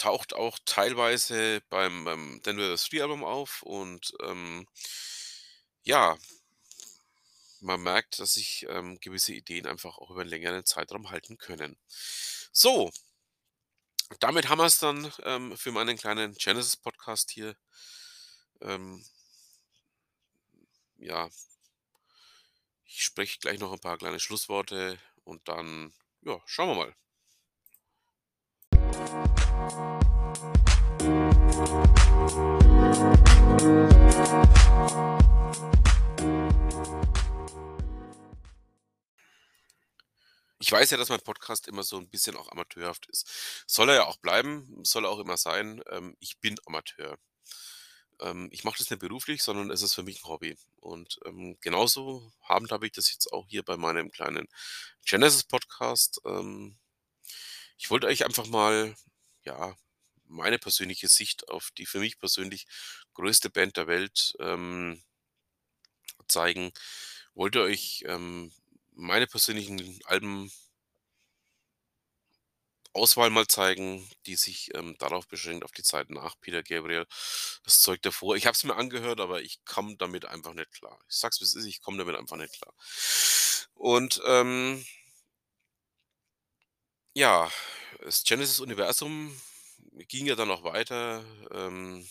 taucht 0.00 0.34
auch 0.34 0.58
teilweise 0.66 1.62
beim 1.70 2.40
„Then 2.42 2.56
We 2.58 2.62
Were 2.68 2.76
Three“-Album 2.76 3.22
auf 3.24 3.62
und, 3.62 4.12
ähm 4.22 4.66
ja 5.86 6.16
man 7.62 7.82
merkt, 7.82 8.18
dass 8.18 8.34
sich, 8.34 8.66
ähm, 8.68 8.98
gewisse 9.00 9.32
Ideen 9.32 9.66
einfach 9.66 9.98
auch 9.98 10.10
über 10.10 10.22
'n 10.22 10.28
längeren 10.28 10.64
Zeitraum 10.64 11.10
halten 11.10 11.38
können. 11.38 11.76
So 12.52 12.90
damit 14.22 14.48
haben 14.48 14.58
wir's 14.58 14.78
dann, 14.78 15.10
ähm, 15.24 15.56
für 15.56 15.72
meinen 15.72 15.96
kleinen 15.96 16.34
Genesis-Podcast 16.34 17.30
hier. 17.30 17.56
Ähm 18.62 19.04
ja. 20.98 21.28
Ich 22.96 23.02
spreche 23.02 23.40
gleich 23.40 23.58
noch 23.58 23.72
'n 23.72 23.80
paar 23.80 23.98
kleine 23.98 24.20
Schlussworte 24.20 24.96
und 25.24 25.48
dann, 25.48 25.92
ja, 26.22 26.40
schauen 26.46 26.68
wir 26.68 26.74
mal. 26.76 26.94
Ich 40.60 40.70
weiß 40.70 40.90
ja, 40.90 40.96
dass 40.96 41.08
mein 41.08 41.20
Podcast 41.20 41.66
immer 41.66 41.82
so 41.82 41.98
'n 41.98 42.08
bisschen 42.08 42.36
auch 42.36 42.48
amateurhaft 42.52 43.06
ist. 43.06 43.28
Soll 43.66 43.88
er 43.88 43.96
ja 43.96 44.04
auch 44.06 44.18
bleiben, 44.18 44.84
soll 44.84 45.04
er 45.04 45.10
auch 45.10 45.18
immer 45.18 45.36
sein. 45.36 45.82
Ähm, 45.90 46.16
ich 46.20 46.38
bin 46.38 46.54
Amateur. 46.64 47.18
Ähm, 48.20 48.48
ich 48.52 48.64
mache 48.64 48.78
das 48.78 48.90
nicht 48.90 49.00
beruflich, 49.00 49.42
sondern 49.42 49.70
es 49.70 49.82
ist 49.82 49.94
für 49.94 50.02
mich 50.04 50.20
'n 50.22 50.28
Hobby. 50.28 50.56
Und, 50.80 51.18
ähm, 51.26 51.56
genauso 51.60 52.32
handhabe 52.42 52.86
ich 52.86 52.92
das 52.92 53.10
jetzt 53.12 53.32
auch 53.32 53.46
hier 53.48 53.62
bei 53.62 53.76
meinem 53.76 54.10
kleinen 54.12 54.48
Genesis-Podcast. 55.06 56.20
Ähm, 56.26 56.76
ich 57.78 57.90
wollte 57.90 58.06
euch 58.06 58.24
einfach 58.24 58.46
mal, 58.46 58.94
ja, 59.44 59.76
meine 60.26 60.58
persönliche 60.58 61.08
Sicht 61.08 61.48
auf 61.48 61.70
die 61.76 61.86
für 61.86 61.98
mich 62.00 62.18
persönlich 62.18 62.66
größte 63.14 63.50
Band 63.50 63.76
der 63.76 63.86
Welt, 63.86 64.34
ähm 64.40 65.02
zeigen. 66.28 66.72
Wollte 67.34 67.62
euch, 67.62 68.04
ähm, 68.06 68.52
meine 68.92 69.26
persönlichen 69.26 69.98
Alben 70.06 70.50
Auswahl 72.94 73.30
mal 73.30 73.46
zeigen, 73.48 74.08
die 74.26 74.36
sich, 74.36 74.70
ähm, 74.74 74.96
darauf 74.98 75.28
beschränkt, 75.28 75.64
auf 75.64 75.72
die 75.72 75.82
Zeit 75.82 76.10
nach 76.10 76.36
Peter 76.40 76.62
Gabriel. 76.62 77.06
Das 77.64 77.80
Zeug 77.80 78.02
davor 78.02 78.36
ich 78.36 78.46
habe 78.46 78.54
es 78.54 78.64
mir 78.64 78.76
angehört, 78.76 79.20
aber 79.20 79.42
ich 79.42 79.64
komme 79.64 79.96
damit 79.96 80.26
einfach 80.26 80.54
nicht 80.54 80.72
klar. 80.72 80.98
Ich 81.08 81.16
sage 81.16 81.32
es, 81.34 81.40
wie's 81.40 81.54
ist, 81.54 81.66
ich 81.66 81.82
komme 81.82 81.98
damit 81.98 82.16
einfach 82.16 82.36
nicht 82.36 82.54
klar. 82.54 82.74
Und, 83.74 84.20
ähm 84.26 84.84
ja, 87.16 87.48
das 88.00 88.24
Genesis-Universum 88.24 89.40
ging 90.08 90.26
ja 90.26 90.34
dann 90.34 90.48
noch 90.48 90.64
weiter. 90.64 91.24
Ähm, 91.52 92.06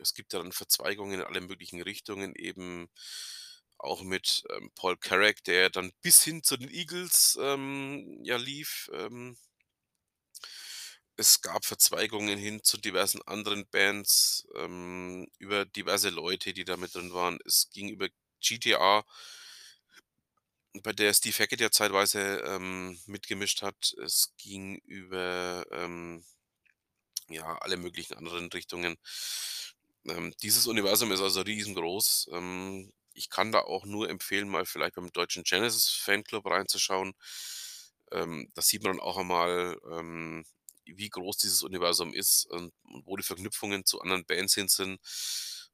es 0.00 0.14
gibt 0.14 0.32
ja 0.32 0.38
dann 0.40 0.52
Verzweigungen 0.52 1.20
in 1.20 1.26
alle 1.26 1.40
möglichen 1.42 1.82
Richtungen, 1.82 2.34
eben 2.36 2.88
auch 3.78 4.02
mit, 4.02 4.44
ähm, 4.56 4.70
Paul 4.74 4.96
Carrack, 4.98 5.44
der 5.44 5.70
dann 5.70 5.92
bis 6.02 6.22
hin 6.24 6.42
zu 6.42 6.56
den 6.56 6.70
Eagles, 6.70 7.38
ähm, 7.40 8.20
ja 8.24 8.36
lief, 8.36 8.90
ähm 8.94 9.36
es 11.20 11.42
gab 11.42 11.66
Verzweigungen 11.66 12.38
hin 12.38 12.62
zu 12.64 12.78
diversen 12.78 13.20
anderen 13.22 13.66
Bands, 13.68 14.48
ähm, 14.56 15.28
über 15.38 15.66
diverse 15.66 16.08
Leute, 16.10 16.54
die 16.54 16.64
da 16.64 16.76
mit 16.78 16.94
drin 16.94 17.12
waren. 17.12 17.38
Es 17.44 17.68
ging 17.70 17.90
über 17.90 18.08
GTA 18.40 19.04
bei 20.82 20.92
der 20.92 21.12
Steve 21.14 21.36
Hackett 21.38 21.60
ja 21.60 21.70
zeitweise, 21.70 22.38
ähm, 22.46 22.98
mitgemischt 23.06 23.62
hat. 23.62 23.94
Es 24.02 24.32
ging 24.38 24.76
über, 24.86 25.64
ähm, 25.72 26.24
ja, 27.28 27.56
alle 27.58 27.76
möglichen 27.76 28.14
anderen 28.14 28.48
Richtungen. 28.52 28.96
Ähm, 30.06 30.34
dieses 30.42 30.66
Universum 30.66 31.12
ist 31.12 31.20
also 31.20 31.40
riesengroß. 31.42 32.28
Ähm, 32.32 32.92
ich 33.14 33.28
kann 33.30 33.52
da 33.52 33.60
auch 33.60 33.84
nur 33.84 34.08
empfehlen, 34.08 34.48
mal 34.48 34.64
vielleicht 34.66 34.94
beim 34.94 35.12
deutschen 35.12 35.44
Genesis-Fanclub 35.44 36.46
reinzuschauen. 36.46 37.14
Ähm, 38.12 38.50
da 38.54 38.62
sieht 38.62 38.82
man 38.82 38.92
dann 38.92 39.00
auch 39.00 39.18
einmal, 39.18 39.78
ähm, 39.90 40.44
wie 40.86 41.08
groß 41.10 41.38
dieses 41.38 41.62
Universum 41.62 42.14
ist 42.14 42.46
und 42.46 42.72
und 42.84 43.06
wo 43.06 43.16
die 43.16 43.22
Verknüpfungen 43.24 43.84
zu 43.86 44.00
anderen 44.02 44.24
Bands 44.26 44.54
hin 44.54 44.68
sind. 44.68 45.00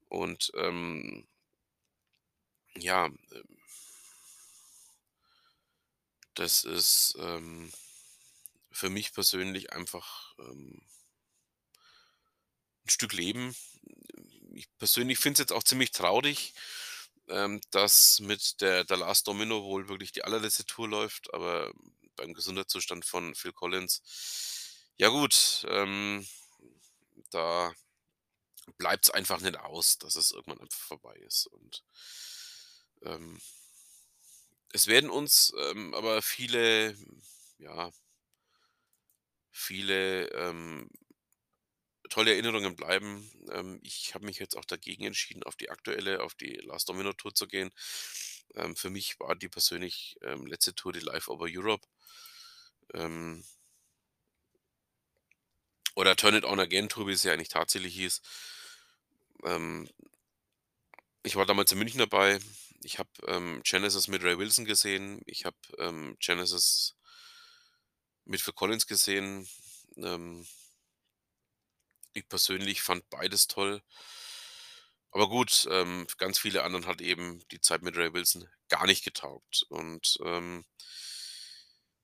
Und, 0.09 0.53
ähm 0.57 1.27
ja, 2.75 3.07
ähm 3.07 3.57
das 6.37 6.65
ist, 6.65 7.17
ähm, 7.19 7.73
für 8.71 8.91
mich 8.91 9.13
persönlich 9.15 9.73
einfach, 9.73 10.35
ähm 10.39 10.83
'n 12.87 12.91
Stück 12.91 13.13
Leben. 13.13 13.55
Ich 14.55 14.69
persönlich 14.79 15.19
finde 15.19 15.35
es 15.35 15.39
jetzt 15.41 15.53
auch 15.53 15.63
ziemlich 15.65 15.91
traurig, 15.93 16.55
ähm, 17.29 17.61
dass 17.71 18.21
mit 18.21 18.61
der 18.61 18.85
„The 18.89 18.95
Last 18.95 19.27
Domino“ 19.29 19.65
wohl 19.65 19.89
wirklich 19.89 20.13
die 20.13 20.25
allerletzte 20.25 20.65
Tour 20.67 20.89
läuft, 20.89 21.33
aber 21.35 21.73
beim 22.17 22.33
Gesundheitszustand 22.35 23.05
von 23.05 23.35
Phil 23.35 23.53
Collins 23.53 24.03
ja 24.99 25.09
gut, 25.09 25.65
ähm, 25.69 26.27
da 27.31 27.73
bleibt's 28.79 29.11
einfach 29.11 29.41
nicht 29.41 29.59
aus, 29.59 29.99
dass 29.99 30.17
es 30.17 30.31
irgendwann 30.33 30.61
einfach 30.61 30.79
vorbei 30.81 31.15
ist. 31.17 31.47
Und, 31.49 31.83
ähm 33.05 33.39
es 34.73 34.87
werden 34.87 35.11
uns, 35.11 35.53
ähm, 35.71 35.95
aber 35.95 36.23
viele, 36.23 36.97
ja 37.59 37.91
viele, 39.55 40.29
ähm 40.33 40.89
tolle 42.09 42.33
Erinnerungen 42.33 42.77
bleiben. 42.77 43.31
Ähm, 43.53 43.81
ich 43.83 44.15
habe 44.15 44.27
mich 44.27 44.39
jetzt 44.39 44.57
auch 44.57 44.65
dagegen 44.65 45.05
entschieden, 45.05 45.43
auf 45.43 45.57
die 45.57 45.71
aktuelle 45.71 46.23
auf 46.23 46.35
die 46.35 46.55
„Last 46.65 46.89
Domino“ 46.89 47.13
Tour 47.13 47.35
zu 47.35 47.47
gehen. 47.49 47.71
Ähm, 48.55 48.77
für 48.77 48.91
mich 48.91 49.19
war 49.21 49.35
die 49.37 49.49
persönlich, 49.49 50.17
ähm, 50.23 50.47
letzte 50.47 50.75
Tour 50.75 50.93
die 50.93 51.01
„Live 51.01 51.29
over 51.29 51.47
Europe“. 51.51 51.87
Ähm 52.95 53.43
oder 55.97 56.15
„Turn 56.17 56.37
It 56.37 56.45
On 56.45 56.61
Again“ 56.61 56.89
Tour, 56.91 57.09
wie 57.09 57.17
sie 57.17 57.31
eigentlich 57.31 57.49
tatsächlich 57.49 57.95
hieß. 57.97 58.21
Ähm 59.45 59.89
ich 61.25 61.35
war 61.37 61.45
damals 61.47 61.73
in 61.73 61.79
München 61.79 61.99
dabei. 61.99 62.39
Ich 62.85 62.99
habe, 63.01 63.11
ähm, 63.27 63.61
Genesis 63.65 64.07
mit 64.09 64.23
Ray 64.23 64.39
Wilson 64.39 64.65
gesehen. 64.65 65.23
Ich 65.27 65.45
habe, 65.45 65.57
ähm, 65.79 66.17
Genesis 66.21 66.93
mit 68.27 68.41
Phil 68.41 68.53
Collins 68.55 68.87
gesehen. 68.87 69.49
Ähm 69.97 70.47
ich 72.17 72.27
persönlich 72.31 72.81
fand 72.81 73.09
beides 73.11 73.47
toll. 73.47 73.83
Aber 75.15 75.29
gut, 75.29 75.67
ähm, 75.71 76.07
ganz 76.19 76.39
viele 76.39 76.63
anderen 76.65 76.87
hat 76.87 77.01
eben 77.01 77.41
die 77.51 77.61
Zeit 77.61 77.83
mit 77.83 77.97
Ray 77.97 78.13
Wilson 78.13 78.49
gar 78.69 78.87
nicht 78.87 79.05
getaugt. 79.05 79.65
Und, 79.69 80.19
ähm 80.25 80.65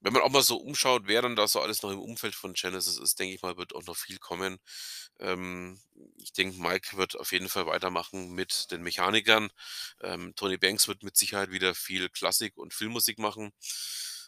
wenn 0.02 0.12
man 0.12 0.22
auch 0.22 0.30
mal 0.30 0.42
so 0.42 0.56
umschaut, 0.58 1.04
wer 1.06 1.22
dann 1.22 1.36
da 1.36 1.48
so 1.48 1.60
alles 1.60 1.82
noch 1.82 1.90
im 1.92 2.00
Umfeld 2.00 2.34
von 2.34 2.54
Genesis 2.54 2.98
ist, 2.98 3.18
denke 3.20 3.34
ich 3.34 3.42
mal, 3.42 3.56
wird 3.56 3.74
auch 3.74 3.84
noch 3.86 3.96
viel 3.96 4.18
kommen. 4.18 4.58
Ähm, 5.20 5.80
ich 6.16 6.32
denke, 6.32 6.58
Mike 6.60 6.96
wird 6.96 7.16
auf 7.18 7.32
jeden 7.32 7.48
Fall 7.48 7.66
weitermachen 7.66 8.32
mit 8.34 8.70
den 8.72 8.82
Mechanikern. 8.82 9.50
Ähm, 10.02 10.34
Tony 10.36 10.58
Banks 10.58 10.88
wird 10.88 11.02
mit 11.04 11.16
Sicherheit 11.16 11.50
wieder 11.50 11.74
viel 11.74 12.08
Klassik 12.10 12.56
und 12.58 12.74
Filmmusik 12.74 13.18
machen. 13.18 13.52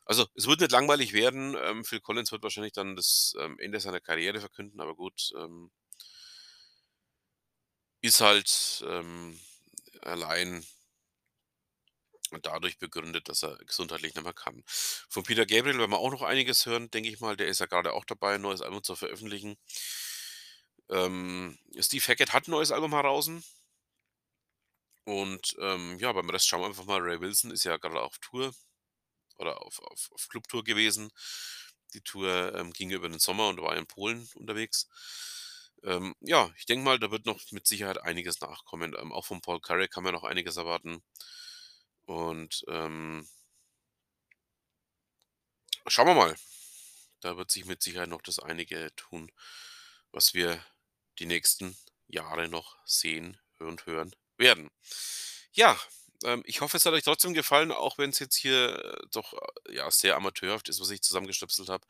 Also, 0.06 0.26
es 0.34 0.46
wird 0.46 0.60
nicht 0.60 0.72
langweilig 0.72 1.12
werden. 1.14 1.56
Ähm, 1.62 1.84
Phil 1.84 2.00
Collins 2.00 2.30
wird 2.32 2.42
wahrscheinlich 2.42 2.72
dann 2.74 2.96
das, 2.96 3.34
ähm, 3.40 3.58
Ende 3.58 3.80
seiner 3.80 4.00
Karriere 4.00 4.40
verkünden, 4.40 4.80
aber 4.80 4.94
gut, 4.94 5.32
ähm 5.36 5.70
ist 8.02 8.20
halt, 8.20 8.84
ähm, 8.86 9.38
allein 10.02 10.64
dadurch 12.42 12.78
begründet, 12.78 13.28
dass 13.28 13.42
er 13.44 13.56
gesundheitlich 13.66 14.14
nicht 14.14 14.24
mehr 14.24 14.32
kann. 14.34 14.62
Von 14.66 15.22
Peter 15.24 15.46
Gabriel 15.46 15.78
werden 15.78 15.90
wir 15.90 15.98
auch 15.98 16.10
noch 16.12 16.22
einiges 16.22 16.66
hören, 16.66 16.90
denke 16.90 17.08
ich 17.10 17.20
mal. 17.20 17.36
Der 17.36 17.48
ist 17.48 17.60
ja 17.60 17.66
grade 17.66 17.92
auch 17.92 18.04
dabei, 18.04 18.36
'n 18.36 18.42
neues 18.42 18.62
Album 18.62 18.82
zu 18.82 18.96
veröffentlichen. 18.96 19.56
Ähm, 20.90 21.58
Steve 21.80 22.04
Hackett 22.08 22.32
hat 22.32 22.48
'n 22.48 22.50
neues 22.52 22.70
Album 22.72 22.92
heraußen. 22.92 23.42
Und, 25.06 25.54
ähm, 25.60 25.98
ja, 25.98 26.12
beim 26.12 26.30
Rest 26.30 26.48
schauen 26.48 26.62
wir 26.62 26.66
einfach 26.68 26.84
mal. 26.86 27.00
Ray 27.00 27.20
Wilson 27.20 27.50
ist 27.50 27.64
ja 27.64 27.76
grade 27.76 28.00
auf 28.00 28.18
Tour 28.18 28.54
oder 29.38 29.62
auf 29.62 29.80
auf 29.80 30.10
auf 30.12 30.28
Clubtour 30.28 30.64
gewesen. 30.64 31.10
Die 31.94 32.02
Tour, 32.02 32.54
ähm, 32.56 32.72
ging 32.72 32.90
über 32.90 33.08
den 33.08 33.18
Sommer 33.20 33.48
und 33.48 33.60
war 33.62 33.76
in 33.76 33.86
Polen 33.86 34.28
unterwegs. 34.36 34.88
Ähm, 35.84 36.14
ja, 36.20 36.50
ich 36.58 36.66
denke 36.66 36.84
mal, 36.84 36.98
da 37.00 37.10
wird 37.12 37.26
noch 37.26 37.40
mit 37.52 37.66
Sicherheit 37.66 38.02
einiges 38.02 38.40
nachkommen. 38.40 38.94
Ähm, 38.98 39.12
auch 39.12 39.26
von 39.26 39.40
Paul 39.42 39.60
Carrack 39.60 39.92
kann 39.92 40.04
man 40.04 40.14
noch 40.14 40.24
einiges 40.24 40.56
erwarten. 40.58 41.02
Und, 42.06 42.64
ähm 42.68 43.26
schauen 45.86 46.06
wir 46.08 46.14
mal. 46.14 46.36
Da 47.20 47.36
wird 47.36 47.50
sich 47.50 47.64
mit 47.64 47.82
Sicherheit 47.82 48.08
noch 48.08 48.22
das 48.22 48.38
einige 48.38 48.94
tun, 48.96 49.30
was 50.12 50.34
wir 50.34 50.64
die 51.18 51.26
nächsten 51.26 51.76
Jahre 52.06 52.48
noch 52.48 52.76
sehen 52.86 53.38
und 53.58 53.86
hören 53.86 54.14
werden. 54.36 54.70
Ja, 55.52 55.78
ähm, 56.24 56.42
ich 56.46 56.60
hoffe, 56.60 56.76
es 56.76 56.86
hat 56.86 56.92
euch 56.94 57.04
trotzdem 57.04 57.34
gefallen, 57.34 57.72
auch 57.72 57.98
wenn 57.98 58.10
es 58.10 58.18
jetzt 58.18 58.36
hier 58.36 58.78
äh, 58.84 59.06
doch, 59.12 59.32
äh, 59.68 59.76
ja, 59.76 59.90
sehr 59.90 60.16
amateurhaft 60.16 60.68
ist, 60.68 60.80
was 60.80 60.90
ich 60.90 61.02
zusammengestöpselt 61.02 61.68
habe. 61.68 61.86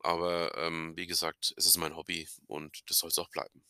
Aber, 0.00 0.56
ähm, 0.58 0.94
wie 0.96 1.06
gesagt, 1.06 1.54
es 1.56 1.66
ist 1.66 1.78
mein 1.78 1.96
Hobby 1.96 2.28
und 2.46 2.82
das 2.90 2.98
soll 2.98 3.08
es 3.10 3.18
auch 3.18 3.30
bleiben. 3.30 3.64